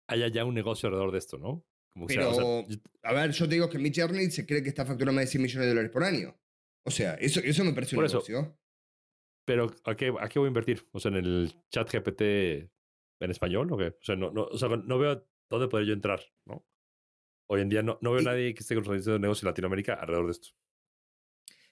haya 0.07 0.27
ya 0.27 0.45
un 0.45 0.53
negocio 0.53 0.87
alrededor 0.87 1.11
de 1.11 1.17
esto, 1.17 1.37
¿no? 1.37 1.65
Pero, 2.07 2.65
a 3.03 3.13
ver, 3.13 3.31
yo 3.31 3.47
te 3.47 3.55
digo 3.55 3.69
que 3.69 3.79
mi 3.79 3.91
Journey 3.93 4.29
se 4.29 4.45
cree 4.45 4.61
que 4.61 4.69
está 4.69 4.85
facturando 4.85 5.13
más 5.13 5.25
de 5.25 5.31
100 5.31 5.41
millones 5.41 5.65
de 5.65 5.69
dólares 5.69 5.91
por 5.91 6.03
año. 6.03 6.37
O 6.85 6.91
sea, 6.91 7.13
eso, 7.15 7.39
eso 7.39 7.63
me 7.63 7.73
parece 7.73 7.95
un 7.95 8.03
negocio. 8.03 8.59
pero, 9.45 9.73
¿a 9.85 9.95
qué, 9.95 10.13
¿a 10.19 10.27
qué 10.27 10.39
voy 10.39 10.47
a 10.47 10.49
invertir? 10.49 10.85
O 10.91 10.99
sea, 10.99 11.09
en 11.09 11.17
el 11.17 11.53
chat 11.71 11.89
GPT 11.89 12.21
en 13.21 13.31
español, 13.31 13.71
¿o 13.71 13.77
qué? 13.77 13.87
O 13.87 14.03
sea, 14.03 14.15
no, 14.17 14.31
no, 14.31 14.43
o 14.43 14.57
sea, 14.57 14.67
no 14.69 14.99
veo 14.99 15.25
dónde 15.49 15.69
podría 15.69 15.87
yo 15.87 15.93
entrar, 15.93 16.21
¿no? 16.45 16.65
Hoy 17.47 17.61
en 17.61 17.69
día 17.69 17.83
no, 17.83 17.97
no 18.01 18.11
veo 18.11 18.21
a 18.21 18.23
nadie 18.23 18.53
que 18.53 18.61
esté 18.61 18.75
construyendo 18.75 19.13
de 19.13 19.19
negocio 19.19 19.45
en 19.45 19.51
Latinoamérica 19.51 19.93
alrededor 19.93 20.25
de 20.25 20.31
esto. 20.31 20.49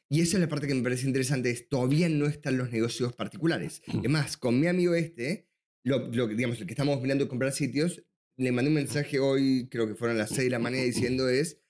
Y 0.10 0.22
esa 0.22 0.38
es 0.38 0.42
la 0.42 0.48
parte 0.50 0.68
que 0.68 0.76
me 0.76 0.84
parece 0.84 1.08
interesante, 1.08 1.50
es 1.50 1.68
todavía 1.68 2.08
no 2.10 2.28
están 2.28 2.58
los 2.58 2.72
negocios 2.72 3.14
particulares. 3.14 3.82
Es 3.88 3.88
más, 4.10 4.38
con 4.38 4.60
mi 4.60 4.68
amigo 4.68 4.94
este, 4.94 5.50
lo, 5.84 6.08
lo, 6.12 6.28
digamos, 6.28 6.60
el 6.60 6.68
que 6.68 6.74
estamos 6.74 7.02
mirando 7.02 7.28
comprar 7.28 7.52
sitios, 7.52 8.04
le 8.38 8.52
mandé 8.52 8.70
un 8.70 8.76
mensaje 8.76 9.20
hoy, 9.20 9.68
creo 9.70 9.88
que 9.88 9.96
fueron 9.96 10.18
las 10.18 10.30
6 10.30 10.44
de 10.44 10.50
la 10.50 10.60
mañana, 10.60 10.84
diciendo 10.84 11.30
es, 11.30 11.62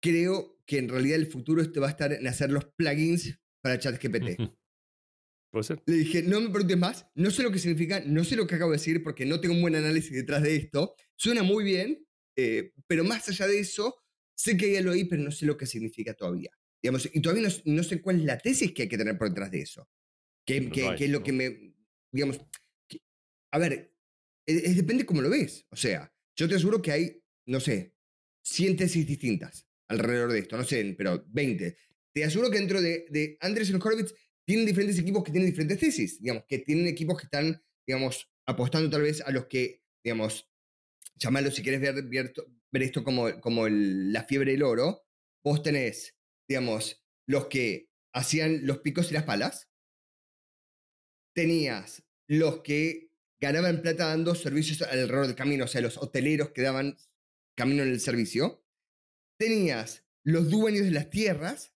creo 0.00 0.58
que 0.66 0.78
en 0.78 0.88
realidad 0.88 1.16
el 1.16 1.26
futuro 1.26 1.62
este 1.62 1.80
va 1.80 1.88
a 1.88 1.90
estar 1.90 2.12
en 2.12 2.26
hacer 2.26 2.50
los 2.50 2.64
plugins 2.64 3.38
para 3.62 3.78
ChatGPT. 3.78 4.40
Puede 5.50 5.64
ser. 5.64 5.82
Le 5.86 5.96
dije, 5.96 6.22
no 6.22 6.40
me 6.40 6.50
preguntes 6.50 6.76
más, 6.76 7.06
no 7.14 7.30
sé 7.30 7.42
lo 7.42 7.50
que 7.50 7.58
significa, 7.58 8.00
no 8.04 8.22
sé 8.22 8.36
lo 8.36 8.46
que 8.46 8.54
acabo 8.54 8.70
de 8.70 8.76
decir 8.76 9.02
porque 9.02 9.24
no 9.24 9.40
tengo 9.40 9.54
un 9.54 9.62
buen 9.62 9.74
análisis 9.74 10.12
detrás 10.12 10.42
de 10.42 10.56
esto. 10.56 10.94
Suena 11.16 11.42
muy 11.42 11.64
bien, 11.64 12.06
eh, 12.40 12.72
pero 12.86 13.02
más 13.02 13.28
allá 13.28 13.48
de 13.48 13.58
eso, 13.58 13.96
sé 14.32 14.56
que 14.56 14.72
ya 14.72 14.80
lo 14.80 14.92
oí, 14.92 15.06
pero 15.06 15.20
no 15.24 15.32
sé 15.32 15.44
lo 15.44 15.56
que 15.56 15.66
significa 15.66 16.14
todavía. 16.14 16.52
Digamos, 16.80 17.10
y 17.12 17.20
todavía 17.20 17.48
no, 17.48 17.74
no 17.74 17.82
sé 17.82 18.00
cuál 18.00 18.20
es 18.20 18.26
la 18.26 18.38
tesis 18.38 18.72
que 18.72 18.82
hay 18.82 18.88
que 18.88 18.96
tener 18.96 19.18
por 19.18 19.28
detrás 19.28 19.50
de 19.50 19.62
eso. 19.62 19.90
Que, 20.46 20.70
que, 20.70 21.04
es 21.04 21.10
lo 21.10 21.24
que 21.24 21.32
me, 21.32 21.74
digamos, 22.12 22.40
a 23.50 23.58
ver, 23.58 23.92
es, 24.46 24.76
depende 24.76 25.04
cómo 25.04 25.20
lo 25.20 25.30
ves. 25.30 25.66
O 25.70 25.76
sea, 25.76 26.14
yo 26.36 26.48
te 26.48 26.54
aseguro 26.54 26.80
que 26.80 26.92
hay, 26.92 27.22
no 27.46 27.58
sé, 27.58 27.96
100 28.44 28.76
tesis 28.76 29.04
distintas 29.04 29.66
alrededor 29.88 30.30
de 30.30 30.38
esto, 30.38 30.56
no 30.56 30.62
sé, 30.62 30.94
pero 30.96 31.24
20. 31.30 31.76
Te 32.14 32.24
aseguro 32.24 32.52
que 32.52 32.58
dentro 32.58 32.80
de, 32.80 33.06
de 33.10 33.36
Andrés 33.40 33.68
y 33.68 33.74
Horowitz 33.74 34.14
tienen 34.46 34.64
diferentes 34.64 34.96
equipos 35.00 35.24
que 35.24 35.32
tienen 35.32 35.50
diferentes 35.50 35.80
tesis, 35.80 36.20
digamos, 36.22 36.44
que 36.48 36.60
tienen 36.60 36.86
equipos 36.86 37.18
que 37.18 37.24
están, 37.24 37.60
digamos, 37.84 38.30
apostando 38.46 38.88
tal 38.88 39.02
vez 39.02 39.22
a 39.22 39.32
los 39.32 39.46
que, 39.46 39.82
digamos, 40.04 40.47
llamarlo 41.18 41.50
si 41.50 41.62
quieres 41.62 41.80
ver, 41.80 42.02
ver, 42.04 42.82
esto 42.82 43.04
como, 43.04 43.40
como 43.40 43.68
la 43.68 44.24
fiebre 44.24 44.52
del 44.52 44.62
oro, 44.62 45.04
vos 45.44 45.62
tenés, 45.62 46.16
digamos, 46.48 47.04
los 47.26 47.46
que 47.46 47.90
hacían 48.14 48.66
los 48.66 48.78
picos 48.78 49.10
y 49.10 49.14
las 49.14 49.24
palas, 49.24 49.68
tenías 51.34 52.04
los 52.26 52.62
que 52.62 53.10
ganaban 53.40 53.82
plata 53.82 54.08
dando 54.08 54.34
servicios 54.34 54.82
alrededor 54.82 55.26
del 55.26 55.36
camino, 55.36 55.64
o 55.64 55.68
sea, 55.68 55.80
los 55.80 55.98
hoteleros 55.98 56.50
que 56.50 56.62
daban 56.62 56.96
camino 57.56 57.82
en 57.82 57.90
el 57.90 58.00
servicio. 58.00 58.64
Tenías 59.38 60.04
los 60.24 60.50
dueños 60.50 60.84
de 60.84 60.90
las 60.90 61.10
tierras 61.10 61.74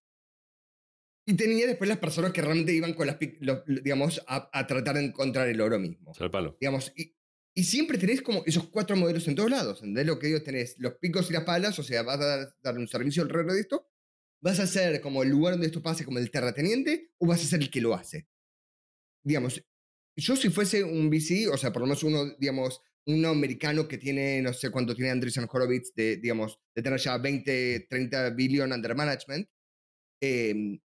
y 1.26 1.34
tenías 1.34 1.68
después 1.68 1.88
las 1.88 1.98
personas 1.98 2.32
que 2.32 2.42
realmente 2.42 2.72
iban 2.72 2.94
con 2.94 3.06
las, 3.06 3.18
digamos, 3.66 4.22
a, 4.26 4.66
tratar 4.66 4.96
de 4.96 5.04
encontrar 5.04 5.48
el 5.48 5.60
oro 5.60 5.78
mismo. 5.78 6.12
El 6.18 6.30
palo. 6.30 6.56
Digamos, 6.60 6.92
y, 6.96 7.14
y, 7.54 7.64
siempre 7.64 7.98
tenés 7.98 8.22
como 8.22 8.42
esos 8.46 8.68
cuatro 8.68 8.96
modelos 8.96 9.26
en 9.28 9.34
todos 9.34 9.50
lados. 9.50 9.78
¿Entendés 9.78 10.06
lo 10.06 10.18
que 10.18 10.28
digo? 10.28 10.42
Tenés 10.42 10.74
los 10.78 10.94
picos 10.94 11.28
y 11.30 11.32
las 11.32 11.44
palas, 11.44 11.78
o 11.78 11.82
sea, 11.82 12.02
vas 12.02 12.20
a 12.20 12.24
dar, 12.24 12.56
dar 12.62 12.78
un 12.78 12.88
servicio 12.88 13.22
alrededor 13.22 13.52
de 13.52 13.60
esto. 13.60 13.88
¿Vas 14.42 14.58
a 14.58 14.66
ser 14.66 15.00
como 15.00 15.22
el 15.22 15.28
lugar 15.28 15.54
donde 15.54 15.66
esto 15.66 15.82
pase 15.82 16.04
como 16.04 16.18
el 16.18 16.30
terrateniente 16.30 17.12
o 17.18 17.26
vas 17.26 17.42
a 17.42 17.46
ser 17.46 17.60
el 17.60 17.70
que 17.70 17.80
lo 17.80 17.94
hace? 17.94 18.26
Digamos, 19.24 19.62
yo 20.16 20.36
si 20.36 20.50
fuese 20.50 20.82
un 20.82 21.08
VC, 21.08 21.48
o 21.48 21.56
sea, 21.56 21.72
por 21.72 21.80
lo 21.80 21.86
menos 21.86 22.02
uno, 22.02 22.34
digamos, 22.38 22.82
uno 23.06 23.28
americano 23.28 23.88
que 23.88 23.98
tiene, 23.98 24.42
no 24.42 24.52
sé 24.52 24.70
cuánto 24.70 24.94
tiene 24.94 25.10
Andreessen 25.10 25.48
Horowitz, 25.50 25.94
de, 25.94 26.16
digamos, 26.16 26.60
de 26.74 26.82
tener 26.82 27.00
ya 27.00 27.18
20, 27.18 27.86
30 27.88 28.30
billion 28.30 28.72
under 28.72 28.94
management, 28.94 29.48
em, 30.20 30.80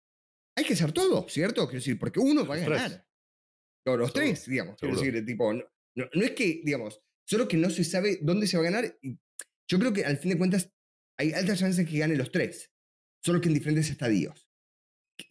hay 0.55 0.63
que 0.63 0.73
hacer 0.73 0.91
todo, 0.91 1.27
¿cierto? 1.29 1.65
Quiero 1.67 1.79
decir, 1.79 1.99
porque 1.99 2.19
uno 2.19 2.45
va 2.45 2.55
a 2.55 2.59
ganar. 2.59 3.07
O 3.85 3.95
los 3.95 4.11
tres, 4.11 4.45
digamos. 4.47 4.77
Quiero 4.79 4.95
decir, 4.95 5.25
tipo, 5.25 5.53
no, 5.53 5.63
no, 5.97 6.21
es 6.23 6.31
que, 6.31 6.61
digamos, 6.63 7.01
solo 7.27 7.47
que 7.47 7.57
no 7.57 7.69
se 7.69 7.83
sabe 7.83 8.19
dónde 8.21 8.47
se 8.47 8.57
va 8.57 8.63
a 8.63 8.71
ganar. 8.71 8.97
Yo 9.69 9.79
creo 9.79 9.93
que 9.93 10.05
al 10.05 10.17
fin 10.17 10.31
de 10.31 10.37
cuentas 10.37 10.71
hay 11.17 11.33
altas 11.33 11.59
chances 11.59 11.87
que 11.87 11.97
gane 11.97 12.15
los 12.15 12.31
tres, 12.31 12.71
solo 13.23 13.41
que 13.41 13.47
en 13.47 13.55
diferentes 13.55 13.89
estadios. 13.89 14.47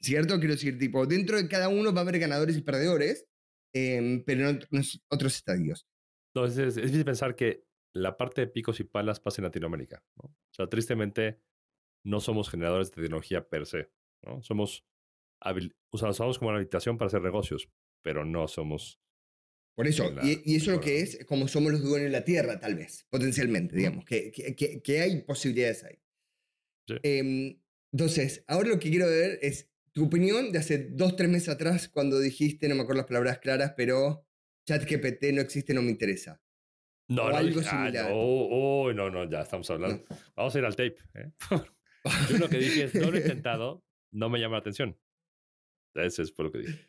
¿Cierto? 0.01 0.39
Quiero 0.39 0.55
decir, 0.55 0.79
tipo, 0.79 1.07
dentro 1.07 1.37
de 1.37 1.49
cada 1.49 1.69
uno 1.69 1.95
va 1.95 2.01
a 2.01 2.03
haber 2.03 2.19
ganadores 2.19 2.57
y 2.57 2.63
perdedores, 2.63 3.29
Em, 3.79 4.25
pero 4.25 4.49
en 4.49 4.61
otros 5.11 5.35
estadios. 5.35 5.87
Entonces, 6.35 6.69
es 6.69 6.77
difícil 6.77 7.05
pensar 7.05 7.37
que 7.37 7.67
la 7.95 8.17
parte 8.17 8.41
de 8.41 8.47
picos 8.47 8.81
y 8.81 8.85
palas 8.85 9.21
pasa 9.21 9.43
en 9.43 9.45
Latinoamérica. 9.45 10.03
¿no? 10.17 10.31
O 10.31 10.55
sea, 10.55 10.67
tristemente, 10.67 11.43
no 12.03 12.21
somos 12.21 12.49
generadores 12.49 12.91
de 12.91 13.03
tecnología 13.03 13.47
per 13.47 13.67
se. 13.67 13.91
¿no? 14.23 14.43
Somos, 14.43 14.87
o 15.91 15.99
sea, 15.99 16.09
usamos 16.09 16.39
como 16.39 16.49
una 16.49 16.59
habitación 16.59 16.97
para 16.97 17.09
hacer 17.09 17.21
negocios, 17.21 17.69
pero 18.03 18.25
no 18.25 18.49
somos. 18.49 18.99
Por 19.77 19.87
eso, 19.87 20.11
y, 20.23 20.57
eso 20.57 20.71
es 20.71 20.77
lo 20.79 20.81
que 20.81 21.01
es 21.01 21.25
como 21.27 21.49
somos 21.49 21.71
los 21.71 21.83
dueños 21.83 22.07
de 22.07 22.19
la 22.19 22.25
tierra, 22.25 22.59
tal 22.59 22.77
vez, 22.77 23.07
potencialmente, 23.11 23.77
digamos, 23.77 24.07
que, 24.07 24.33
que, 24.33 24.81
que, 24.83 25.01
hay 25.01 25.21
posibilidades 25.21 25.85
ahí. 25.85 25.99
Em, 27.03 27.61
entonces, 27.93 28.43
ahora 28.47 28.71
lo 28.71 28.79
que 28.79 28.89
quiero 28.89 29.07
ver 29.07 29.39
es 29.43 29.71
tu 29.93 30.07
opinión 30.07 30.51
de 30.51 30.61
hace 30.61 30.89
dos, 30.91 31.15
tres 31.15 31.29
meses 31.29 31.51
atrás 31.51 31.89
cuando 31.91 32.19
dijiste, 32.19 32.69
no 32.69 32.75
me 32.75 32.83
acuerdo 32.83 33.03
las 33.03 33.09
palabras 33.09 33.39
claras, 33.39 33.75
pero 33.77 34.27
ChatGPT 34.67 35.33
no 35.35 35.43
existe, 35.43 35.75
no 35.75 35.83
me 35.83 35.91
interesa. 35.91 36.41
No, 37.09 37.25
o 37.25 37.31
no, 37.31 37.37
algo 37.37 37.63
similar. 37.63 38.11
oh, 38.13 38.93
no, 38.95 39.11
no, 39.11 39.31
ya 39.31 39.43
estamos 39.43 39.71
hablando. 39.71 40.05
Vamos 40.35 40.55
a 40.55 40.59
ir 40.59 40.65
al 40.65 40.75
tape. 40.75 40.97
¿eh? 41.15 41.31
Yo 42.31 42.39
lo 42.39 42.49
que 42.49 42.59
dije 42.59 42.85
es, 42.85 42.95
no 42.95 43.11
lo 43.11 43.19
he 43.19 43.21
intentado, 43.23 43.85
no 44.11 44.31
me 44.31 44.39
llama 44.39 44.55
la 44.55 44.61
atención. 44.61 44.99
Eso 46.05 46.23
es 46.23 46.31
por 46.31 46.47
lo 46.47 46.53
que 46.53 46.59
dije. 46.59 46.89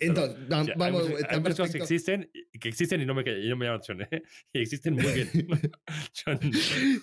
Entonces, 0.00 0.48
vamos. 0.48 1.08
Hay, 1.08 1.24
hay 1.28 1.40
muchas 1.40 1.56
cosas 1.56 1.72
que 1.72 1.78
existen, 1.78 2.30
que 2.60 2.68
existen 2.68 3.00
y 3.00 3.06
no 3.06 3.14
me, 3.14 3.22
y 3.22 3.48
no 3.48 3.56
me 3.56 3.68
atención. 3.68 4.02
¿eh? 4.02 4.22
Y 4.52 4.60
existen 4.60 4.94
muy 4.94 5.12
bien. 5.12 5.30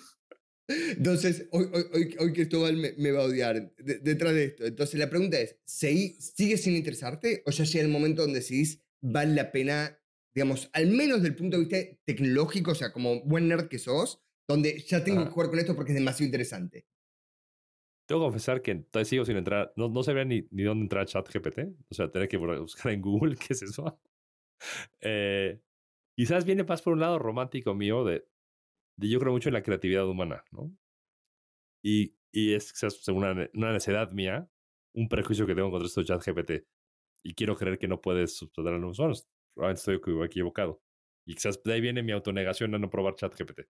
Entonces, 0.68 1.48
hoy, 1.50 1.66
hoy, 1.72 2.16
hoy 2.18 2.32
Cristóbal 2.32 2.76
me, 2.76 2.92
me, 2.96 3.10
va 3.10 3.22
a 3.22 3.26
odiar 3.26 3.74
detrás 3.76 4.32
de 4.34 4.44
esto. 4.44 4.64
Entonces, 4.64 4.98
la 4.98 5.10
pregunta 5.10 5.38
es, 5.38 5.56
¿sigue 5.64 6.56
sin 6.56 6.76
interesarte 6.76 7.42
o 7.44 7.50
ya 7.50 7.64
llega 7.64 7.84
el 7.84 7.90
momento 7.90 8.22
donde 8.22 8.40
decís, 8.40 8.80
vale 9.00 9.34
la 9.34 9.52
pena, 9.52 9.98
digamos, 10.34 10.70
al 10.72 10.86
menos 10.86 11.22
del 11.22 11.34
punto 11.34 11.58
de 11.58 11.64
vista 11.64 11.98
tecnológico, 12.04 12.70
o 12.70 12.74
sea, 12.74 12.92
como 12.92 13.22
buen 13.24 13.48
nerd 13.48 13.68
que 13.68 13.78
sos, 13.78 14.22
donde 14.48 14.78
ya 14.86 15.04
tengo 15.04 15.24
que 15.24 15.30
jugar 15.30 15.50
con 15.50 15.58
esto 15.58 15.74
porque 15.74 15.92
es 15.92 15.98
demasiado 15.98 16.26
interesante? 16.26 16.86
Tengo 18.12 18.24
que 18.24 18.26
confesar 18.26 18.60
que 18.60 18.74
todavía 18.74 19.06
sigo 19.06 19.24
sin 19.24 19.38
entrar, 19.38 19.72
no, 19.74 19.88
no 19.88 20.02
sabía 20.02 20.26
ni, 20.26 20.46
ni 20.50 20.64
dónde 20.64 20.82
entrar 20.82 21.06
ChatGPT, 21.06 21.60
o 21.88 21.94
sea, 21.94 22.10
tener 22.10 22.28
que 22.28 22.36
buscar 22.36 22.92
en 22.92 23.00
Google 23.00 23.36
qué 23.40 23.54
es 23.54 23.62
eso. 23.62 23.98
Eh, 25.00 25.58
quizás 26.14 26.44
viene 26.44 26.62
más 26.62 26.82
por 26.82 26.92
un 26.92 27.00
lado 27.00 27.18
romántico 27.18 27.72
mío 27.72 28.04
de 28.04 28.28
yo 28.98 29.18
creo 29.18 29.32
mucho 29.32 29.48
en 29.48 29.54
la 29.54 29.62
creatividad 29.62 30.06
humana, 30.06 30.44
¿no? 30.50 30.70
Y, 31.82 32.14
y 32.30 32.52
es 32.52 32.74
según 32.74 33.24
una, 33.24 33.48
una 33.54 33.72
necesidad 33.72 34.12
mía, 34.12 34.46
un 34.94 35.08
prejuicio 35.08 35.46
que 35.46 35.54
tengo 35.54 35.70
contra 35.70 35.86
esto 35.86 36.02
de 36.02 36.06
chat 36.08 36.22
GPT. 36.22 36.66
Y 37.24 37.32
quiero 37.32 37.56
creer 37.56 37.78
que 37.78 37.88
no 37.88 38.02
puedes 38.02 38.36
subtratar 38.36 38.74
a 38.74 38.78
los 38.78 38.98
humanos. 38.98 39.26
Probablemente 39.54 39.90
estoy 39.90 40.26
equivocado. 40.26 40.82
Y 41.26 41.34
quizás 41.34 41.62
de 41.62 41.72
ahí 41.72 41.80
viene 41.80 42.02
mi 42.02 42.12
autonegación 42.12 42.74
a 42.74 42.78
no 42.78 42.90
probar 42.90 43.14
chat 43.14 43.34
GPT. 43.34 43.70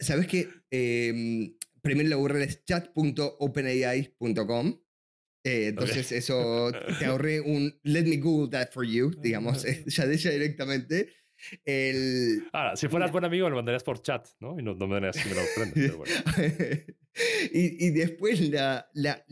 ¿Sabes 0.00 0.26
qué? 0.26 0.48
Eh, 0.72 1.54
primero 1.84 2.08
la 2.08 2.16
URL 2.16 2.42
es 2.42 2.64
chat.openai.com. 2.64 4.80
Eh, 5.46 5.66
entonces 5.68 6.10
eso 6.12 6.72
te 6.98 7.04
ahorré 7.04 7.42
un 7.42 7.78
let 7.82 8.04
me 8.04 8.16
google 8.16 8.48
that 8.50 8.70
for 8.72 8.82
you, 8.84 9.10
digamos, 9.20 9.64
ya 9.86 10.06
de 10.06 10.14
ella 10.14 10.30
directamente. 10.30 11.12
El, 11.66 12.48
Ahora, 12.52 12.74
si 12.76 12.88
fueras 12.88 13.12
buen 13.12 13.26
amigo, 13.26 13.50
lo 13.50 13.56
mandarías 13.56 13.84
por 13.84 14.00
chat, 14.00 14.26
¿no? 14.40 14.58
Y 14.58 14.62
no, 14.62 14.74
no 14.74 14.86
me 14.86 14.94
darías 14.94 15.22
que 15.22 15.28
me 15.28 15.34
lo 15.34 15.42
prendas, 15.54 15.74
pero 15.74 15.98
bueno. 15.98 16.14
y, 17.52 17.86
y 17.86 17.90
después 17.90 18.40
la, 18.48 18.88
la, 18.94 19.22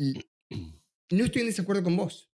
No 1.10 1.24
estoy 1.24 1.40
en 1.40 1.48
desacuerdo 1.48 1.82
con 1.82 1.96
vos. 1.96 2.30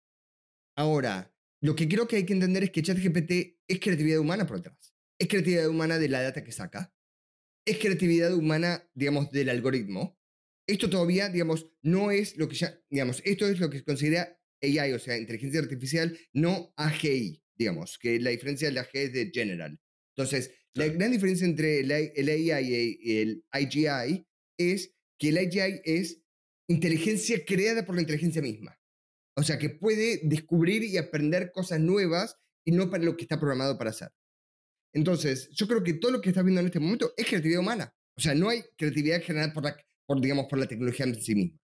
Ahora, 0.76 1.36
lo 1.62 1.76
que 1.76 1.90
creo 1.90 2.08
que 2.08 2.18
hay 2.18 2.26
que 2.26 2.34
entender 2.34 2.62
es 2.64 2.70
que 2.70 2.84
ChatGPT 2.84 3.32
es 3.68 3.80
creatividad 3.80 4.20
humana 4.20 4.46
por 4.46 4.58
detrás. 4.58 4.94
Es 5.18 5.28
creatividad 5.28 5.68
humana 5.70 5.98
de 5.98 6.10
la 6.10 6.22
data 6.22 6.44
que 6.44 6.52
saca. 6.52 6.93
Es 7.66 7.78
creatividad 7.78 8.34
humana, 8.34 8.90
digamos, 8.94 9.32
del 9.32 9.50
algoritmo. 9.50 10.20
Esto 10.68 10.90
todavía, 10.90 11.30
digamos, 11.30 11.70
no 11.82 12.12
es 12.12 12.38
lo 12.38 12.48
que 12.48 12.56
ya, 12.56 12.80
digamos, 12.90 13.22
esto 13.26 13.48
es 13.48 13.60
lo 13.60 13.70
que 13.70 13.80
se 13.80 13.84
considera 13.84 14.40
AI, 14.62 14.94
o 14.94 15.00
sea, 15.00 15.18
inteligencia 15.18 15.60
artificial, 15.60 16.18
no 16.34 16.74
AGI, 16.78 17.44
digamos, 17.56 17.98
que 17.98 18.20
la 18.20 18.30
diferencia 18.30 18.68
de 18.70 18.74
la 18.74 18.86
G 18.86 18.90
es 18.94 19.14
de 19.14 19.32
general. 19.34 19.80
Entonces, 20.16 20.52
la 20.74 20.88
gran 20.88 21.12
diferencia 21.12 21.46
entre 21.46 21.82
el, 21.82 21.92
AI 21.92 22.98
y 23.02 23.18
el 23.18 23.46
IGI 23.54 24.26
es 24.58 24.96
que 25.20 25.30
el 25.30 25.38
IGI 25.38 25.82
es 25.84 26.24
inteligencia 26.68 27.44
creada 27.46 27.86
por 27.86 27.96
la 27.96 28.02
inteligencia 28.02 28.42
misma. 28.42 28.80
O 29.36 29.44
sea, 29.44 29.58
que 29.58 29.70
puede 29.70 30.22
descubrir 30.24 30.84
y 30.84 30.98
aprender 30.98 31.52
cosas 31.52 31.80
nuevas 31.80 32.38
y 32.66 32.72
no 32.72 32.90
para 32.90 33.04
lo 33.04 33.18
que 33.18 33.24
está 33.24 33.40
programado 33.40 33.78
para 33.78 33.90
hacer. 33.90 34.10
Entonces, 34.94 35.50
yo 35.52 35.68
creo 35.68 35.84
que 35.84 35.96
todo 35.96 36.12
lo 36.12 36.22
que 36.22 36.30
estás 36.30 36.44
viendo 36.44 36.62
en 36.62 36.68
este 36.68 36.80
momento 36.80 37.14
es 37.18 37.26
creatividad 37.26 37.62
humana. 37.62 37.94
O 38.16 38.22
sea, 38.22 38.36
no 38.36 38.50
hay 38.50 38.64
creatividad 38.78 39.22
generada 39.22 39.52
por, 39.52 39.64
la, 39.64 39.76
por 40.06 40.22
digamos, 40.22 40.46
por 40.46 40.60
la 40.60 40.68
tecnología 40.68 41.06
en 41.06 41.16
sí 41.16 41.36
misma. 41.36 41.60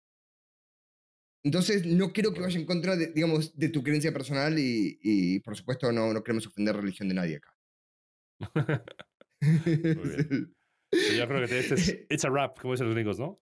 Entonces, 1.43 1.85
no 1.85 2.11
creo 2.11 2.33
que 2.33 2.41
vaya 2.41 2.59
en 2.59 2.65
contra, 2.65 2.95
de, 2.95 3.11
digamos, 3.13 3.55
de 3.57 3.69
tu 3.69 3.83
creencia 3.83 4.11
personal 4.11 4.55
y, 4.57 5.39
por 5.41 5.55
supuesto, 5.55 5.91
no, 5.91 6.13
no 6.13 6.23
queremos 6.23 6.47
ofender 6.47 6.75
religión 6.75 7.07
de 7.09 7.15
nadie 7.15 7.37
acá. 7.37 7.53
Muy 9.41 10.09
bien. 10.09 10.55
yo 11.17 11.27
creo 11.27 11.47
que 11.47 11.59
este 11.59 11.75
es 11.75 12.05
It's 12.09 12.25
a 12.25 12.29
Rap, 12.29 12.59
como 12.59 12.73
dicen 12.73 12.87
los 12.87 12.95
gringos, 12.95 13.19
¿no? 13.19 13.41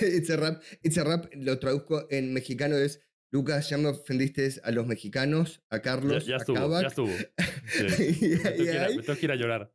it's, 0.00 0.30
a 0.30 0.36
rap, 0.36 0.62
it's 0.82 0.98
a 0.98 1.04
rap, 1.04 1.26
lo 1.34 1.58
traduzco 1.58 2.06
en 2.10 2.32
mexicano, 2.32 2.76
es 2.76 3.00
Lucas, 3.32 3.70
ya 3.70 3.78
me 3.78 3.88
ofendiste 3.88 4.60
a 4.62 4.70
los 4.72 4.86
mexicanos, 4.86 5.62
a 5.70 5.80
Carlos, 5.80 6.26
ya, 6.26 6.32
ya 6.32 6.36
estuvo, 6.36 6.80
Ya 6.82 6.88
estuvo. 6.88 7.08
me, 8.98 9.02
tengo 9.02 9.18
que 9.18 9.24
ir 9.24 9.32
a 9.32 9.36
llorar. 9.36 9.72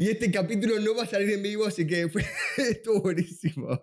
y 0.00 0.08
este 0.10 0.32
capítulo 0.32 0.80
no 0.80 0.96
va 0.96 1.04
a 1.04 1.06
salir 1.06 1.30
en 1.30 1.40
vivo, 1.40 1.66
así 1.66 1.86
que 1.86 2.10
estuvo 2.56 3.00
buenísimo. 3.00 3.78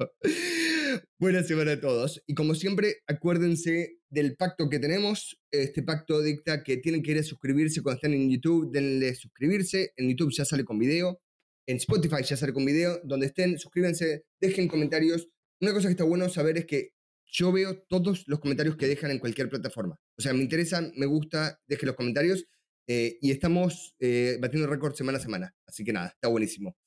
Buena 1.18 1.42
semana 1.44 1.72
a 1.72 1.80
todos. 1.80 2.22
Y 2.28 2.34
como 2.34 2.54
siempre, 2.54 2.98
acuérdense 3.08 3.98
del 4.10 4.36
pacto 4.36 4.68
que 4.68 4.80
tenemos. 4.80 5.40
Este 5.52 5.84
pacto 5.84 6.22
dicta 6.22 6.62
que 6.62 6.76
tienen 6.76 7.02
que 7.02 7.12
ir 7.12 7.20
a 7.20 7.24
suscribirse 7.24 7.82
cuando 7.82 8.00
estén 8.00 8.14
en 8.14 8.30
YouTube. 8.30 8.70
Denle 8.74 9.16
suscribirse. 9.16 9.94
En 9.96 10.10
YouTube 10.10 10.34
ya 10.34 10.44
sale 10.44 10.66
con 10.66 10.80
video. 10.80 11.22
En 11.66 11.78
Spotify 11.78 12.24
ya 12.24 12.36
sale 12.36 12.52
con 12.52 12.66
video. 12.66 13.00
Donde 13.06 13.28
estén, 13.28 13.58
suscríbanse, 13.58 14.26
dejen 14.42 14.68
comentarios. 14.68 15.30
Una 15.62 15.72
cosa 15.72 15.88
que 15.88 15.94
está 15.94 16.04
bueno 16.04 16.28
saber 16.28 16.58
es 16.58 16.66
que 16.66 16.97
yo 17.28 17.52
veo 17.52 17.84
todos 17.90 18.24
los 18.28 18.40
comentarios 18.40 18.78
que 18.78 18.88
dejan 18.88 19.12
en 19.12 19.20
cualquier 19.20 19.50
plataforma. 19.50 20.00
O 20.18 20.22
sea, 20.22 20.34
me 20.34 20.42
interesa, 20.42 20.82
me 20.96 21.06
gusta, 21.06 21.60
dejen 21.68 21.88
los 21.88 21.96
comentarios. 21.96 22.46
Eh, 22.90 23.18
y 23.22 23.32
estamos 23.32 23.96
eh, 24.00 24.38
batiendo 24.40 24.70
récord 24.70 24.96
semana 24.96 25.18
a 25.18 25.22
semana. 25.22 25.56
Así 25.68 25.84
que 25.84 25.92
nada, 25.92 26.08
está 26.08 26.30
buenísimo. 26.30 26.78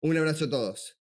Un 0.00 0.16
abrazo 0.16 0.44
a 0.44 0.50
todos. 0.50 0.99